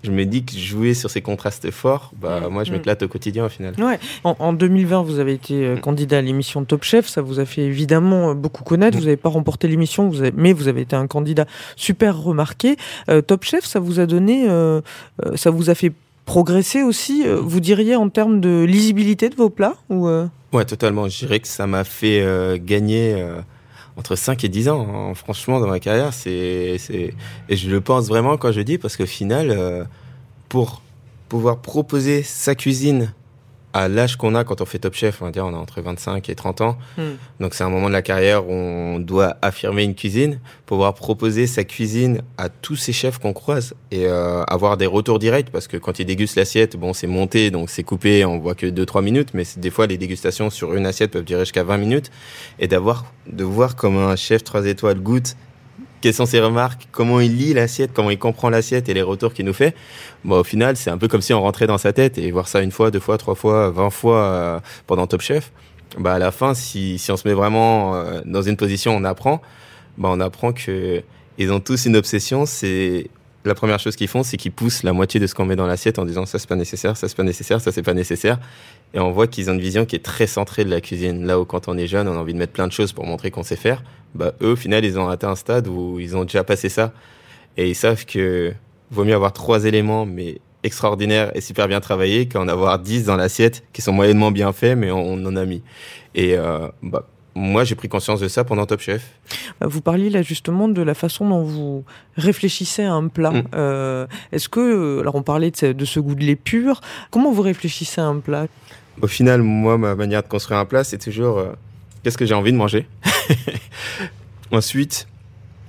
je 0.05 0.11
me 0.11 0.25
dis 0.25 0.45
que 0.45 0.57
jouer 0.57 0.95
sur 0.95 1.11
ces 1.11 1.23
contrastes 1.23 1.71
forts, 1.71 2.13
bah, 2.21 2.41
mm. 2.41 2.53
moi, 2.53 2.65
je 2.65 2.71
mm. 2.71 2.75
m'éclate 2.75 3.03
au 3.03 3.09
quotidien 3.09 3.47
au 3.47 3.49
final. 3.49 3.75
Ouais. 3.79 3.99
En, 4.23 4.53
2020, 4.53 5.03
vous 5.03 5.19
avez 5.19 5.33
été 5.33 5.55
euh, 5.55 5.77
mm. 5.77 5.81
candidat 5.81 6.19
à 6.19 6.21
l'émission 6.21 6.65
Top 6.65 6.85
Chef. 6.85 7.07
Ça 7.09 7.23
vous 7.23 7.41
a 7.41 7.47
fait 7.47 7.63
évidemment 7.63 8.31
euh, 8.31 8.35
beaucoup 8.35 8.65
connaître. 8.65 8.99
Vous 8.99 9.05
n'avez 9.05 9.17
pas 9.17 9.31
remporté 9.31 9.67
l'émission, 9.67 10.11
mais 10.35 10.53
vous 10.53 10.69
avez 10.69 10.83
été 10.83 10.95
un 10.95 11.07
candidat 11.07 11.47
super 11.77 12.19
remarqué. 12.19 12.77
Euh, 13.09 13.23
Top 13.23 13.45
Chef, 13.45 13.65
ça 13.65 13.81
vous 13.81 13.99
a 13.99 14.07
donné, 14.07 14.47
ça 15.35 15.51
vous 15.51 15.71
a 15.71 15.75
fait 15.75 15.93
progresser 16.27 16.83
aussi, 16.83 17.25
vous 17.27 17.61
diriez, 17.61 17.97
en 17.97 18.09
termes 18.09 18.41
de 18.41 18.65
lisibilité 18.65 19.29
de 19.29 19.35
vos 19.35 19.51
plats 19.51 19.77
ou 19.89 20.09
Ouais, 20.53 20.65
totalement. 20.65 21.09
Je 21.09 21.19
dirais 21.19 21.41
que 21.41 21.49
ça 21.49 21.67
m'a 21.67 21.85
fait 21.85 22.25
gagner 22.61 23.25
entre 23.97 24.17
5 24.17 24.45
et 24.45 24.49
10 24.49 24.69
ans. 24.69 24.87
Hein. 24.89 25.15
Franchement, 25.15 25.61
dans 25.61 25.69
ma 25.69 25.81
carrière, 25.81 26.13
c'est, 26.13 26.77
c'est, 26.79 27.15
et 27.49 27.57
je 27.57 27.71
le 27.71 27.81
pense 27.81 28.09
vraiment 28.09 28.37
quand 28.37 28.53
je 28.53 28.61
dis, 28.61 28.79
parce 28.79 28.97
qu'au 28.97 29.07
final, 29.07 29.51
euh, 29.51 29.85
pour 30.49 30.83
pouvoir 31.29 31.59
proposer 31.59 32.23
sa 32.23 32.55
cuisine 32.55 33.13
à 33.75 33.89
l'âge 33.89 34.17
qu'on 34.17 34.35
a 34.37 34.45
quand 34.45 34.61
on 34.61 34.65
fait 34.65 34.79
Top 34.79 34.95
Chef, 34.95 35.21
on 35.21 35.27
va 35.27 35.31
dire 35.33 35.45
on 35.45 35.53
a 35.53 35.59
entre 35.59 35.83
25 35.83 36.29
et 36.31 36.35
30 36.35 36.61
ans. 36.61 36.79
Hmm. 36.97 37.15
Donc 37.41 37.55
c'est 37.55 37.65
un 37.65 37.69
moment 37.69 37.89
de 37.89 37.93
la 37.93 38.03
carrière 38.03 38.49
où 38.49 38.53
on 38.53 39.01
doit 39.01 39.37
affirmer 39.43 39.83
une 39.83 39.97
cuisine, 39.97 40.39
pouvoir 40.65 40.95
proposer 40.95 41.49
sa 41.49 41.65
cuisine 41.65 42.23
à 42.39 42.49
tous 42.49 42.77
ces 42.77 42.93
chefs 42.93 43.19
qu'on 43.19 43.33
croise 43.33 43.75
et 43.91 44.07
euh, 44.07 44.45
avoir 44.45 44.77
des 44.77 44.87
retours 44.87 45.19
directs 45.19 45.51
parce 45.51 45.67
que 45.67 45.77
quand 45.77 45.99
ils 45.99 46.07
dégustent 46.07 46.37
l'assiette, 46.37 46.77
bon 46.77 46.93
c'est 46.93 47.09
monté 47.09 47.51
donc 47.51 47.69
c'est 47.69 47.83
coupé, 47.83 48.25
on 48.25 48.39
voit 48.39 48.55
que 48.55 48.67
2-3 48.67 49.03
minutes, 49.03 49.31
mais 49.35 49.43
des 49.57 49.71
fois 49.71 49.89
les 49.89 49.99
dégustations 49.99 50.51
sur 50.51 50.75
une 50.75 50.87
assiette 50.87 51.11
peuvent 51.11 51.25
durer 51.25 51.41
jusqu'à 51.41 51.65
20 51.65 51.77
minutes 51.77 52.13
et 52.61 52.69
d'avoir 52.69 53.13
de 53.27 53.43
voir 53.43 53.75
comment 53.75 54.09
un 54.09 54.17
chef 54.17 54.45
3 54.45 54.67
étoiles 54.67 55.01
goûte 55.01 55.37
quelles 56.05 56.13
sont 56.13 56.27
ses 56.27 56.41
remarques, 56.41 56.87
comment 56.93 57.19
il 57.19 57.35
lit 57.35 57.55
l'assiette, 57.55 57.93
comment 57.95 58.11
il 58.11 58.19
comprend 58.19 58.51
l'assiette 58.51 58.91
et 58.91 58.95
les 58.95 59.01
retours 59.01 59.33
qu'il 59.33 59.47
nous 59.47 59.55
fait. 59.55 59.75
Bon, 60.23 60.41
au 60.41 60.45
final, 60.45 60.77
c'est 60.77 60.91
un 60.91 60.99
peu 60.99 61.09
comme 61.09 61.23
si 61.23 61.33
on 61.33 61.41
rentrait 61.41 61.67
dans 61.67 61.79
sa 61.79 61.95
tête 61.95 62.19
et 62.19 62.31
voir 62.31 62.47
ça 62.47 62.61
une 62.61 62.73
fois, 62.73 62.91
deux 62.91 63.01
fois, 63.01 63.17
trois 63.17 63.35
fois, 63.35 63.71
vingt 63.71 63.89
fois 63.89 64.19
euh, 64.19 64.61
pendant 64.87 65.07
Top 65.07 65.23
Chef. 65.23 65.51
Bah, 65.99 66.13
à 66.13 66.19
la 66.19 66.31
fin, 66.31 66.53
si, 66.53 66.99
si 66.99 67.11
on 67.11 67.17
se 67.17 67.27
met 67.27 67.33
vraiment 67.33 67.95
euh, 67.95 68.21
dans 68.27 68.43
une 68.43 68.59
position, 68.59 68.95
on 68.95 69.03
apprend. 69.03 69.41
Bah, 69.97 70.11
on 70.13 70.21
apprend 70.21 70.53
que 70.53 71.03
ils 71.39 71.51
ont 71.51 71.61
tous 71.61 71.87
une 71.87 71.97
obsession. 71.97 72.45
C'est 72.45 73.09
la 73.47 73.55
première 73.55 73.79
chose 73.79 73.97
qu'ils 73.97 74.09
font, 74.09 74.23
c'est 74.23 74.37
qu'ils 74.37 74.53
poussent 74.53 74.83
la 74.83 74.93
moitié 74.93 75.21
de 75.21 75.27
ce 75.27 75.35
qu'on 75.35 75.47
met 75.47 75.57
dans 75.57 75.67
l'assiette 75.67 75.99
en 75.99 76.05
disant 76.05 76.27
ça 76.27 76.39
c'est 76.39 76.49
pas 76.49 76.55
nécessaire, 76.55 76.99
ça 76.99 77.09
c'est 77.09 77.17
pas 77.17 77.23
nécessaire, 77.23 77.63
ça 77.63 77.73
c'est 77.73 77.83
pas 77.83 77.95
nécessaire. 77.95 78.39
Et 78.93 78.99
on 79.01 79.11
voit 79.11 79.27
qu'ils 79.27 79.49
ont 79.49 79.55
une 79.55 79.61
vision 79.61 79.87
qui 79.87 79.97
est 79.97 80.05
très 80.05 80.27
centrée 80.27 80.67
de 80.67 80.71
la 80.71 80.83
cuisine. 80.83 81.25
Là 81.25 81.41
où 81.41 81.47
quand 81.47 81.67
on 81.67 81.79
est 81.79 81.87
jeune, 81.87 82.09
on 82.09 82.13
a 82.13 82.19
envie 82.19 82.35
de 82.35 82.39
mettre 82.39 82.53
plein 82.53 82.67
de 82.67 82.73
choses 82.73 82.93
pour 82.93 83.07
montrer 83.07 83.31
qu'on 83.31 83.43
sait 83.43 83.57
faire. 83.57 83.83
Bah 84.15 84.33
eux, 84.43 84.53
au 84.53 84.57
final, 84.57 84.85
ils 84.85 84.99
ont 84.99 85.09
atteint 85.09 85.31
un 85.31 85.37
stade 85.37 85.69
où 85.69 85.99
ils 85.99 86.17
ont 86.17 86.25
déjà 86.25 86.45
passé 86.45 86.69
ça 86.69 86.93
et 87.57 87.69
ils 87.69 87.75
savent 87.75 88.05
que 88.05 88.53
vaut 88.91 89.05
mieux 89.05 89.15
avoir 89.15 89.33
trois 89.33 89.65
éléments 89.65 90.07
mais 90.07 90.41
extraordinaires 90.63 91.31
et 91.35 91.41
super 91.41 91.69
bien 91.69 91.81
travaillés 91.81 92.27
qu'en 92.29 92.49
avoir 92.49 92.79
dix 92.79 93.05
dans 93.05 93.17
l'assiette 93.17 93.65
qui 93.73 93.83
sont 93.83 93.93
moyennement 93.93 94.31
bien 94.31 94.53
faits 94.53 94.79
mais 94.79 94.91
on, 94.91 95.15
en 95.15 95.37
a 95.37 95.45
mis. 95.45 95.63
Et 96.15 96.37
euh, 96.37 96.69
bah 96.83 97.07
moi, 97.35 97.65
j'ai 97.65 97.75
pris 97.75 97.89
conscience 97.89 98.21
de 98.21 98.29
ça 98.29 98.45
pendant 98.45 98.65
Top 98.65 98.81
Chef. 98.81 99.11
Bah, 99.61 99.67
vous 99.69 99.81
parliez 99.81 100.09
là 100.09 100.23
justement 100.23 100.69
de 100.69 100.83
la 100.83 100.95
façon 100.95 101.29
dont 101.29 101.43
vous 101.43 101.85
réfléchissez 102.17 102.85
à 102.85 102.93
un 102.93 103.09
plat. 103.09 103.33
Mm. 103.33 103.45
Euh, 103.55 104.07
est-ce 104.33 104.49
que, 104.49 104.61
euh, 104.61 105.01
alors 105.01 105.17
on 105.17 105.23
parlait 105.23 105.51
de 105.51 105.85
ce, 105.85 106.01
goût 106.01 106.15
de 106.15 106.25
lait 106.25 106.37
pur, 106.37 106.81
comment 107.11 107.33
vous 107.33 107.43
réfléchissez 107.43 108.01
à 108.01 108.05
un 108.05 108.21
plat? 108.21 108.47
Au 109.03 109.09
final, 109.09 109.43
moi, 109.43 109.77
ma 109.79 109.97
manière 109.97 110.23
de 110.23 110.29
construire 110.29 110.61
un 110.61 110.65
plat, 110.65 110.85
c'est 110.85 110.99
toujours 110.99 111.39
euh, 111.39 111.53
qu'est-ce 112.03 112.19
que 112.19 112.27
j'ai 112.27 112.35
envie 112.35 112.53
de 112.53 112.57
manger? 112.57 112.87
Ensuite, 114.51 115.07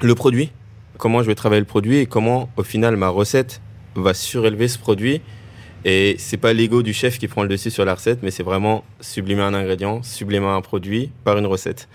le 0.02 0.16
produit. 0.16 0.52
Comment 0.98 1.22
je 1.22 1.28
vais 1.28 1.36
travailler 1.36 1.60
le 1.60 1.66
produit 1.66 1.98
et 1.98 2.06
comment, 2.06 2.50
au 2.58 2.64
final, 2.64 2.96
ma 2.96 3.10
recette 3.10 3.62
va 3.96 4.14
surélever 4.14 4.68
ce 4.68 4.78
produit 4.78 5.22
et 5.88 6.16
c'est 6.18 6.38
pas 6.38 6.52
l'ego 6.52 6.82
du 6.82 6.94
chef 6.94 7.20
qui 7.20 7.28
prend 7.28 7.44
le 7.44 7.48
dessus 7.48 7.70
sur 7.70 7.86
la 7.86 7.94
recette, 7.94 8.24
mais 8.24 8.32
c'est 8.32 8.42
vraiment 8.42 8.84
sublimer 9.02 9.44
un 9.44 9.54
ingrédient, 9.54 10.02
sublimer 10.02 10.48
un 10.48 10.62
produit 10.62 11.12
par 11.24 11.38
une 11.38 11.46
recette. 11.46 11.88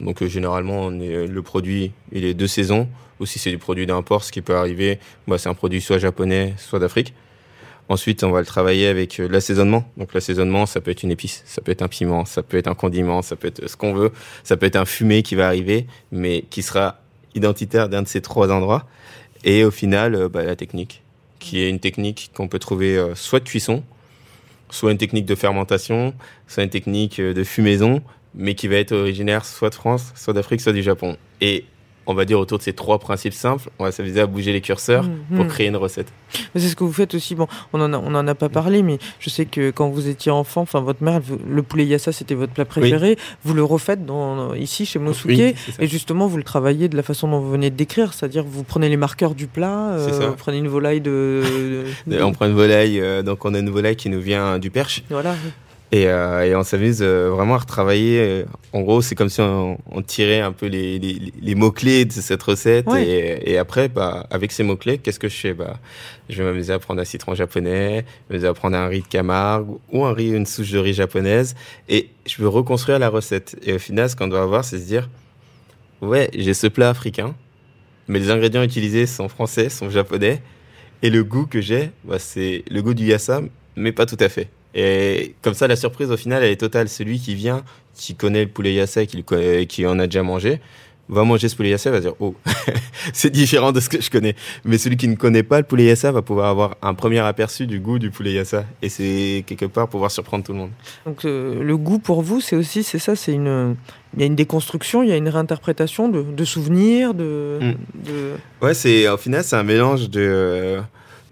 Donc 0.00 0.20
euh, 0.20 0.26
généralement, 0.26 0.80
on 0.80 1.00
est, 1.00 1.28
le 1.28 1.42
produit, 1.42 1.92
il 2.10 2.24
est 2.24 2.34
de 2.34 2.46
saison. 2.48 2.88
Ou 3.20 3.26
si 3.26 3.38
c'est 3.38 3.50
du 3.50 3.58
produit 3.58 3.86
d'import, 3.86 4.24
ce 4.24 4.32
qui 4.32 4.42
peut 4.42 4.56
arriver, 4.56 4.98
bah, 5.28 5.38
c'est 5.38 5.48
un 5.48 5.54
produit 5.54 5.80
soit 5.80 5.98
japonais, 5.98 6.54
soit 6.58 6.80
d'Afrique. 6.80 7.14
Ensuite, 7.88 8.24
on 8.24 8.30
va 8.30 8.40
le 8.40 8.46
travailler 8.46 8.86
avec 8.86 9.20
euh, 9.20 9.28
l'assaisonnement. 9.28 9.84
Donc 9.96 10.14
l'assaisonnement, 10.14 10.66
ça 10.66 10.80
peut 10.80 10.90
être 10.90 11.02
une 11.02 11.10
épice, 11.10 11.42
ça 11.44 11.60
peut 11.60 11.72
être 11.72 11.82
un 11.82 11.88
piment, 11.88 12.24
ça 12.24 12.42
peut 12.42 12.56
être 12.56 12.68
un 12.68 12.74
condiment, 12.74 13.20
ça 13.22 13.36
peut 13.36 13.48
être 13.48 13.68
ce 13.68 13.76
qu'on 13.76 13.92
veut. 13.92 14.10
Ça 14.42 14.56
peut 14.56 14.66
être 14.66 14.76
un 14.76 14.86
fumé 14.86 15.22
qui 15.22 15.34
va 15.34 15.46
arriver, 15.46 15.86
mais 16.10 16.42
qui 16.48 16.62
sera 16.62 17.00
identitaire 17.34 17.88
d'un 17.88 18.02
de 18.02 18.08
ces 18.08 18.22
trois 18.22 18.50
endroits. 18.50 18.86
Et 19.44 19.64
au 19.64 19.70
final, 19.70 20.14
euh, 20.14 20.28
bah, 20.28 20.42
la 20.42 20.56
technique 20.56 21.02
qui 21.38 21.60
est 21.60 21.68
une 21.68 21.80
technique 21.80 22.30
qu'on 22.34 22.48
peut 22.48 22.58
trouver 22.58 22.96
euh, 22.96 23.14
soit 23.14 23.40
de 23.40 23.44
cuisson, 23.44 23.84
soit 24.70 24.92
une 24.92 24.98
technique 24.98 25.26
de 25.26 25.34
fermentation, 25.34 26.14
soit 26.48 26.64
une 26.64 26.70
technique 26.70 27.20
euh, 27.20 27.34
de 27.34 27.44
fumaison, 27.44 28.02
mais 28.34 28.54
qui 28.54 28.66
va 28.66 28.76
être 28.76 28.92
originaire 28.92 29.44
soit 29.44 29.68
de 29.68 29.74
France, 29.74 30.12
soit 30.14 30.32
d'Afrique, 30.32 30.62
soit 30.62 30.72
du 30.72 30.82
Japon. 30.82 31.18
On 32.06 32.14
va 32.14 32.24
dire 32.24 32.38
autour 32.38 32.58
de 32.58 32.62
ces 32.62 32.72
trois 32.72 32.98
principes 32.98 33.32
simples, 33.32 33.70
on 33.78 33.88
va 33.88 33.90
à 33.90 34.26
bouger 34.26 34.52
les 34.52 34.60
curseurs 34.60 35.04
mmh, 35.04 35.36
pour 35.36 35.46
créer 35.46 35.68
une 35.68 35.76
recette. 35.76 36.12
C'est 36.54 36.68
ce 36.68 36.76
que 36.76 36.84
vous 36.84 36.92
faites 36.92 37.14
aussi. 37.14 37.34
Bon, 37.34 37.46
on 37.72 37.80
en 37.80 37.92
a, 37.92 37.98
on 37.98 38.14
en 38.14 38.26
a 38.26 38.34
pas 38.34 38.48
parlé, 38.48 38.82
mais 38.82 38.98
je 39.18 39.30
sais 39.30 39.46
que 39.46 39.70
quand 39.70 39.88
vous 39.88 40.08
étiez 40.08 40.30
enfant, 40.30 40.62
enfin 40.62 40.80
votre 40.80 41.02
mère, 41.02 41.20
le 41.48 41.62
poulet 41.62 41.86
yassa, 41.86 42.12
c'était 42.12 42.34
votre 42.34 42.52
plat 42.52 42.64
préféré. 42.64 43.16
Vous 43.44 43.54
le 43.54 43.64
refaites 43.64 44.04
dans, 44.04 44.54
ici 44.54 44.86
chez 44.86 44.98
Mosuke, 44.98 45.54
et 45.78 45.86
justement 45.86 46.26
vous 46.26 46.36
le 46.36 46.42
travaillez 46.42 46.88
de 46.88 46.96
la 46.96 47.02
façon 47.02 47.28
dont 47.28 47.40
vous 47.40 47.50
venez 47.50 47.70
de 47.70 47.76
décrire, 47.76 48.12
c'est-à-dire 48.12 48.44
vous 48.44 48.64
prenez 48.64 48.88
les 48.88 48.96
marqueurs 48.96 49.34
du 49.34 49.46
plat, 49.46 49.92
euh, 49.92 50.28
vous 50.28 50.36
prenez 50.36 50.58
une 50.58 50.68
volaille 50.68 51.00
de, 51.00 51.42
on 52.20 52.32
prend 52.32 52.46
une 52.46 52.54
volaille, 52.54 53.00
euh, 53.00 53.22
donc 53.22 53.44
on 53.44 53.54
a 53.54 53.58
une 53.58 53.70
volaille 53.70 53.96
qui 53.96 54.10
nous 54.10 54.20
vient 54.20 54.58
du 54.58 54.70
Perche. 54.70 55.02
Voilà. 55.10 55.34
Et, 55.94 56.08
euh, 56.08 56.42
et, 56.44 56.56
on 56.56 56.64
s'amuse 56.64 57.02
euh, 57.02 57.30
vraiment 57.30 57.54
à 57.54 57.58
retravailler. 57.58 58.44
En 58.72 58.80
gros, 58.80 59.00
c'est 59.00 59.14
comme 59.14 59.28
si 59.28 59.40
on, 59.40 59.78
on, 59.92 60.02
tirait 60.02 60.40
un 60.40 60.50
peu 60.50 60.66
les, 60.66 60.98
les, 60.98 61.32
les 61.40 61.54
mots-clés 61.54 62.04
de 62.04 62.10
cette 62.10 62.42
recette. 62.42 62.88
Et, 62.98 63.52
et, 63.52 63.58
après, 63.58 63.88
bah, 63.88 64.26
avec 64.28 64.50
ces 64.50 64.64
mots-clés, 64.64 64.98
qu'est-ce 64.98 65.20
que 65.20 65.28
je 65.28 65.36
fais? 65.36 65.54
Bah, 65.54 65.78
Je 66.28 66.42
vais 66.42 66.50
m'amuser 66.50 66.72
à 66.72 66.80
prendre 66.80 67.00
un 67.00 67.04
citron 67.04 67.36
japonais, 67.36 68.04
m'amuser 68.28 68.48
à 68.48 68.54
prendre 68.54 68.76
un 68.76 68.88
riz 68.88 69.02
de 69.02 69.06
Camargue 69.06 69.68
ou 69.92 70.04
un 70.04 70.12
riz, 70.12 70.30
une 70.32 70.46
souche 70.46 70.72
de 70.72 70.80
riz 70.80 70.94
japonaise. 70.94 71.54
Et 71.88 72.10
je 72.26 72.42
veux 72.42 72.48
reconstruire 72.48 72.98
la 72.98 73.08
recette. 73.08 73.56
Et 73.62 73.74
au 73.74 73.78
final, 73.78 74.10
ce 74.10 74.16
qu'on 74.16 74.26
doit 74.26 74.42
avoir, 74.42 74.64
c'est 74.64 74.80
se 74.80 74.86
dire, 74.86 75.08
ouais, 76.02 76.28
j'ai 76.36 76.54
ce 76.54 76.66
plat 76.66 76.88
africain, 76.88 77.36
mais 78.08 78.18
les 78.18 78.32
ingrédients 78.32 78.64
utilisés 78.64 79.06
sont 79.06 79.28
français, 79.28 79.68
sont 79.68 79.90
japonais. 79.90 80.42
Et 81.02 81.10
le 81.10 81.22
goût 81.22 81.46
que 81.46 81.60
j'ai, 81.60 81.92
bah, 82.02 82.18
c'est 82.18 82.64
le 82.68 82.82
goût 82.82 82.94
du 82.94 83.04
yassa, 83.04 83.42
mais 83.76 83.92
pas 83.92 84.06
tout 84.06 84.18
à 84.18 84.28
fait. 84.28 84.48
Et 84.74 85.34
comme 85.42 85.54
ça, 85.54 85.68
la 85.68 85.76
surprise 85.76 86.10
au 86.10 86.16
final, 86.16 86.42
elle 86.42 86.50
est 86.50 86.56
totale. 86.56 86.88
Celui 86.88 87.20
qui 87.20 87.34
vient, 87.34 87.62
qui 87.94 88.14
connaît 88.14 88.44
le 88.44 88.50
poulet 88.50 88.74
yassa, 88.74 89.06
qui, 89.06 89.24
qui 89.68 89.86
en 89.86 89.98
a 89.98 90.06
déjà 90.06 90.22
mangé, 90.22 90.60
va 91.08 91.24
manger 91.24 91.48
ce 91.48 91.56
poulet 91.56 91.70
yassa, 91.70 91.90
va 91.90 92.00
dire 92.00 92.14
oh, 92.18 92.34
c'est 93.12 93.30
différent 93.30 93.72
de 93.72 93.80
ce 93.80 93.88
que 93.88 94.00
je 94.00 94.10
connais. 94.10 94.34
Mais 94.64 94.78
celui 94.78 94.96
qui 94.96 95.06
ne 95.06 95.14
connaît 95.14 95.42
pas 95.42 95.58
le 95.58 95.64
poulet 95.64 95.84
yassa 95.84 96.10
va 96.12 96.22
pouvoir 96.22 96.48
avoir 96.48 96.76
un 96.82 96.94
premier 96.94 97.20
aperçu 97.20 97.66
du 97.66 97.78
goût 97.78 97.98
du 97.98 98.10
poulet 98.10 98.32
yassa. 98.32 98.64
Et 98.82 98.88
c'est 98.88 99.44
quelque 99.46 99.66
part 99.66 99.88
pouvoir 99.88 100.10
surprendre 100.10 100.44
tout 100.44 100.52
le 100.52 100.58
monde. 100.58 100.70
Donc 101.06 101.24
euh, 101.24 101.62
le 101.62 101.76
goût 101.76 101.98
pour 101.98 102.22
vous, 102.22 102.40
c'est 102.40 102.56
aussi, 102.56 102.82
c'est 102.82 102.98
ça, 102.98 103.14
c'est 103.14 103.32
une, 103.32 103.76
il 104.14 104.20
y 104.20 104.22
a 104.22 104.26
une 104.26 104.36
déconstruction, 104.36 105.02
il 105.02 105.08
y 105.08 105.12
a 105.12 105.16
une 105.16 105.28
réinterprétation 105.28 106.08
de, 106.08 106.22
de 106.22 106.44
souvenirs, 106.44 107.14
de, 107.14 107.58
mm. 107.60 108.04
de... 108.06 108.32
Ouais, 108.62 108.74
c'est 108.74 109.08
au 109.08 109.18
final 109.18 109.44
c'est 109.44 109.56
un 109.56 109.62
mélange 109.62 110.10
de 110.10 110.80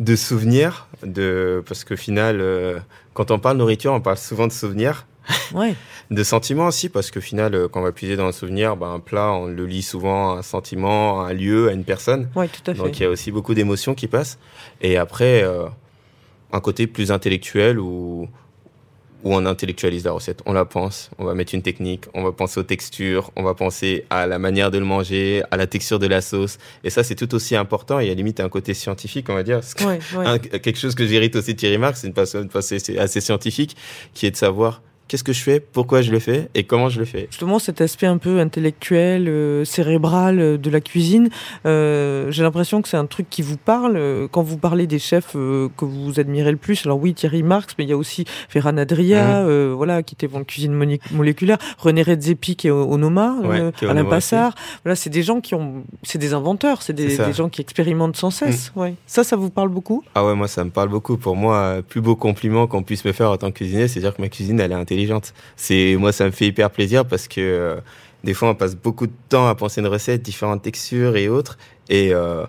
de 0.03 0.17
souvenirs, 0.17 0.89
de 1.05 1.63
parce 1.67 1.85
qu'au 1.85 1.97
final, 1.97 2.41
euh, 2.41 2.79
quand 3.15 3.31
on 3.31 3.39
parle 3.39 3.57
nourriture, 3.59 3.93
on 3.93 4.01
parle 4.01 4.17
souvent 4.19 4.47
de 4.47 4.53
souvenirs, 4.53 5.07
Ouais. 5.55 5.75
de 6.11 6.23
sentiments 6.25 6.67
aussi, 6.67 6.89
parce 6.89 7.11
qu'au 7.11 7.21
final, 7.21 7.55
euh, 7.55 7.69
quand 7.69 7.81
on 7.81 7.85
va 7.85 7.93
puiser 7.93 8.17
dans 8.17 8.27
un 8.27 8.33
souvenir, 8.33 8.77
bah, 8.77 8.89
un 8.89 9.01
plat, 9.01 9.33
on 9.33 9.47
le 9.47 9.67
lie 9.67 9.83
souvent 9.83 10.35
à 10.35 10.39
un 10.39 10.43
sentiment, 10.43 11.23
à 11.25 11.29
un 11.29 11.33
lieu, 11.33 11.69
à 11.69 11.73
une 11.73 11.85
personne. 11.85 12.29
Ouais, 12.35 12.49
tout 12.49 12.71
à 12.71 12.75
fait. 12.75 12.81
Donc 12.83 12.99
il 12.99 13.03
y 13.03 13.07
a 13.07 13.09
aussi 13.11 13.31
beaucoup 13.31 13.55
d'émotions 13.55 13.95
qui 13.95 14.09
passent. 14.09 14.39
Et 14.81 14.97
après, 14.97 15.43
euh, 15.45 15.67
un 16.53 16.61
côté 16.61 16.87
plus 16.87 17.13
intellectuel 17.13 17.79
où, 17.79 18.29
où 19.25 19.35
on 19.35 19.47
intellectualise 19.47 20.05
la 20.05 20.13
recette. 20.13 20.41
On 20.47 20.53
la 20.53 20.65
pense, 20.65 21.11
on 21.19 21.25
va 21.25 21.35
mettre 21.35 21.55
une 21.55 21.63
technique, 21.63 22.05
on 22.15 22.23
va 22.23 22.33
penser 22.33 22.59
aux 22.61 22.65
textures, 22.65 23.31
on 23.37 23.43
va 23.43 23.55
penser 23.55 24.05
à 24.11 24.27
la 24.27 24.39
manière 24.39 24.71
de 24.71 24.79
le 24.79 24.85
manger, 24.85 25.43
à 25.51 25.57
la 25.57 25.67
texture 25.67 25.99
de 25.99 26.07
la 26.07 26.21
sauce. 26.21 26.59
Et 26.85 26.91
ça, 26.91 27.03
c'est 27.05 27.15
tout 27.15 27.35
aussi 27.35 27.55
important. 27.57 27.99
Et 28.01 28.07
à 28.07 28.09
la 28.09 28.15
limite 28.15 28.41
un 28.41 28.49
côté 28.49 28.75
scientifique, 28.75 29.27
on 29.29 29.35
va 29.35 29.43
dire. 29.43 29.61
Que 29.77 29.85
Ouais, 29.85 29.99
ouais. 30.17 30.27
un- 30.27 30.39
quelque 30.39 30.79
chose 30.79 30.95
que 30.95 31.07
j'hérite 31.07 31.37
aussi 31.37 31.55
de 31.55 31.59
Thierry 31.59 31.79
Marx, 31.79 32.01
c'est 32.01 32.07
une 32.09 32.13
personne 32.15 32.49
assez, 32.55 32.99
assez 32.99 33.21
scientifique, 33.21 33.77
qui 34.15 34.27
est 34.27 34.31
de 34.31 34.37
savoir 34.37 34.83
qu'est-ce 35.13 35.25
que 35.25 35.35
je 35.35 35.43
fais, 35.43 35.61
pourquoi 35.61 36.01
je 36.01 36.11
le 36.11 36.19
fais? 36.21 36.49
Et 36.55 36.65
comment 36.65 36.89
je 36.89 36.99
le 36.99 37.05
fais? 37.05 37.27
Justement, 37.31 37.59
cet 37.59 37.83
aspect 37.83 38.07
un 38.07 38.17
peu 38.17 38.41
intellectuel, 38.41 39.29
euh, 39.29 39.63
cérébral 39.63 40.41
euh, 40.41 40.57
de 40.57 40.71
la 40.71 40.81
cuisine, 40.81 41.29
euh, 41.67 42.31
j'ai 42.31 42.43
l'impression 42.43 42.81
que 42.81 42.89
c'est 42.89 42.97
un 42.97 43.05
truc 43.05 43.29
qui 43.29 43.43
vous 43.43 43.59
parle. 43.59 44.01
Quand 44.31 44.43
vous 44.43 44.57
parlez 44.57 44.87
des 44.87 44.99
chefs 44.99 45.37
euh, 45.37 45.69
que 45.77 45.85
vous 45.85 46.19
admirez 46.19 46.51
le 46.51 46.57
plus, 46.57 46.87
alors 46.87 46.99
oui, 46.99 47.13
Thierry 47.13 47.43
Marx, 47.43 47.75
mais 47.79 47.85
il 47.85 47.91
y 47.91 47.93
a 47.93 47.97
aussi 47.99 48.25
Ferran 48.49 48.79
Adria, 48.79 49.41
euh, 49.41 49.75
voilà, 49.77 50.03
qui 50.03 50.15
était 50.15 50.29
dans 50.29 50.39
la 50.39 50.45
cuisine 50.47 50.73
moléculaire, 51.11 51.59
René 51.77 52.03
Redzepi 52.03 52.57
qui 52.57 52.69
est 52.69 52.71
au- 52.71 52.91
Onoma, 52.91 53.37
Ouais, 53.45 53.71
qui 53.77 53.85
est 53.85 53.89
au 53.89 53.91
Alain 53.91 54.07
Passard. 54.07 54.55
Voilà, 54.83 54.97
c'est 54.97 55.11
des 55.11 55.23
gens 55.23 55.43
qui 55.43 55.55
ont, 55.55 55.85
c'est 56.03 56.19
des 56.19 56.33
inventeurs, 56.33 56.81
c'est 56.81 56.95
des, 56.95 57.35
gens 57.35 57.51
qui 57.51 57.61
expérimentent 57.61 58.17
sans 58.17 58.31
cesse. 58.31 58.73
Ouais. 58.77 58.95
Ça, 59.07 59.25
ça 59.25 59.37
vous 59.37 59.51
parle 59.51 59.69
beaucoup? 59.69 60.03
Ah 60.15 60.25
ouais, 60.25 60.35
moi 60.35 60.49
ça 60.49 60.65
me 60.65 60.71
parle 60.71 60.89
beaucoup. 60.89 61.19
Pour 61.19 61.37
moi, 61.37 61.83
plus 61.87 62.01
beau 62.01 62.17
compliment 62.17 62.67
qu'on 62.67 62.83
puisse 62.83 63.05
me 63.05 63.13
faire 63.13 63.31
en 63.31 63.37
tant 63.37 63.51
que 63.51 63.57
cuisinier, 63.59 63.89
c'est 63.89 64.01
dire 64.01 64.15
que 64.17 64.23
ma 64.23 64.31
cuisine 64.31 64.59
elle 64.59 64.73
est 64.73 64.75
intelligente. 64.75 65.02
C'est 65.57 65.97
moi 65.99 66.13
ça 66.13 66.25
me 66.27 66.31
fait 66.31 66.47
hyper 66.47 66.71
plaisir 66.71 67.05
parce 67.05 67.29
que 67.29 67.41
euh, 67.41 67.77
des 68.25 68.35
fois 68.35 68.49
on 68.51 68.55
passe 68.55 68.75
beaucoup 68.77 69.07
de 69.07 69.13
temps 69.29 69.49
à 69.49 69.55
penser 69.55 69.81
une 69.81 69.87
recette, 69.89 70.23
différentes 70.23 70.63
textures 70.63 71.17
et 71.17 71.29
autres, 71.29 71.59
et 71.89 72.13
euh, 72.15 72.45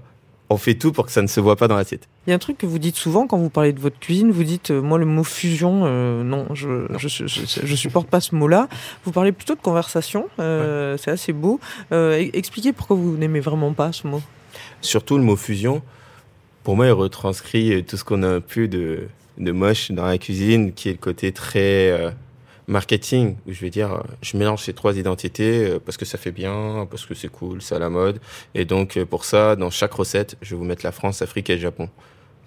on 0.50 0.58
fait 0.58 0.76
tout 0.76 0.92
pour 0.92 1.06
que 1.08 1.12
ça 1.12 1.22
ne 1.24 1.28
se 1.28 1.40
voit 1.40 1.56
pas 1.56 1.68
dans 1.68 1.76
l'assiette. 1.78 2.08
Il 2.28 2.30
y 2.30 2.34
a 2.34 2.36
un 2.36 2.40
truc 2.40 2.58
que 2.60 2.66
vous 2.68 2.78
dites 2.78 2.96
souvent 2.96 3.26
quand 3.28 3.38
vous 3.38 3.50
parlez 3.50 3.74
de 3.74 3.80
votre 3.80 3.98
cuisine, 4.00 4.30
vous 4.32 4.44
dites, 4.44 4.70
euh, 4.72 4.82
moi 4.82 4.98
le 5.00 5.06
mot 5.06 5.24
fusion, 5.24 5.84
euh, 5.86 6.24
non, 6.24 6.46
je, 6.54 6.86
je, 6.98 7.08
je, 7.08 7.26
je- 7.28 7.66
je 7.66 7.76
supporte 7.76 8.08
pas 8.08 8.20
ce 8.22 8.36
mot-là. 8.36 8.68
Vous 9.04 9.12
parlez 9.12 9.32
plutôt 9.32 9.56
de 9.56 9.62
conversation, 9.62 10.28
euh, 10.40 10.96
c'est 10.98 11.10
assez 11.12 11.34
beau. 11.34 11.60
E- 11.92 12.30
expliquez 12.34 12.72
pourquoi 12.72 12.96
vous 12.98 13.18
n'aimez 13.18 13.40
vraiment 13.40 13.74
pas 13.74 13.92
ce 13.94 14.06
mot. 14.08 14.22
Surtout 14.82 15.18
le 15.18 15.24
mot 15.24 15.36
fusion, 15.36 15.82
pour 16.64 16.76
moi 16.76 16.86
il 16.86 16.92
retranscrit 16.92 17.84
tout 17.86 17.98
ce 17.98 18.04
qu'on 18.04 18.22
a 18.22 18.28
un 18.28 18.42
peu 18.42 18.68
de, 18.68 19.08
de 19.40 19.52
moche 19.52 19.92
dans 19.92 20.06
la 20.06 20.18
cuisine, 20.20 20.72
qui 20.74 20.90
est 20.90 20.94
le 20.94 20.98
côté 21.00 21.32
très 21.32 21.90
marketing, 22.68 23.36
où 23.48 23.52
je 23.52 23.62
vais 23.62 23.70
dire, 23.70 23.94
euh, 23.94 24.02
je 24.22 24.38
mélange 24.38 24.64
ces 24.64 24.74
trois 24.74 24.98
identités 24.98 25.66
euh, 25.66 25.80
parce 25.80 25.98
que 25.98 26.06
ça 26.06 26.18
fait 26.18 26.32
bien, 26.32 26.88
parce 26.90 27.06
que 27.06 27.14
c'est 27.14 27.30
cool, 27.30 27.62
c'est 27.62 27.76
à 27.76 27.80
la 27.80 27.90
mode. 27.90 28.20
Et 28.56 28.66
donc, 28.66 28.98
euh, 28.98 29.06
pour 29.06 29.26
ça, 29.26 29.56
dans 29.56 29.70
chaque 29.70 29.94
recette, 29.94 30.38
je 30.42 30.52
vais 30.52 30.60
vous 30.60 30.66
mettre 30.66 30.86
la 30.86 30.92
France, 30.92 31.22
l'Afrique 31.22 31.50
et 31.50 31.56
le 31.56 31.62
Japon. 31.62 31.90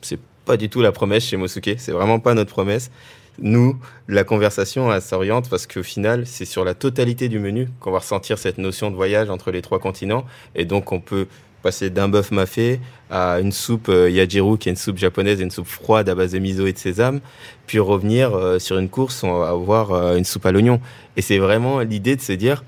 C'est 0.01 0.21
pas 0.45 0.57
du 0.57 0.69
tout 0.69 0.81
la 0.81 0.93
promesse 0.93 1.25
chez 1.25 1.37
Mosuke, 1.37 1.77
c'est 1.79 1.93
vraiment 1.93 2.21
pas 2.21 2.35
notre 2.35 2.51
promesse. 2.51 2.91
Nous, 3.39 3.79
la 4.09 4.25
conversation, 4.25 4.91
elle 4.91 5.03
s'oriente 5.03 5.51
parce 5.51 5.67
qu'au 5.67 5.83
final, 5.83 6.27
c'est 6.27 6.47
sur 6.47 6.65
la 6.65 6.73
totalité 6.73 7.29
du 7.29 7.39
menu 7.39 7.69
qu'on 7.81 7.91
va 7.91 7.99
ressentir 7.99 8.39
cette 8.39 8.57
notion 8.57 8.91
de 8.91 8.97
voyage 8.97 9.29
entre 9.29 9.51
les 9.51 9.61
trois 9.61 9.79
continents. 9.79 10.25
Et 10.55 10.65
donc, 10.65 10.91
on 10.93 11.01
peut 11.01 11.27
passer 11.67 11.91
d'un 11.91 12.09
bœuf 12.09 12.31
mafé 12.31 12.79
à 13.11 13.41
une 13.41 13.51
soupe 13.51 13.89
euh, 13.89 14.09
yajiru, 14.09 14.57
qui 14.57 14.69
est 14.69 14.73
une 14.73 14.77
soupe 14.77 14.99
japonaise, 14.99 15.41
une 15.41 15.51
soupe 15.51 15.67
froide 15.67 16.09
à 16.09 16.15
base 16.15 16.31
de 16.31 16.39
miso 16.39 16.65
et 16.65 16.73
de 16.73 16.79
sésame, 16.79 17.19
puis 17.67 17.81
revenir 17.81 18.37
euh, 18.37 18.61
sur 18.61 18.79
une 18.79 18.89
course, 18.89 19.25
va 19.25 19.49
avoir 19.49 19.91
euh, 19.91 20.17
une 20.17 20.25
soupe 20.25 20.47
à 20.47 20.53
l'oignon. 20.53 20.81
Et 21.17 21.23
c'est 21.23 21.39
vraiment 21.39 21.81
l'idée 21.81 22.15
de 22.15 22.21
se 22.21 22.31
dire, 22.31 22.63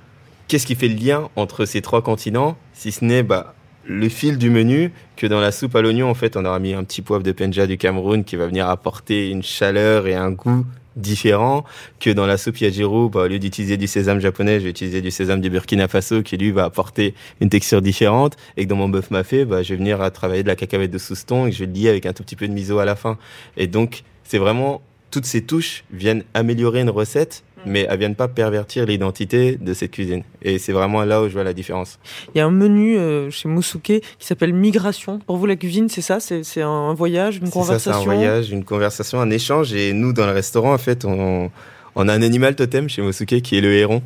qu'est-ce 0.48 0.66
qui 0.66 0.74
fait 0.74 0.88
le 0.88 0.96
lien 0.96 1.28
entre 1.37 1.64
ces 1.64 1.80
trois 1.80 2.02
continents, 2.02 2.56
si 2.72 2.90
ce 2.90 3.04
n'est 3.04 3.22
bah, 3.22 3.54
le 3.84 4.08
fil 4.08 4.37
du 4.37 4.50
menu, 4.50 4.90
que 5.14 5.28
dans 5.28 5.40
la 5.40 5.52
soupe 5.52 5.76
à 5.76 5.80
l'oignon, 5.80 6.11
en 6.11 6.14
fait, 6.14 6.37
on 6.37 6.44
aura 6.44 6.58
mis 6.58 6.74
un 6.74 6.82
petit 6.82 7.00
poivre 7.00 7.22
de 7.22 7.30
penja 7.30 7.68
du 7.68 7.78
Cameroun 7.78 8.24
qui 8.24 8.34
va 8.34 8.48
venir 8.48 8.68
apporter 8.68 9.30
une 9.30 9.44
chaleur 9.44 10.08
et 10.08 10.16
un 10.16 10.32
goût 10.32 10.66
différent 10.98 11.64
que 12.00 12.11
dans 12.11 12.26
la 12.26 12.37
soupe 12.37 12.61
yajiru, 12.61 13.08
bah, 13.08 13.22
au 13.22 13.26
lieu 13.28 13.38
d'utiliser 13.38 13.76
du 13.76 13.87
sésame 13.87 14.20
japonais, 14.20 14.58
je 14.58 14.64
vais 14.64 14.70
utiliser 14.70 15.00
du 15.00 15.11
sésame 15.11 15.40
du 15.40 15.50
Burkina 15.50 15.88
Faso 15.88 16.22
qui 16.22 16.37
lui 16.37 16.50
va 16.50 16.64
apporter 16.64 17.14
une 17.40 17.48
texture 17.48 17.82
différente 17.82 18.37
et 18.56 18.64
que 18.64 18.68
dans 18.68 18.76
mon 18.76 18.88
bœuf 18.88 19.11
mafé, 19.11 19.44
bah, 19.44 19.62
je 19.62 19.70
vais 19.70 19.76
venir 19.78 20.00
à 20.00 20.11
travailler 20.11 20.42
de 20.42 20.48
la 20.48 20.56
cacahuète 20.56 20.90
de 20.90 20.98
souston 20.98 21.46
et 21.46 21.52
je 21.52 21.61
vais 21.61 21.66
le 21.66 21.72
lier 21.72 21.88
avec 21.88 22.06
un 22.06 22.12
tout 22.12 22.22
petit 22.22 22.37
peu 22.37 22.48
de 22.48 22.52
miso 22.52 22.78
à 22.78 22.84
la 22.84 22.96
fin. 22.96 23.18
Et 23.56 23.66
donc, 23.66 24.02
c'est 24.24 24.38
vraiment 24.38 24.82
toutes 25.11 25.24
ces 25.24 25.42
touches 25.42 25.84
viennent 25.90 26.24
améliorer 26.34 26.80
une 26.80 26.90
recette, 26.90 27.42
mais 27.66 27.87
elles 27.88 27.99
viennent 27.99 28.14
pas 28.14 28.29
pervertir 28.29 28.87
l'identité 28.87 29.57
de 29.57 29.75
cette 29.75 29.90
cuisine. 29.90 30.23
Et 30.42 30.59
c'est 30.59 30.73
vraiment 30.73 31.05
là 31.05 31.23
où 31.23 31.29
je 31.29 31.33
vois 31.35 31.44
la 31.44 31.53
différence. 31.53 31.99
Il 32.35 32.38
y 32.38 32.40
a 32.40 32.47
un 32.47 32.51
menu 32.51 32.97
euh, 32.97 33.31
chez 33.31 33.49
Mosuke 33.49 33.83
qui 33.83 34.03
s'appelle 34.21 34.53
Migration. 34.53 35.18
Pour 35.27 35.37
vous, 35.37 35.47
la 35.47 35.57
cuisine, 35.57 35.88
c'est 35.88 36.01
ça? 36.01 36.18
C'est 36.21 36.62
un 36.62 36.94
voyage, 36.94 37.37
une 37.37 37.47
C'est 37.47 37.53
ça, 37.53 37.61
conversation 37.61 37.92
c'est 37.92 37.99
un 37.99 38.05
voyage, 38.05 38.51
une 38.51 38.64
conversation, 38.64 39.21
un 39.21 39.31
échange. 39.31 39.73
Et 39.75 39.92
nous, 39.92 40.12
dans 40.12 40.27
le 40.27 40.33
restaurant, 40.33 40.73
en 40.73 40.79
fait, 40.79 41.05
on, 41.05 41.51
on 41.94 42.09
a 42.09 42.12
un 42.12 42.23
animal 42.23 42.55
totem 42.55 42.88
chez 42.88 43.03
Mosuke 43.03 43.40
qui 43.42 43.59
est 43.59 43.61
le 43.61 43.73
héron. 43.75 44.03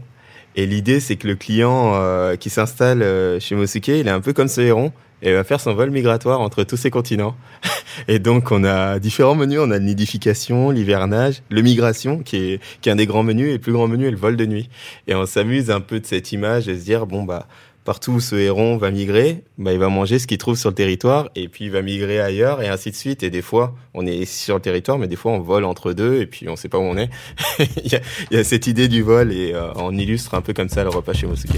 Et 0.55 0.67
l'idée, 0.67 1.01
c'est 1.01 1.17
que 1.17 1.27
le 1.27 1.35
client 1.35 1.93
euh, 1.95 2.37
qui 2.37 2.51
s'installe 2.51 3.03
euh, 3.03 3.41
chez 3.41 3.55
Mosuke, 3.55 3.89
il 3.89 4.07
est 4.07 4.11
un 4.11 4.21
peu 4.21 4.33
comme 4.33 4.49
ce 4.49 4.61
héron 4.61 4.93
et 5.23 5.33
va 5.33 5.45
faire 5.45 5.61
son 5.61 5.75
vol 5.75 5.91
migratoire 5.91 6.41
entre 6.41 6.65
tous 6.65 6.77
ces 6.77 6.91
continents. 6.91 7.37
et 8.09 8.19
donc, 8.19 8.51
on 8.51 8.65
a 8.65 8.99
différents 8.99 9.35
menus. 9.35 9.61
On 9.61 9.71
a 9.71 9.79
le 9.79 9.85
nidification, 9.85 10.71
l'hivernage, 10.71 11.43
le 11.51 11.63
migration, 11.63 12.19
qui 12.19 12.37
est, 12.37 12.61
qui 12.81 12.89
est 12.89 12.93
un 12.93 12.97
des 12.97 13.07
grands 13.07 13.23
menus. 13.23 13.49
Et 13.49 13.53
le 13.53 13.59
plus 13.59 13.73
grand 13.73 13.89
menu 13.89 14.07
est 14.07 14.11
le 14.11 14.17
vol 14.17 14.37
de 14.37 14.47
nuit. 14.47 14.69
Et 15.07 15.15
on 15.15 15.25
s'amuse 15.27 15.71
un 15.71 15.81
peu 15.81 16.01
de 16.01 16.07
cette 16.07 16.33
image 16.33 16.69
et 16.69 16.79
se 16.79 16.85
dire, 16.85 17.07
bon, 17.07 17.23
bah, 17.23 17.47
partout 17.85 18.13
où 18.13 18.21
ce 18.21 18.37
héron 18.37 18.77
va 18.77 18.91
migrer, 18.91 19.43
bah, 19.59 19.73
il 19.73 19.79
va 19.79 19.89
manger 19.89 20.19
ce 20.19 20.27
qu'il 20.27 20.39
trouve 20.39 20.57
sur 20.57 20.71
le 20.71 20.75
territoire 20.75 21.31
et 21.35 21.49
puis 21.49 21.67
il 21.67 21.71
va 21.71 21.83
migrer 21.83 22.21
ailleurs 22.21 22.63
et 22.63 22.69
ainsi 22.69 22.91
de 22.91 22.97
suite. 22.97 23.23
Et 23.23 23.31
des 23.31 23.43
fois, 23.43 23.75
on 23.95 24.07
est 24.07 24.25
sur 24.25 24.57
le 24.57 24.61
territoire, 24.61 24.99
mais 24.99 25.09
des 25.09 25.17
fois, 25.17 25.33
on 25.33 25.41
vole 25.41 25.65
entre 25.65 25.93
deux 25.93 26.21
et 26.21 26.27
puis 26.27 26.49
on 26.49 26.57
sait 26.57 26.69
pas 26.69 26.79
où 26.79 26.83
on 26.83 26.97
est. 26.97 27.11
il, 27.59 27.93
y 27.93 27.97
a, 27.97 28.01
il 28.31 28.37
y 28.37 28.41
a 28.41 28.45
cette 28.45 28.67
idée 28.67 28.89
du 28.89 29.03
vol 29.03 29.33
et 29.33 29.53
euh, 29.55 29.73
on 29.77 29.97
illustre 29.97 30.35
un 30.35 30.41
peu 30.41 30.53
comme 30.53 30.69
ça 30.69 30.85
le 30.85 30.91
repas 30.91 31.13
chez 31.13 31.27
Mosuke. 31.27 31.57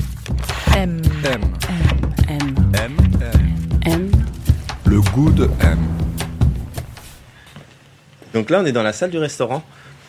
M, 0.77 1.01
M. 1.25 1.33
M, 1.33 1.41
M. 1.69 2.14
De 5.17 5.45
M. 5.61 5.79
Donc 8.33 8.51
là, 8.51 8.61
on 8.61 8.67
est 8.67 8.73
dans 8.73 8.83
la 8.83 8.93
salle 8.93 9.11
du 9.11 9.19
restaurant. 9.19 9.63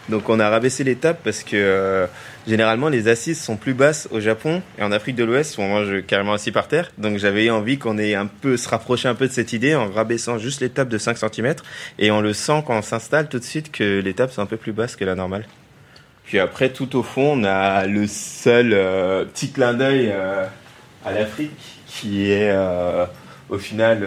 Donc 0.10 0.30
on 0.30 0.40
a 0.40 0.50
rabaissé 0.50 0.84
les 0.84 0.96
tables 0.96 1.20
parce 1.24 1.44
que 1.44 1.56
euh, 1.56 2.08
généralement 2.48 2.90
les 2.90 3.08
assises 3.08 3.40
sont 3.40 3.56
plus 3.56 3.76
basses 3.76 4.08
au 4.10 4.20
Japon 4.20 4.64
et 4.80 4.84
en 4.84 4.92
Afrique 4.92 5.16
de 5.16 5.24
l'Ouest 5.24 5.60
où 5.60 5.62
on 5.62 5.68
mange 5.68 6.02
carrément 6.08 6.34
assis 6.34 6.52
par 6.52 6.68
terre. 6.68 6.92
Donc 6.98 7.20
j'avais 7.20 7.52
envie 7.52 7.78
qu'on 7.78 8.00
ait 8.00 8.16
un 8.16 8.26
peu 8.26 8.58
se 8.58 8.68
rapprocher 8.68 9.08
un 9.08 9.14
peu 9.14 9.28
de 9.28 9.32
cette 9.32 9.54
idée 9.54 9.76
en 9.76 9.92
rabaissant 9.92 10.40
juste 10.40 10.62
les 10.62 10.70
tables 10.70 10.90
de 10.90 10.98
5 10.98 11.20
cm 11.20 11.54
et 12.00 12.10
on 12.10 12.22
le 12.22 12.34
sent 12.34 12.64
quand 12.66 12.76
on 12.76 12.82
s'installe 12.82 13.30
tout 13.30 13.38
de 13.38 13.44
suite 13.44 13.72
que 13.72 14.00
les 14.00 14.14
tables 14.16 14.32
sont 14.32 14.42
un 14.42 14.48
peu 14.48 14.58
plus 14.58 14.74
basses 14.74 14.96
que 14.96 15.06
la 15.06 15.14
normale. 15.14 15.46
Puis 16.24 16.40
après 16.40 16.70
tout 16.70 16.96
au 16.96 17.04
fond, 17.04 17.40
on 17.40 17.44
a 17.44 17.86
le 17.86 18.08
seul 18.08 18.74
euh, 18.74 19.24
petit 19.26 19.52
clin 19.52 19.76
d'œil 19.76 20.10
euh, 20.12 20.48
à 21.06 21.12
l'Afrique 21.12 21.52
qui 21.86 22.32
est 22.32 22.52
au 23.50 23.60
final 23.60 24.04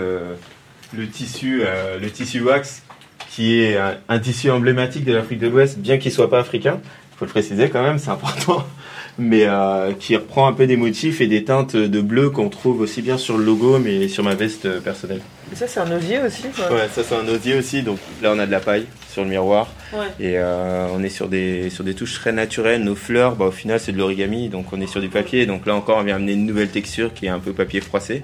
le 0.97 1.07
tissu 1.09 1.63
euh, 1.65 1.99
le 2.01 2.11
tissu 2.11 2.41
wax 2.41 2.83
qui 3.31 3.61
est 3.61 3.77
un, 3.77 3.97
un 4.09 4.19
tissu 4.19 4.51
emblématique 4.51 5.05
de 5.05 5.13
l'Afrique 5.13 5.39
de 5.39 5.49
l'Ouest, 5.49 5.79
bien 5.79 5.99
qu'il 5.99 6.11
soit 6.13 6.31
pas 6.31 6.41
africain. 6.41 6.81
Il 7.15 7.19
faut 7.19 7.25
le 7.25 7.31
préciser 7.31 7.69
quand 7.69 7.83
même, 7.83 7.99
c'est 7.99 8.11
important. 8.11 8.65
Mais 9.21 9.47
euh, 9.49 9.95
qui 9.99 10.15
reprend 10.15 10.47
un 10.47 10.53
peu 10.53 10.69
des 10.69 10.77
motifs 10.77 11.21
et 11.21 11.27
des 11.27 11.43
teintes 11.43 11.75
de 11.75 12.01
bleu 12.01 12.31
qu'on 12.31 12.49
trouve 12.49 12.81
aussi 12.81 13.03
bien 13.03 13.19
sur 13.19 13.37
le 13.37 13.45
logo, 13.45 13.81
mais 13.81 14.07
sur 14.07 14.23
ma 14.23 14.37
veste 14.37 14.67
euh, 14.67 14.79
personnelle. 14.81 15.23
Et 15.53 15.57
ça, 15.57 15.67
c'est 15.67 15.81
un 15.81 15.91
osier 15.91 16.21
aussi 16.21 16.45
quoi. 16.55 16.73
Ouais, 16.73 16.87
ça 16.95 17.03
c'est 17.03 17.17
un 17.17 17.27
osier 17.27 17.57
aussi. 17.59 17.83
Donc 17.83 17.99
là, 18.23 18.31
on 18.33 18.39
a 18.39 18.47
de 18.47 18.53
la 18.53 18.61
paille 18.61 18.87
sur 19.11 19.25
le 19.25 19.29
miroir 19.31 19.73
Ouais. 19.93 20.07
et 20.21 20.35
euh, 20.39 20.87
on 20.95 21.03
est 21.03 21.09
sur 21.09 21.27
des 21.27 21.69
sur 21.69 21.83
des 21.83 21.95
touches 21.95 22.15
très 22.15 22.31
naturelles. 22.31 22.85
Nos 22.85 22.95
fleurs, 22.95 23.35
bah, 23.35 23.47
au 23.47 23.51
final, 23.51 23.81
c'est 23.81 23.91
de 23.91 23.99
l'origami, 23.99 24.51
donc 24.51 24.73
on 24.73 24.81
est 24.81 24.87
sur 24.87 25.01
du 25.01 25.09
papier. 25.09 25.47
Donc 25.47 25.67
là 25.67 25.75
encore, 25.75 25.99
on 25.99 26.05
vient 26.05 26.15
amener 26.15 26.35
une 26.35 26.47
nouvelle 26.47 26.69
texture 26.71 27.13
qui 27.13 27.27
est 27.27 27.31
un 27.31 27.41
peu 27.41 27.53
papier 27.53 27.81
froissé. 27.81 28.23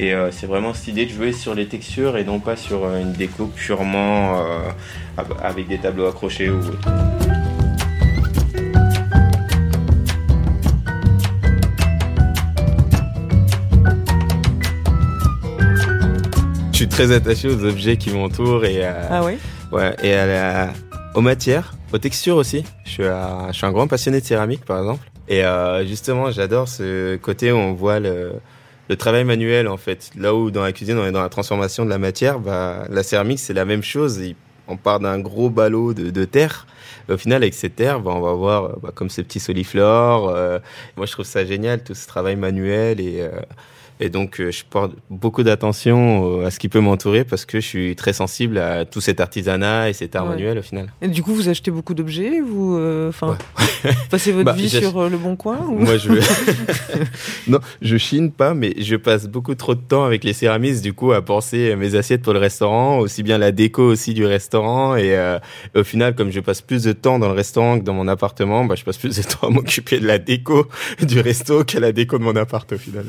Et 0.00 0.14
euh, 0.14 0.30
c'est 0.30 0.46
vraiment 0.46 0.74
cette 0.74 0.86
idée 0.86 1.06
de 1.06 1.10
jouer 1.10 1.32
sur 1.32 1.56
les 1.56 1.66
textures 1.66 2.16
et 2.18 2.22
non 2.24 2.38
pas 2.38 2.54
sur 2.54 2.84
euh, 2.84 3.00
une 3.00 3.12
déco 3.14 3.46
purement 3.46 4.38
euh, 4.38 4.70
avec 5.42 5.66
des 5.66 5.78
tableaux 5.78 6.06
accrochés 6.06 6.48
ou 6.50 6.58
autre. 6.58 6.88
Je 16.72 16.76
suis 16.84 16.88
très 16.88 17.10
attaché 17.12 17.48
aux 17.48 17.64
objets 17.64 17.96
qui 17.96 18.10
m'entourent 18.10 18.64
et, 18.64 18.84
à, 18.84 18.96
Ah 19.10 19.24
oui? 19.24 19.32
ouais, 19.72 19.96
et 20.02 20.14
à 20.14 20.26
la- 20.26 20.72
aux 21.14 21.20
matières, 21.20 21.74
aux 21.92 21.98
textures 21.98 22.36
aussi. 22.36 22.64
Je 22.84 22.90
suis, 22.90 23.04
un- 23.04 23.48
je 23.50 23.56
suis 23.56 23.66
un 23.66 23.72
grand 23.72 23.88
passionné 23.88 24.20
de 24.20 24.24
céramique 24.24 24.64
par 24.64 24.78
exemple. 24.78 25.04
Et 25.28 25.44
euh, 25.44 25.84
justement, 25.86 26.30
j'adore 26.30 26.68
ce 26.68 27.16
côté 27.16 27.50
où 27.52 27.56
on 27.56 27.72
voit 27.74 27.98
le, 27.98 28.32
le 28.88 28.96
travail 28.96 29.24
manuel 29.24 29.68
en 29.68 29.76
fait. 29.76 30.10
Là 30.16 30.34
où 30.34 30.50
dans 30.50 30.62
la 30.62 30.72
cuisine 30.72 30.98
on 30.98 31.06
est 31.06 31.12
dans 31.12 31.22
la 31.22 31.28
transformation 31.28 31.84
de 31.84 31.90
la 31.90 31.98
matière, 31.98 32.38
bah, 32.38 32.86
la 32.88 33.02
céramique 33.02 33.38
c'est 33.38 33.54
la 33.54 33.64
même 33.64 33.82
chose. 33.82 34.20
On 34.70 34.76
part 34.76 35.00
d'un 35.00 35.18
gros 35.18 35.48
ballot 35.48 35.94
de, 35.94 36.24
terre. 36.26 36.66
Au 37.08 37.16
final, 37.16 37.42
avec 37.42 37.54
cette 37.54 37.76
terre, 37.76 38.00
bah, 38.00 38.10
on 38.14 38.20
va 38.20 38.34
voir 38.34 38.78
bah, 38.80 38.90
comme 38.94 39.08
ce 39.08 39.22
petit 39.22 39.40
soliflore. 39.40 40.28
euh, 40.28 40.58
moi, 40.98 41.06
je 41.06 41.12
trouve 41.12 41.24
ça 41.24 41.46
génial, 41.46 41.82
tout 41.82 41.94
ce 41.94 42.06
travail 42.06 42.36
manuel. 42.36 43.00
Et, 43.00 43.22
euh, 43.22 43.30
et 44.00 44.08
donc, 44.10 44.40
euh, 44.40 44.50
je 44.50 44.64
porte 44.68 44.92
beaucoup 45.10 45.42
d'attention 45.42 46.44
à 46.44 46.50
ce 46.50 46.58
qui 46.58 46.68
peut 46.68 46.80
m'entourer 46.80 47.24
parce 47.24 47.44
que 47.44 47.60
je 47.60 47.66
suis 47.66 47.96
très 47.96 48.12
sensible 48.12 48.58
à 48.58 48.84
tout 48.84 49.00
cet 49.00 49.20
artisanat 49.20 49.88
et 49.90 49.92
cet 49.92 50.14
art 50.16 50.24
Ouais. 50.24 50.30
manuel 50.30 50.58
au 50.58 50.62
final. 50.62 50.92
Et 51.02 51.08
du 51.08 51.22
coup, 51.22 51.34
vous 51.34 51.48
achetez 51.48 51.70
beaucoup 51.70 51.94
d'objets 51.94 52.40
Vous, 52.40 52.76
euh, 52.76 53.08
enfin, 53.08 53.36
passez 54.10 54.32
votre 54.32 54.44
Bah, 54.48 54.52
vie 54.52 54.68
sur 54.68 54.98
euh, 54.98 55.08
le 55.08 55.16
bon 55.18 55.36
coin 55.36 55.58
ou- 55.68 55.78
Moi, 55.78 55.96
je 55.96 56.10
non, 57.48 57.58
je 57.82 57.96
chine 57.96 58.30
pas, 58.32 58.54
mais 58.54 58.74
je 58.78 58.96
passe 58.96 59.26
beaucoup 59.26 59.54
trop 59.54 59.74
de 59.74 59.80
temps 59.80 60.04
avec 60.04 60.24
les 60.24 60.32
céramistes, 60.32 60.82
du 60.82 60.92
coup, 60.92 61.12
à 61.12 61.22
penser 61.22 61.74
mes 61.76 61.94
assiettes 61.94 62.22
pour 62.22 62.32
le 62.32 62.38
restaurant, 62.38 62.98
aussi 62.98 63.22
bien 63.22 63.38
la 63.38 63.52
déco 63.52 63.82
aussi 63.82 64.14
du 64.14 64.24
restaurant. 64.26 64.96
Et 64.96 65.16
euh, 65.16 65.38
au 65.74 65.84
final, 65.84 66.14
comme 66.14 66.30
je 66.30 66.40
passe 66.40 66.60
plus 66.62 66.82
de 66.84 66.92
temps 66.92 67.18
dans 67.18 67.28
le 67.28 67.34
restaurant 67.34 67.78
que 67.78 67.84
dans 67.84 67.94
mon 67.94 68.08
appartement, 68.08 68.64
bah, 68.64 68.74
je 68.76 68.84
passe 68.84 68.98
plus 68.98 69.16
de 69.16 69.22
temps 69.22 69.48
à 69.48 69.50
m'occuper 69.50 69.98
de 70.00 70.06
la 70.06 70.18
déco 70.18 70.66
du 71.02 71.20
resto 71.20 71.64
qu'à 71.64 71.80
la 71.80 71.92
déco 71.92 72.18
de 72.18 72.24
mon 72.24 72.36
appart 72.36 72.70
au 72.72 72.78
final. 72.78 73.06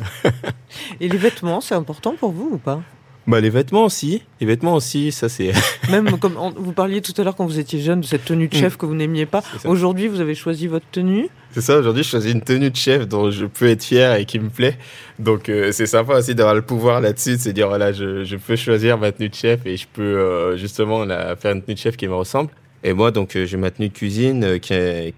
Et 0.99 1.07
les 1.09 1.17
vêtements, 1.17 1.61
c'est 1.61 1.75
important 1.75 2.15
pour 2.19 2.31
vous 2.31 2.49
ou 2.53 2.57
pas? 2.57 2.81
Bah, 3.27 3.39
les 3.41 3.51
vêtements 3.51 3.85
aussi, 3.85 4.23
les 4.41 4.47
vêtements 4.47 4.73
aussi, 4.73 5.11
ça 5.11 5.29
c'est. 5.29 5.51
Même 5.91 6.17
comme 6.17 6.35
on- 6.37 6.49
vous 6.49 6.71
parliez 6.71 6.99
tout 7.01 7.13
à 7.17 7.23
l'heure 7.23 7.35
quand 7.35 7.45
vous 7.45 7.59
étiez 7.59 7.79
jeune 7.79 8.01
de 8.01 8.05
cette 8.05 8.25
tenue 8.25 8.47
de 8.47 8.55
chef 8.55 8.75
que 8.75 8.87
vous 8.87 8.95
n'aimiez 8.95 9.27
pas. 9.27 9.41
Mm. 9.65 9.67
Aujourd'hui, 9.69 10.07
vous 10.07 10.19
avez 10.19 10.33
choisi 10.33 10.65
votre 10.65 10.85
tenue? 10.91 11.29
C'est 11.51 11.61
ça, 11.61 11.77
aujourd'hui, 11.77 12.01
je 12.03 12.09
choisis 12.09 12.31
une 12.33 12.41
tenue 12.41 12.71
de 12.71 12.75
chef 12.75 13.07
dont 13.07 13.29
je 13.29 13.45
peux 13.45 13.67
être 13.69 13.83
fier 13.83 14.15
et 14.15 14.25
qui 14.25 14.39
me 14.39 14.49
plaît. 14.49 14.77
Donc, 15.19 15.47
euh, 15.49 15.71
c'est 15.71 15.85
sympa 15.85 16.15
aussi 16.17 16.33
d'avoir 16.33 16.55
le 16.55 16.63
pouvoir 16.63 17.01
là-dessus, 17.01 17.33
de 17.37 17.41
se 17.41 17.49
dire, 17.49 17.67
voilà, 17.67 17.91
je, 17.91 18.23
je 18.23 18.35
peux 18.35 18.55
choisir 18.55 18.97
ma 18.97 19.11
tenue 19.11 19.29
de 19.29 19.35
chef 19.35 19.63
et 19.65 19.77
je 19.77 19.85
peux 19.91 20.01
euh, 20.01 20.57
justement 20.57 21.05
la, 21.05 21.35
faire 21.35 21.51
une 21.51 21.61
tenue 21.61 21.75
de 21.75 21.79
chef 21.79 21.97
qui 21.97 22.07
me 22.07 22.15
ressemble. 22.15 22.49
Et 22.83 22.93
moi, 22.93 23.11
donc, 23.11 23.35
euh, 23.35 23.45
j'ai 23.45 23.57
ma 23.57 23.69
tenue 23.69 23.89
de 23.89 23.93
cuisine 23.93 24.43
euh, 24.43 24.57
qui 24.57 24.73
est- 24.73 25.13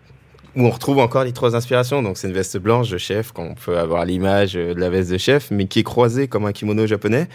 où 0.56 0.66
on 0.66 0.70
retrouve 0.70 1.00
encore 1.00 1.24
les 1.24 1.32
trois 1.32 1.56
inspirations. 1.56 2.02
Donc, 2.04 2.18
c'est 2.18 2.28
une 2.28 2.34
veste 2.34 2.58
blanche 2.58 2.90
de 2.90 2.98
chef, 2.98 3.32
qu'on 3.32 3.56
peut 3.56 3.78
avoir 3.78 4.06
l'image 4.06 4.56
euh, 4.56 4.74
de 4.74 4.80
la 4.80 4.90
veste 4.90 5.12
de 5.12 5.18
chef, 5.18 5.50
mais 5.52 5.66
qui 5.68 5.80
est 5.80 5.84
croisée 5.84 6.28
comme 6.28 6.46
un 6.46 6.52
kimono 6.52 6.86
japonais 6.88 7.28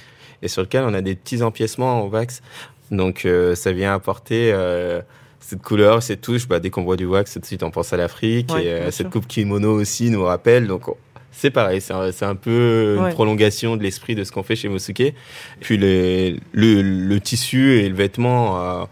et 0.42 0.48
sur 0.48 0.62
lequel 0.62 0.84
on 0.84 0.92
a 0.94 1.00
des 1.00 1.14
petits 1.14 1.42
empiècements 1.42 2.02
en 2.04 2.08
wax. 2.08 2.42
Donc, 2.90 3.24
euh, 3.24 3.54
ça 3.54 3.72
vient 3.72 3.94
apporter 3.94 4.50
euh, 4.52 5.00
cette 5.40 5.62
couleur, 5.62 6.02
cette 6.02 6.20
touche. 6.20 6.46
Bah, 6.46 6.60
dès 6.60 6.70
qu'on 6.70 6.84
voit 6.84 6.96
du 6.96 7.06
wax, 7.06 7.32
tout 7.32 7.38
de 7.40 7.46
suite, 7.46 7.62
on 7.62 7.70
pense 7.70 7.92
à 7.92 7.96
l'Afrique. 7.96 8.52
Ouais, 8.52 8.64
et 8.66 8.68
euh, 8.72 8.90
cette 8.90 9.10
coupe 9.10 9.26
kimono 9.26 9.72
aussi 9.80 10.10
nous 10.10 10.22
rappelle. 10.24 10.66
Donc, 10.66 10.88
on- 10.88 10.96
c'est 11.32 11.50
pareil, 11.50 11.82
c'est 11.82 11.92
un, 11.92 12.34
peu 12.34 12.96
Ouais. 12.98 13.08
une 13.08 13.12
prolongation 13.14 13.76
de 13.76 13.82
l'esprit 13.82 14.14
de 14.14 14.24
ce 14.24 14.32
qu'on 14.32 14.42
fait 14.42 14.56
chez 14.56 14.68
Mosuke. 14.70 15.12
Puis 15.60 15.76
les, 15.76 16.40
le, 16.52 16.80
le 16.80 17.20
tissu 17.20 17.78
et 17.80 17.88
le 17.90 17.94
vêtement, 17.94 18.58
euh, 18.82 18.84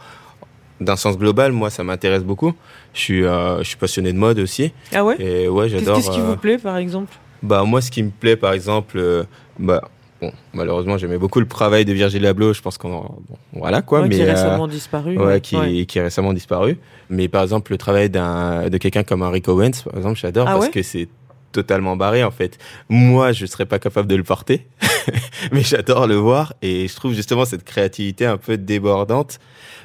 d'un 0.79 0.97
sens 0.97 1.17
global, 1.17 1.53
moi, 1.53 1.71
ça 1.71 1.85
m'intéresse 1.85 2.23
beaucoup. 2.23 2.53
Je 2.95 3.01
suis, 3.01 3.25
euh, 3.25 3.59
je 3.59 3.65
suis 3.65 3.77
passionné 3.77 4.13
de 4.13 4.19
mode 4.19 4.39
aussi. 4.39 4.73
Ah 4.95 5.05
ouais? 5.05 5.17
Et 5.21 5.49
ouais, 5.49 5.69
j'adore. 5.69 5.97
qu'est-ce 5.97 6.11
qui 6.11 6.21
euh, 6.21 6.25
vous 6.25 6.37
plaît, 6.37 6.59
par 6.59 6.77
exemple? 6.77 7.13
Bah 7.43 7.65
moi, 7.65 7.83
ce 7.83 7.91
qui 7.91 8.03
me 8.03 8.11
plaît, 8.11 8.37
par 8.37 8.53
exemple, 8.53 8.97
euh, 8.99 9.25
bah 9.59 9.83
bon, 10.23 10.33
malheureusement, 10.55 10.97
j'aimais 10.97 11.19
beaucoup 11.19 11.41
le 11.41 11.47
travail 11.47 11.85
de 11.85 11.93
Virgil 11.93 12.25
Abloh. 12.25 12.53
Je 12.55 12.63
pense 12.63 12.79
qu'on, 12.79 13.01
bon, 13.01 13.37
voilà 13.53 13.83
quoi, 13.83 14.01
Ouais, 14.01 14.09
mais 14.09 14.15
Qui 14.17 14.23
est 14.23 14.29
euh, 14.29 14.33
récemment 14.33 14.69
disparu. 14.69 15.19
ouais, 15.19 15.25
ouais. 15.25 15.41
qui, 15.41 15.57
est 15.57 16.03
récemment 16.03 16.33
disparu. 16.33 16.79
Mais 17.11 17.29
par 17.29 17.43
exemple, 17.43 17.73
le 17.73 17.79
travail 17.79 18.09
d'un 18.09 18.71
de 18.71 18.79
quelqu'un 18.79 19.03
comme 19.03 19.23
Rick 19.23 19.49
Owens, 19.49 19.83
par 19.85 19.97
exemple, 19.97 20.19
j'adore 20.19 20.47
Ah 20.49 20.55
parce 20.55 20.71
que 20.71 20.83
c'est 20.83 21.09
totalement 21.53 21.97
barré 21.97 22.25
en 22.25 22.31
fait. 22.31 22.59
Moi, 22.89 23.33
je 23.33 23.47
serais 23.47 23.67
pas 23.67 23.79
capable 23.79 24.09
de 24.09 24.17
le 24.17 24.25
porter, 24.25 24.67
mais 25.53 25.63
j'adore 25.63 26.07
le 26.07 26.17
voir 26.17 26.55
et 26.63 26.89
je 26.89 26.97
trouve 26.97 27.13
justement 27.13 27.45
cette 27.45 27.65
créativité 27.65 28.27
un 28.27 28.39
peu 28.39 28.57
débordante 28.57 29.39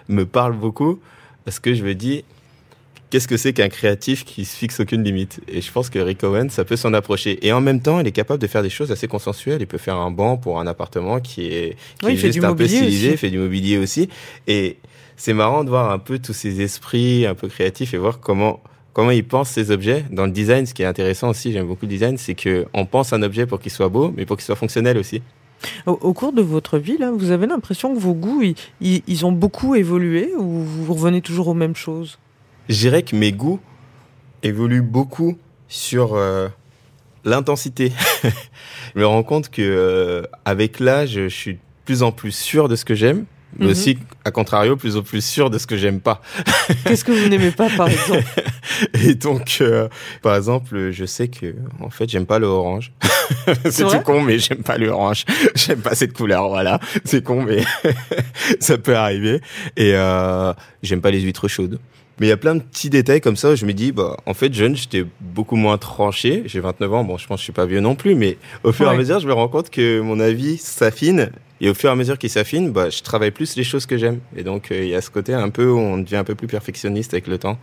me 0.07 0.25
parle 0.25 0.53
beaucoup 0.53 0.99
parce 1.45 1.59
que 1.59 1.73
je 1.75 1.83
me 1.83 1.93
dis 1.93 2.23
qu'est-ce 3.09 3.27
que 3.27 3.37
c'est 3.37 3.53
qu'un 3.53 3.69
créatif 3.69 4.23
qui 4.25 4.45
se 4.45 4.55
fixe 4.55 4.79
aucune 4.79 5.03
limite? 5.03 5.39
Et 5.47 5.61
je 5.61 5.71
pense 5.71 5.89
que 5.89 5.99
Rick 5.99 6.23
Owens, 6.23 6.49
ça 6.49 6.63
peut 6.65 6.75
s'en 6.75 6.93
approcher. 6.93 7.45
Et 7.45 7.51
en 7.53 7.61
même 7.61 7.81
temps, 7.81 7.99
il 7.99 8.07
est 8.07 8.11
capable 8.11 8.41
de 8.41 8.47
faire 8.47 8.61
des 8.63 8.69
choses 8.69 8.91
assez 8.91 9.07
consensuelles. 9.07 9.61
Il 9.61 9.67
peut 9.67 9.77
faire 9.77 9.95
un 9.97 10.11
banc 10.11 10.37
pour 10.37 10.59
un 10.59 10.67
appartement 10.67 11.19
qui 11.19 11.45
est, 11.47 11.75
qui 11.99 12.05
Oui, 12.05 12.13
est 12.13 12.17
juste 12.17 12.43
un 12.43 12.55
peu 12.55 12.67
stylisé, 12.67 13.11
il 13.11 13.17
fait 13.17 13.29
du 13.29 13.39
mobilier 13.39 13.77
aussi. 13.77 14.09
Et 14.47 14.77
c'est 15.17 15.33
marrant 15.33 15.63
de 15.63 15.69
voir 15.69 15.91
un 15.91 15.99
peu 15.99 16.19
tous 16.19 16.33
ces 16.33 16.61
esprits 16.61 17.25
un 17.25 17.35
peu 17.35 17.47
créatifs 17.47 17.93
et 17.93 17.97
voir 17.97 18.19
comment 18.19 18.61
comment 18.93 19.11
ils 19.11 19.23
pensent 19.25 19.51
ces 19.51 19.71
objets 19.71 20.03
dans 20.11 20.25
le 20.25 20.31
design. 20.31 20.65
Ce 20.65 20.73
qui 20.73 20.81
est 20.81 20.85
intéressant 20.85 21.29
aussi, 21.29 21.51
j'aime 21.53 21.67
beaucoup 21.67 21.85
le 21.85 21.89
design, 21.89 22.17
c'est 22.17 22.35
que 22.35 22.65
on 22.73 22.85
pense 22.85 23.13
un 23.13 23.21
objet 23.21 23.45
pour 23.45 23.59
qu'il 23.59 23.71
soit 23.71 23.87
beau, 23.89 24.13
mais 24.15 24.25
pour 24.25 24.35
qu'il 24.35 24.45
soit 24.45 24.55
fonctionnel 24.55 24.97
aussi. 24.97 25.21
Au, 25.85 25.91
au 25.91 26.13
cours 26.13 26.33
de 26.33 26.41
votre 26.41 26.77
vie, 26.77 26.97
là, 26.97 27.11
vous 27.11 27.31
avez 27.31 27.45
l'impression 27.47 27.93
que 27.93 27.99
vos 27.99 28.13
goûts, 28.13 28.41
ils, 28.41 28.55
ils- 28.81 29.03
ils 29.07 29.25
ont 29.25 29.31
beaucoup 29.31 29.75
évolué 29.75 30.31
ou 30.37 30.43
vous 30.63 30.93
revenez 30.93 31.21
toujours 31.21 31.49
aux 31.49 31.53
mêmes 31.53 31.75
choses? 31.75 32.17
Je 32.69 32.77
dirais 32.77 33.03
que 33.03 33.15
mes 33.15 33.31
goûts 33.31 33.59
évoluent 34.43 34.81
beaucoup 34.83 35.37
sur 35.67 36.13
euh, 36.15 36.47
l'intensité. 37.25 37.91
je 38.23 38.99
me 38.99 39.05
rends 39.05 39.23
compte 39.23 39.49
que 39.49 39.61
euh, 39.61 40.23
avec 40.45 40.79
l'âge, 40.79 41.11
je 41.13 41.27
suis 41.29 41.53
de 41.55 41.59
plus 41.85 42.03
en 42.03 42.11
plus 42.11 42.31
sûr 42.31 42.69
de 42.69 42.75
ce 42.75 42.85
que 42.85 42.93
j'aime, 42.95 43.25
mais 43.57 43.65
Mhm. 43.65 43.71
aussi, 43.71 43.97
à 44.23 44.29
contrario, 44.31 44.75
plus 44.75 44.95
en 44.97 45.01
plus 45.01 45.25
sûr 45.25 45.49
de 45.49 45.57
ce 45.57 45.65
que 45.65 45.75
j'aime 45.77 45.99
pas. 45.99 46.21
Qu'est-ce 46.85 47.03
que 47.03 47.11
vous 47.11 47.27
n'aimez 47.27 47.49
pas, 47.51 47.69
par 47.75 47.89
exemple? 47.89 48.23
Et 49.03 49.15
donc, 49.15 49.57
euh, 49.61 49.89
par 50.21 50.35
exemple, 50.35 50.91
je 50.91 51.05
sais 51.05 51.27
que, 51.27 51.55
en 51.81 51.89
fait, 51.89 52.07
j'aime 52.07 52.27
pas 52.27 52.37
le 52.37 52.45
orange. 52.45 52.91
c'est 53.69 53.83
tout 53.87 53.99
con, 54.01 54.21
mais 54.21 54.37
j'aime 54.37 54.61
pas 54.61 54.77
le 54.77 54.89
orange. 54.89 55.25
j'aime 55.55 55.81
pas 55.81 55.95
cette 55.95 56.13
couleur, 56.13 56.47
voilà. 56.49 56.79
C'est 57.03 57.23
con, 57.23 57.41
mais 57.41 57.63
ça 58.59 58.77
peut 58.77 58.95
arriver. 58.95 59.41
Et 59.75 59.93
euh, 59.95 60.53
j'aime 60.83 61.01
pas 61.01 61.09
les 61.09 61.21
huîtres 61.21 61.47
chaudes. 61.47 61.79
Mais 62.19 62.27
il 62.27 62.29
y 62.29 62.33
a 62.33 62.37
plein 62.37 62.55
de 62.55 62.61
petits 62.61 62.89
détails 62.89 63.21
comme 63.21 63.35
ça 63.37 63.51
où 63.51 63.55
je 63.55 63.65
me 63.65 63.73
dis, 63.73 63.91
bah, 63.91 64.17
en 64.25 64.33
fait, 64.33 64.53
jeune, 64.53 64.75
j'étais 64.75 65.05
beaucoup 65.21 65.55
moins 65.55 65.77
tranché. 65.77 66.43
J'ai 66.45 66.59
29 66.59 66.93
ans, 66.93 67.03
bon, 67.03 67.17
je 67.17 67.25
pense 67.27 67.37
que 67.37 67.39
je 67.39 67.43
suis 67.45 67.53
pas 67.53 67.65
vieux 67.65 67.79
non 67.79 67.95
plus, 67.95 68.13
mais 68.15 68.37
au 68.63 68.71
fur 68.73 68.85
et 68.85 68.89
à 68.89 68.91
mesure, 68.97 69.19
je 69.19 69.27
me 69.27 69.33
rends 69.33 69.47
compte 69.47 69.69
que 69.69 70.01
mon 70.01 70.19
avis 70.19 70.57
s'affine. 70.57 71.31
Et 71.61 71.69
au 71.69 71.73
fur 71.73 71.89
et 71.89 71.93
à 71.93 71.95
mesure 71.95 72.17
qu'il 72.17 72.29
s'affine, 72.29 72.71
bah, 72.71 72.89
je 72.89 73.01
travaille 73.03 73.31
plus 73.31 73.55
les 73.55 73.63
choses 73.63 73.85
que 73.85 73.97
j'aime. 73.97 74.19
Et 74.35 74.43
donc, 74.43 74.71
euh, 74.71 74.83
il 74.83 74.89
y 74.89 74.95
a 74.95 75.01
ce 75.01 75.09
côté 75.09 75.33
un 75.33 75.49
peu 75.49 75.65
où 75.69 75.77
on 75.77 75.97
devient 75.97 76.17
un 76.17 76.23
peu 76.23 76.35
plus 76.35 76.47
perfectionniste 76.47 77.13
avec 77.13 77.27
le 77.27 77.37
temps. 77.37 77.57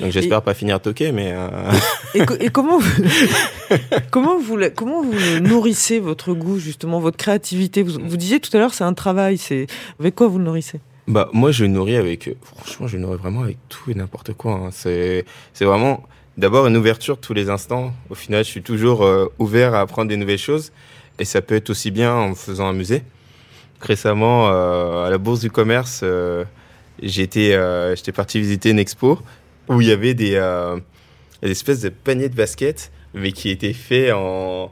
Donc, 0.00 0.10
j'espère 0.10 0.40
pas 0.40 0.54
finir 0.54 0.80
toqué, 0.80 1.12
mais 1.12 1.32
euh, 1.34 1.48
et, 2.14 2.24
co- 2.24 2.36
et 2.40 2.48
comment 2.48 2.78
vous, 2.78 3.02
comment 4.10 4.38
vous, 4.38 4.58
comment 4.74 5.02
vous 5.02 5.40
nourrissez 5.40 5.98
votre 6.00 6.32
goût 6.32 6.58
justement, 6.58 6.98
votre 7.00 7.18
créativité? 7.18 7.82
Vous, 7.82 7.98
vous 8.02 8.16
disiez 8.16 8.40
tout 8.40 8.54
à 8.56 8.58
l'heure, 8.60 8.72
c'est 8.74 8.84
un 8.84 8.94
travail. 8.94 9.36
C'est 9.38 9.66
avec 10.00 10.14
quoi 10.14 10.28
vous 10.28 10.38
le 10.38 10.44
nourrissez? 10.44 10.80
Bah 11.08 11.28
moi 11.32 11.50
je 11.50 11.64
nourris 11.64 11.96
avec 11.96 12.30
franchement 12.42 12.86
je 12.86 12.96
nourris 12.96 13.18
vraiment 13.18 13.42
avec 13.42 13.58
tout 13.68 13.90
et 13.90 13.94
n'importe 13.94 14.34
quoi. 14.34 14.52
hein. 14.54 14.68
C'est 14.70 15.24
c'est 15.52 15.64
vraiment 15.64 16.04
d'abord 16.38 16.66
une 16.66 16.76
ouverture 16.76 17.18
tous 17.18 17.34
les 17.34 17.50
instants. 17.50 17.92
Au 18.08 18.14
final 18.14 18.44
je 18.44 18.50
suis 18.50 18.62
toujours 18.62 19.02
euh, 19.04 19.26
ouvert 19.38 19.74
à 19.74 19.80
apprendre 19.80 20.08
des 20.08 20.16
nouvelles 20.16 20.38
choses 20.38 20.72
et 21.18 21.24
ça 21.24 21.42
peut 21.42 21.56
être 21.56 21.70
aussi 21.70 21.90
bien 21.90 22.14
en 22.14 22.28
me 22.30 22.34
faisant 22.34 22.68
amuser. 22.68 23.02
Récemment 23.80 24.48
euh, 24.48 25.06
à 25.06 25.10
la 25.10 25.18
bourse 25.18 25.40
du 25.40 25.50
commerce 25.50 26.00
euh, 26.04 26.44
j'étais 27.02 27.52
euh, 27.54 27.96
j'étais 27.96 28.12
parti 28.12 28.38
visiter 28.38 28.70
une 28.70 28.78
expo 28.78 29.18
où 29.68 29.80
il 29.80 29.88
y 29.88 29.92
avait 29.92 30.14
des 30.14 30.40
des 31.42 31.50
espèces 31.50 31.80
de 31.80 31.88
paniers 31.88 32.28
de 32.28 32.36
basket 32.36 32.92
mais 33.14 33.32
qui 33.32 33.50
étaient 33.50 33.72
faits 33.72 34.12
en 34.12 34.70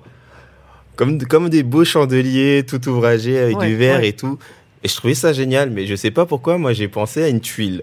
comme 0.94 1.20
comme 1.26 1.48
des 1.48 1.64
beaux 1.64 1.84
chandeliers 1.84 2.64
tout 2.64 2.88
ouvragés 2.88 3.36
avec 3.38 3.58
Ouais, 3.58 3.66
du 3.66 3.74
verre 3.76 3.98
ouais. 4.00 4.08
et 4.08 4.12
tout. 4.12 4.38
Et 4.82 4.88
je 4.88 4.96
trouvais 4.96 5.14
ça 5.14 5.32
génial, 5.34 5.70
mais 5.70 5.86
je 5.86 5.94
sais 5.94 6.10
pas 6.10 6.24
pourquoi, 6.24 6.56
moi 6.56 6.72
j'ai 6.72 6.88
pensé 6.88 7.22
à 7.22 7.28
une 7.28 7.40
tuile. 7.40 7.82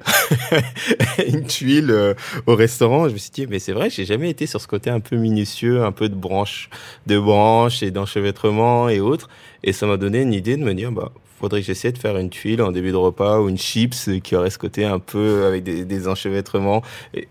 une 1.27 1.45
tuile 1.45 1.91
euh, 1.91 2.15
au 2.47 2.55
restaurant. 2.55 3.07
Je 3.07 3.13
me 3.13 3.17
suis 3.19 3.29
dit, 3.29 3.45
mais 3.47 3.59
c'est 3.59 3.73
vrai, 3.73 3.89
j'ai 3.91 4.05
jamais 4.05 4.31
été 4.31 4.47
sur 4.47 4.59
ce 4.59 4.67
côté 4.67 4.89
un 4.89 4.99
peu 4.99 5.15
minutieux, 5.15 5.83
un 5.83 5.91
peu 5.91 6.09
de 6.09 6.15
branches, 6.15 6.69
de 7.05 7.19
branches 7.19 7.83
et 7.83 7.91
d'enchevêtrement 7.91 8.89
et 8.89 8.99
autres. 8.99 9.29
Et 9.63 9.73
ça 9.73 9.85
m'a 9.85 9.97
donné 9.97 10.21
une 10.21 10.33
idée 10.33 10.57
de 10.57 10.63
me 10.63 10.73
dire, 10.73 10.91
bah, 10.91 11.11
faudrait 11.39 11.61
que 11.61 11.67
j'essaie 11.67 11.91
de 11.91 11.99
faire 11.99 12.17
une 12.17 12.31
tuile 12.31 12.63
en 12.63 12.71
début 12.71 12.91
de 12.91 12.95
repas 12.95 13.39
ou 13.41 13.49
une 13.49 13.59
chips 13.59 14.09
qui 14.23 14.35
aurait 14.35 14.49
ce 14.49 14.57
côté 14.57 14.83
un 14.83 14.99
peu 14.99 15.45
avec 15.45 15.63
des, 15.63 15.85
des 15.85 16.07
enchevêtrements. 16.07 16.81
Et, 17.13 17.27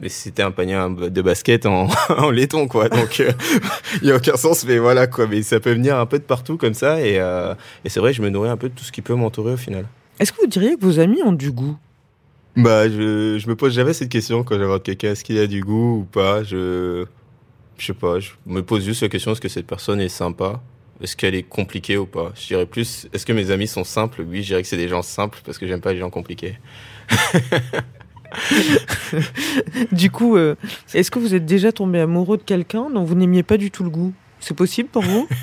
mais 0.00 0.08
c'était 0.08 0.42
un 0.42 0.50
panier 0.50 0.78
de 1.10 1.22
basket 1.22 1.66
en, 1.66 1.88
en 2.08 2.30
laiton, 2.30 2.68
quoi. 2.68 2.88
Donc, 2.88 3.20
euh, 3.20 3.32
il 4.02 4.08
y 4.08 4.12
a 4.12 4.16
aucun 4.16 4.36
sens, 4.36 4.64
mais 4.64 4.78
voilà, 4.78 5.06
quoi. 5.06 5.26
Mais 5.26 5.42
ça 5.42 5.60
peut 5.60 5.72
venir 5.72 5.98
un 5.98 6.06
peu 6.06 6.18
de 6.18 6.24
partout 6.24 6.56
comme 6.56 6.74
ça. 6.74 7.00
Et, 7.00 7.18
euh, 7.18 7.54
et 7.84 7.88
c'est 7.88 8.00
vrai, 8.00 8.12
je 8.12 8.22
me 8.22 8.28
nourris 8.28 8.50
un 8.50 8.56
peu 8.56 8.68
de 8.68 8.74
tout 8.74 8.84
ce 8.84 8.92
qui 8.92 9.02
peut 9.02 9.14
m'entourer 9.14 9.54
au 9.54 9.58
final. 9.58 9.86
Est-ce 10.18 10.32
que 10.32 10.40
vous 10.40 10.46
diriez 10.46 10.76
que 10.76 10.84
vos 10.84 10.98
amis 10.98 11.22
ont 11.22 11.32
du 11.32 11.50
goût? 11.52 11.76
Bah, 12.56 12.88
je, 12.88 13.38
je 13.38 13.48
me 13.48 13.54
pose 13.54 13.74
jamais 13.74 13.92
cette 13.92 14.08
question 14.08 14.42
quand 14.42 14.58
j'aborde 14.58 14.82
quelqu'un. 14.82 15.12
Est-ce 15.12 15.24
qu'il 15.24 15.38
a 15.38 15.46
du 15.46 15.62
goût 15.62 16.00
ou 16.00 16.04
pas? 16.04 16.42
Je, 16.42 17.06
je 17.78 17.86
sais 17.86 17.94
pas. 17.94 18.18
Je 18.20 18.30
me 18.46 18.62
pose 18.62 18.84
juste 18.84 19.02
la 19.02 19.08
question 19.08 19.32
est-ce 19.32 19.40
que 19.40 19.48
cette 19.48 19.66
personne 19.66 20.00
est 20.00 20.08
sympa? 20.08 20.60
Est-ce 21.00 21.16
qu'elle 21.16 21.34
est 21.34 21.44
compliquée 21.44 21.96
ou 21.96 22.04
pas? 22.04 22.32
Je 22.34 22.48
dirais 22.48 22.66
plus 22.66 23.08
est-ce 23.12 23.24
que 23.24 23.32
mes 23.32 23.50
amis 23.50 23.66
sont 23.66 23.84
simples? 23.84 24.22
Oui, 24.26 24.42
je 24.42 24.48
dirais 24.48 24.62
que 24.62 24.68
c'est 24.68 24.76
des 24.76 24.88
gens 24.88 25.02
simples 25.02 25.40
parce 25.44 25.56
que 25.56 25.66
j'aime 25.66 25.80
pas 25.80 25.92
les 25.92 25.98
gens 25.98 26.10
compliqués. 26.10 26.58
Du 29.92 30.10
coup, 30.10 30.36
euh, 30.36 30.56
est-ce 30.94 31.10
que 31.10 31.18
vous 31.18 31.34
êtes 31.34 31.46
déjà 31.46 31.72
tombé 31.72 32.00
amoureux 32.00 32.36
de 32.36 32.42
quelqu'un 32.42 32.90
dont 32.90 33.04
vous 33.04 33.14
n'aimiez 33.14 33.42
pas 33.42 33.56
du 33.56 33.70
tout 33.70 33.84
le 33.84 33.90
goût? 33.90 34.12
C'est 34.40 34.54
possible 34.54 34.88
pour 34.88 35.02
vous? 35.02 35.28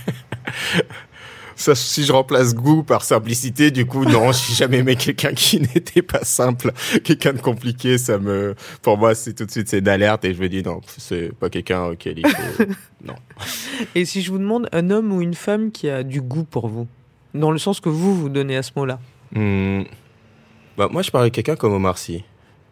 Ça, 1.57 1.73
si 1.73 2.03
je 2.03 2.11
remplace 2.11 2.53
goût 2.53 2.83
par 2.83 3.03
simplicité, 3.03 3.71
du 3.71 3.88
coup, 3.88 4.05
non, 4.05 4.31
j'ai 4.31 4.53
jamais 4.53 4.77
aimé 4.77 4.95
quelqu'un 4.95 5.33
qui 5.33 5.59
n'était 5.73 6.03
pas 6.03 6.23
simple, 6.23 6.71
quelqu'un 7.03 7.33
de 7.33 7.39
compliqué. 7.39 7.97
Ça 7.97 8.19
me, 8.19 8.53
pour 8.83 8.99
moi, 8.99 9.15
c'est 9.15 9.33
tout 9.33 9.45
de 9.45 9.49
suite 9.49 9.67
c'est 9.67 9.81
d'alerte 9.81 10.23
et 10.23 10.35
je 10.35 10.41
me 10.41 10.49
dis 10.49 10.61
non, 10.61 10.81
c'est 10.85 11.33
pas 11.33 11.49
quelqu'un 11.49 11.85
auquel 11.85 12.19
il 12.19 12.27
faut. 12.27 12.63
non. 13.03 13.15
Et 13.95 14.05
si 14.05 14.21
je 14.21 14.31
vous 14.31 14.38
demande 14.38 14.69
un 14.71 14.91
homme 14.91 15.11
ou 15.11 15.21
une 15.23 15.33
femme 15.33 15.71
qui 15.71 15.89
a 15.89 16.03
du 16.03 16.21
goût 16.21 16.43
pour 16.43 16.67
vous, 16.67 16.88
dans 17.33 17.49
le 17.49 17.57
sens 17.57 17.79
que 17.79 17.89
vous 17.89 18.15
vous 18.15 18.29
donnez 18.29 18.55
à 18.55 18.61
ce 18.61 18.71
mot-là? 18.75 18.99
Hmm. 19.33 19.81
Bah, 20.77 20.89
moi, 20.91 21.01
je 21.01 21.09
parlais 21.09 21.31
de 21.31 21.35
quelqu'un 21.35 21.55
comme 21.55 21.73
Omar 21.73 21.97
Sy. 21.97 22.23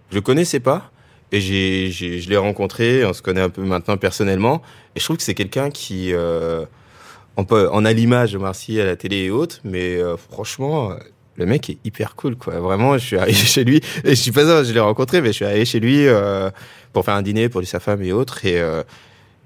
Je 0.09 0.15
le 0.15 0.21
connaissais 0.21 0.59
pas. 0.59 0.91
Et 1.31 1.41
j'ai, 1.41 1.91
je 1.91 2.29
l'ai 2.29 2.37
rencontré, 2.37 3.03
on 3.03 3.11
se 3.11 3.21
connaît 3.21 3.41
un 3.41 3.49
peu 3.49 3.63
maintenant 3.63 3.97
personnellement. 3.97 4.61
Et 4.95 4.99
je 4.99 5.05
trouve 5.05 5.17
que 5.17 5.23
c'est 5.23 5.33
quelqu'un 5.33 5.69
qui, 5.69 6.13
euh, 6.13 6.65
on, 7.35 7.45
peut, 7.45 7.67
on 7.73 7.83
a 7.83 7.91
l'image 7.91 8.33
de 8.33 8.37
Marcy 8.37 8.79
à 8.79 8.85
la 8.85 8.95
télé 8.95 9.23
et 9.23 9.31
autres, 9.31 9.59
mais 9.63 9.97
euh, 9.97 10.17
franchement, 10.17 10.95
le 11.35 11.45
mec 11.45 11.69
est 11.69 11.77
hyper 11.83 12.15
cool, 12.15 12.35
quoi. 12.35 12.59
Vraiment, 12.59 12.97
je 12.97 13.05
suis 13.05 13.17
arrivé 13.17 13.37
chez 13.37 13.63
lui, 13.63 13.81
et 14.03 14.11
je 14.11 14.15
suis 14.15 14.31
pas 14.31 14.45
ça, 14.45 14.63
je 14.63 14.73
l'ai 14.73 14.79
rencontré, 14.79 15.21
mais 15.21 15.27
je 15.27 15.33
suis 15.33 15.45
arrivé 15.45 15.65
chez 15.65 15.79
lui 15.79 16.07
euh, 16.07 16.49
pour 16.93 17.05
faire 17.05 17.15
un 17.15 17.21
dîner 17.21 17.49
pour 17.49 17.59
lui, 17.59 17.67
sa 17.67 17.79
femme 17.79 18.01
et 18.01 18.11
autres. 18.11 18.45
Et 18.45 18.59
euh, 18.59 18.83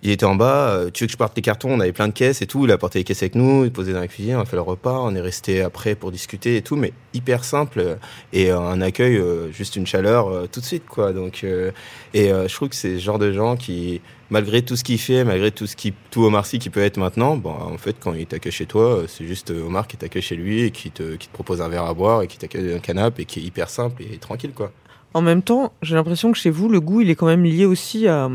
il 0.02 0.12
était 0.12 0.26
en 0.26 0.36
bas, 0.36 0.70
euh, 0.70 0.90
tu 0.92 1.04
veux 1.04 1.08
que 1.08 1.12
je 1.12 1.18
parte 1.18 1.36
les 1.36 1.42
cartons, 1.42 1.72
on 1.72 1.80
avait 1.80 1.92
plein 1.92 2.08
de 2.08 2.14
caisses 2.14 2.42
et 2.42 2.48
tout, 2.48 2.66
il 2.66 2.72
a 2.72 2.78
porté 2.78 3.00
les 3.00 3.04
caisses 3.04 3.22
avec 3.22 3.36
nous, 3.36 3.66
il 3.66 3.72
posait 3.72 3.92
dans 3.92 4.00
la 4.00 4.08
cuisine, 4.08 4.36
on 4.38 4.42
a 4.42 4.46
fait 4.46 4.56
le 4.56 4.62
repas, 4.62 4.98
on 5.02 5.14
est 5.14 5.22
resté 5.22 5.62
après 5.62 5.96
pour 5.96 6.12
discuter 6.12 6.56
et 6.56 6.62
tout, 6.62 6.78
mais 6.78 6.94
hyper 7.14 7.44
simple 7.44 7.80
euh, 7.80 7.96
et 8.32 8.52
euh, 8.52 8.60
un 8.60 8.82
accueil, 8.82 9.22
juste 9.52 9.76
une 9.76 9.86
chaleur 9.86 10.48
tout 10.50 10.62
de 10.62 10.66
suite, 10.66 10.86
quoi. 10.86 11.12
Donc, 11.12 11.44
et 11.44 12.30
je 12.30 12.54
trouve 12.54 12.70
que 12.70 12.76
c'est 12.76 12.96
ce 12.96 13.04
genre 13.04 13.20
de 13.20 13.32
gens 13.32 13.56
qui, 13.56 14.02
malgré 14.30 14.62
tout 14.62 14.76
ce 14.76 14.84
qu'il 14.84 15.00
fait, 15.00 15.24
malgré 15.24 15.52
tout 15.52 15.68
ce 15.68 15.76
qui, 15.76 15.94
tout 16.12 16.24
Omar 16.24 16.46
Sy 16.46 16.60
qui 16.60 16.70
peut 16.70 16.82
être 16.82 16.98
maintenant, 16.98 17.36
bon, 17.36 17.52
en 17.52 17.78
fait, 17.78 17.96
quand 18.00 18.14
il 18.14 18.26
t'accueille 18.26 18.52
chez 18.52 18.66
toi, 18.66 19.04
c'est 19.08 19.26
juste 19.26 19.52
Omar 19.52 19.88
qui 19.88 19.98
t'accueille 19.98 20.22
chez 20.22 20.36
lui 20.36 20.64
et 20.64 20.72
qui 20.72 20.92
te, 20.92 21.16
qui 21.16 21.28
te 21.28 21.34
propose 21.34 21.62
un 21.62 21.70
verre 21.70 21.86
à 21.86 21.94
boire 21.94 22.22
et 22.22 22.28
qui 22.28 22.38
t'accueille 22.38 22.74
un 22.74 22.80
canapé 22.80 23.24
et 23.24 23.26
qui 23.26 23.40
est 23.40 23.44
hyper 23.44 23.70
simple 23.70 24.04
et 24.04 24.18
tranquille, 24.18 24.54
quoi. 24.54 24.72
En 25.14 25.22
même 25.22 25.42
temps, 25.42 25.74
j'ai 25.82 25.96
l'impression 25.96 26.32
que 26.32 26.38
chez 26.38 26.52
vous, 26.52 26.70
le 26.70 26.80
goût, 26.80 27.02
il 27.02 27.10
est 27.10 27.16
quand 27.16 27.26
même 27.26 27.44
lié 27.44 27.66
aussi 27.66 28.08
à. 28.08 28.30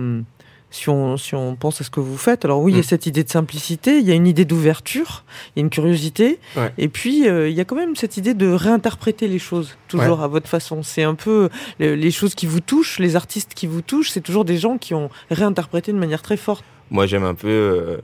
Si 0.74 0.88
on, 0.88 1.16
si 1.16 1.36
on 1.36 1.54
pense 1.54 1.80
à 1.80 1.84
ce 1.84 1.90
que 1.90 2.00
vous 2.00 2.16
faites, 2.18 2.44
alors 2.44 2.60
oui, 2.60 2.72
il 2.72 2.74
y 2.74 2.78
a 2.78 2.80
Mm. 2.80 2.84
cette 2.84 3.06
idée 3.06 3.22
de 3.22 3.28
simplicité, 3.30 3.98
il 4.00 4.04
y 4.06 4.10
a 4.10 4.14
une 4.14 4.26
idée 4.26 4.44
d'ouverture, 4.44 5.24
il 5.54 5.60
y 5.60 5.60
a 5.60 5.64
une 5.64 5.70
curiosité, 5.70 6.40
Ouais. 6.56 6.72
et 6.78 6.88
puis 6.88 7.28
euh, 7.28 7.48
il 7.48 7.54
y 7.54 7.60
a 7.60 7.64
quand 7.64 7.76
même 7.76 7.94
cette 7.94 8.16
idée 8.16 8.34
de 8.34 8.48
réinterpréter 8.48 9.28
les 9.28 9.38
choses, 9.38 9.76
toujours 9.86 10.20
à 10.22 10.26
votre 10.28 10.48
façon. 10.48 10.82
C'est 10.82 11.04
un 11.04 11.14
peu 11.14 11.48
le- 11.78 11.94
les 11.94 12.10
choses 12.10 12.34
qui 12.34 12.46
vous 12.46 12.60
touchent, 12.60 12.98
les 12.98 13.14
artistes 13.14 13.54
qui 13.54 13.66
vous 13.68 13.82
touchent, 13.82 14.10
c'est 14.10 14.20
toujours 14.20 14.44
des 14.44 14.56
gens 14.58 14.76
qui 14.76 14.94
ont 14.94 15.10
réinterprété 15.30 15.92
de 15.92 15.98
manière 15.98 16.22
très 16.22 16.36
forte. 16.36 16.64
Moi, 16.90 17.06
j'aime 17.06 17.24
un 17.24 17.34
peu 17.34 17.48
euh, 17.48 17.98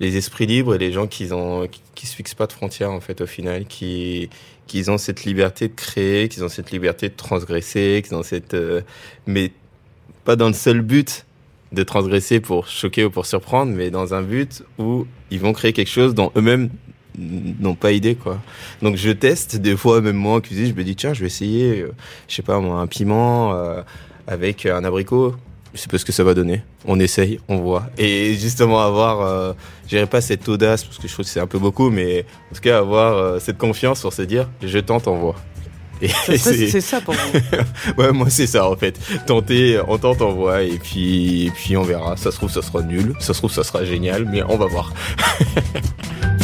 les 0.00 0.16
esprits 0.16 0.46
libres 0.46 0.74
et 0.74 0.78
les 0.78 0.90
gens 0.92 1.06
qui 1.06 1.32
ont 1.32 1.68
qui, 1.68 1.80
qui 1.94 2.06
se 2.08 2.16
fixent 2.16 2.34
pas 2.34 2.46
de 2.48 2.52
frontières 2.52 2.90
en 2.90 3.00
fait 3.00 3.20
au 3.20 3.26
final, 3.26 3.66
qui 3.66 4.30
qui 4.66 4.88
ont 4.90 4.98
cette 4.98 5.24
liberté 5.24 5.68
de 5.68 5.74
créer, 5.74 6.28
qui 6.28 6.42
ont 6.42 6.48
cette 6.48 6.70
liberté 6.72 7.08
de 7.08 7.14
transgresser, 7.14 8.02
qui 8.06 8.14
ont 8.14 8.22
cette 8.24 8.54
euh, 8.54 8.80
mais 9.26 9.52
pas 10.24 10.34
dans 10.36 10.48
le 10.48 10.54
seul 10.54 10.80
but 10.80 11.24
de 11.72 11.82
transgresser 11.82 12.40
pour 12.40 12.66
choquer 12.68 13.04
ou 13.04 13.10
pour 13.10 13.26
surprendre, 13.26 13.72
mais 13.72 13.90
dans 13.90 14.14
un 14.14 14.22
but 14.22 14.62
où 14.78 15.06
ils 15.30 15.40
vont 15.40 15.52
créer 15.52 15.72
quelque 15.72 15.90
chose 15.90 16.14
dont 16.14 16.32
eux-mêmes 16.36 16.70
n'ont 17.18 17.74
pas 17.74 17.92
idée 17.92 18.14
quoi. 18.14 18.40
Donc 18.82 18.96
je 18.96 19.10
teste 19.10 19.56
des 19.56 19.76
fois 19.76 20.00
même 20.00 20.16
moi 20.16 20.36
en 20.36 20.40
cuisine, 20.40 20.66
je 20.66 20.74
me 20.74 20.84
dis 20.84 20.96
tiens, 20.96 21.12
je 21.12 21.20
vais 21.20 21.26
essayer 21.26 21.80
euh, 21.80 21.92
je 22.28 22.34
sais 22.34 22.42
pas 22.42 22.58
moi 22.60 22.80
un 22.80 22.86
piment 22.86 23.52
euh, 23.52 23.82
avec 24.26 24.66
un 24.66 24.84
abricot 24.84 25.34
je 25.74 25.80
sais 25.80 25.88
pas 25.88 25.98
ce 25.98 26.04
que 26.04 26.12
ça 26.12 26.24
va 26.24 26.34
donner. 26.34 26.62
On 26.84 26.98
essaye, 26.98 27.38
on 27.48 27.58
voit. 27.58 27.88
Et 27.98 28.34
justement 28.34 28.80
avoir, 28.80 29.20
euh, 29.20 29.52
je 29.84 29.90
dirais 29.90 30.06
pas 30.06 30.20
cette 30.20 30.48
audace 30.48 30.84
parce 30.84 30.98
que 30.98 31.06
je 31.06 31.12
trouve 31.12 31.24
que 31.24 31.30
c'est 31.30 31.40
un 31.40 31.46
peu 31.46 31.58
beaucoup, 31.58 31.90
mais 31.90 32.24
en 32.50 32.54
tout 32.54 32.60
cas 32.60 32.78
avoir 32.78 33.16
euh, 33.16 33.38
cette 33.38 33.58
confiance 33.58 34.00
pour 34.00 34.12
se 34.12 34.22
dire, 34.22 34.48
je 34.62 34.78
tente, 34.78 35.06
on 35.06 35.18
voit. 35.18 35.36
C'est 36.08 36.80
ça 36.80 37.00
pour 37.00 37.14
vous. 37.14 37.98
ouais, 37.98 38.12
moi 38.12 38.30
c'est 38.30 38.46
ça 38.46 38.68
en 38.68 38.76
fait. 38.76 38.98
Tenter, 39.26 39.80
on 39.86 39.98
tente, 39.98 40.22
on 40.22 40.32
voit, 40.32 40.62
et 40.62 40.78
puis, 40.78 41.46
et 41.46 41.50
puis 41.50 41.76
on 41.76 41.82
verra. 41.82 42.16
Ça 42.16 42.30
se 42.30 42.36
trouve, 42.36 42.50
ça 42.50 42.62
sera 42.62 42.82
nul. 42.82 43.14
Ça 43.20 43.34
se 43.34 43.38
trouve, 43.38 43.52
ça 43.52 43.64
sera 43.64 43.84
génial, 43.84 44.24
mais 44.24 44.42
on 44.42 44.56
va 44.56 44.66
voir. 44.66 44.92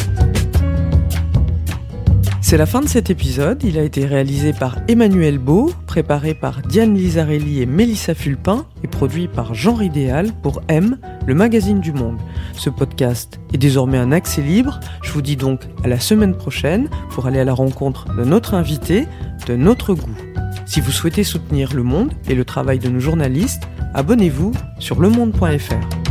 C'est 2.49 2.57
la 2.57 2.67
fin 2.67 2.81
de 2.81 2.89
cet 2.89 3.11
épisode. 3.11 3.65
Il 3.65 3.77
a 3.77 3.83
été 3.83 4.07
réalisé 4.07 4.53
par 4.53 4.77
Emmanuel 4.87 5.39
Beau, 5.39 5.73
préparé 5.89 6.33
par 6.33 6.63
Diane 6.63 6.95
Lizarelli 6.95 7.61
et 7.61 7.67
Mélissa 7.67 8.15
Fulpin 8.15 8.67
et 8.85 8.87
produit 8.87 9.27
par 9.27 9.53
Genre 9.53 9.83
Idéal 9.83 10.31
pour 10.45 10.63
M, 10.69 10.97
le 11.27 11.35
magazine 11.35 11.81
du 11.81 11.93
monde. 11.93 12.19
Ce 12.53 12.71
podcast 12.71 13.41
est 13.53 13.59
désormais 13.59 13.99
un 13.99 14.13
accès 14.13 14.43
libre. 14.43 14.79
Je 15.03 15.11
vous 15.11 15.23
dis 15.23 15.35
donc 15.35 15.63
à 15.83 15.89
la 15.89 15.99
semaine 15.99 16.37
prochaine 16.37 16.89
pour 17.11 17.27
aller 17.27 17.41
à 17.41 17.45
la 17.45 17.53
rencontre 17.53 18.15
de 18.15 18.23
notre 18.23 18.55
invité, 18.55 19.09
de 19.49 19.57
notre 19.57 19.95
goût. 19.95 20.17
Si 20.67 20.81
vous 20.81 20.93
souhaitez 20.93 21.25
soutenir 21.25 21.75
Le 21.75 21.83
Monde 21.83 22.13
et 22.29 22.37
le 22.37 22.45
travail 22.45 22.79
de 22.79 22.89
nos 22.89 23.01
journalistes, 23.01 23.65
abonnez-vous 23.93 24.53
sur 24.79 25.01
lemonde.fr. 25.01 26.06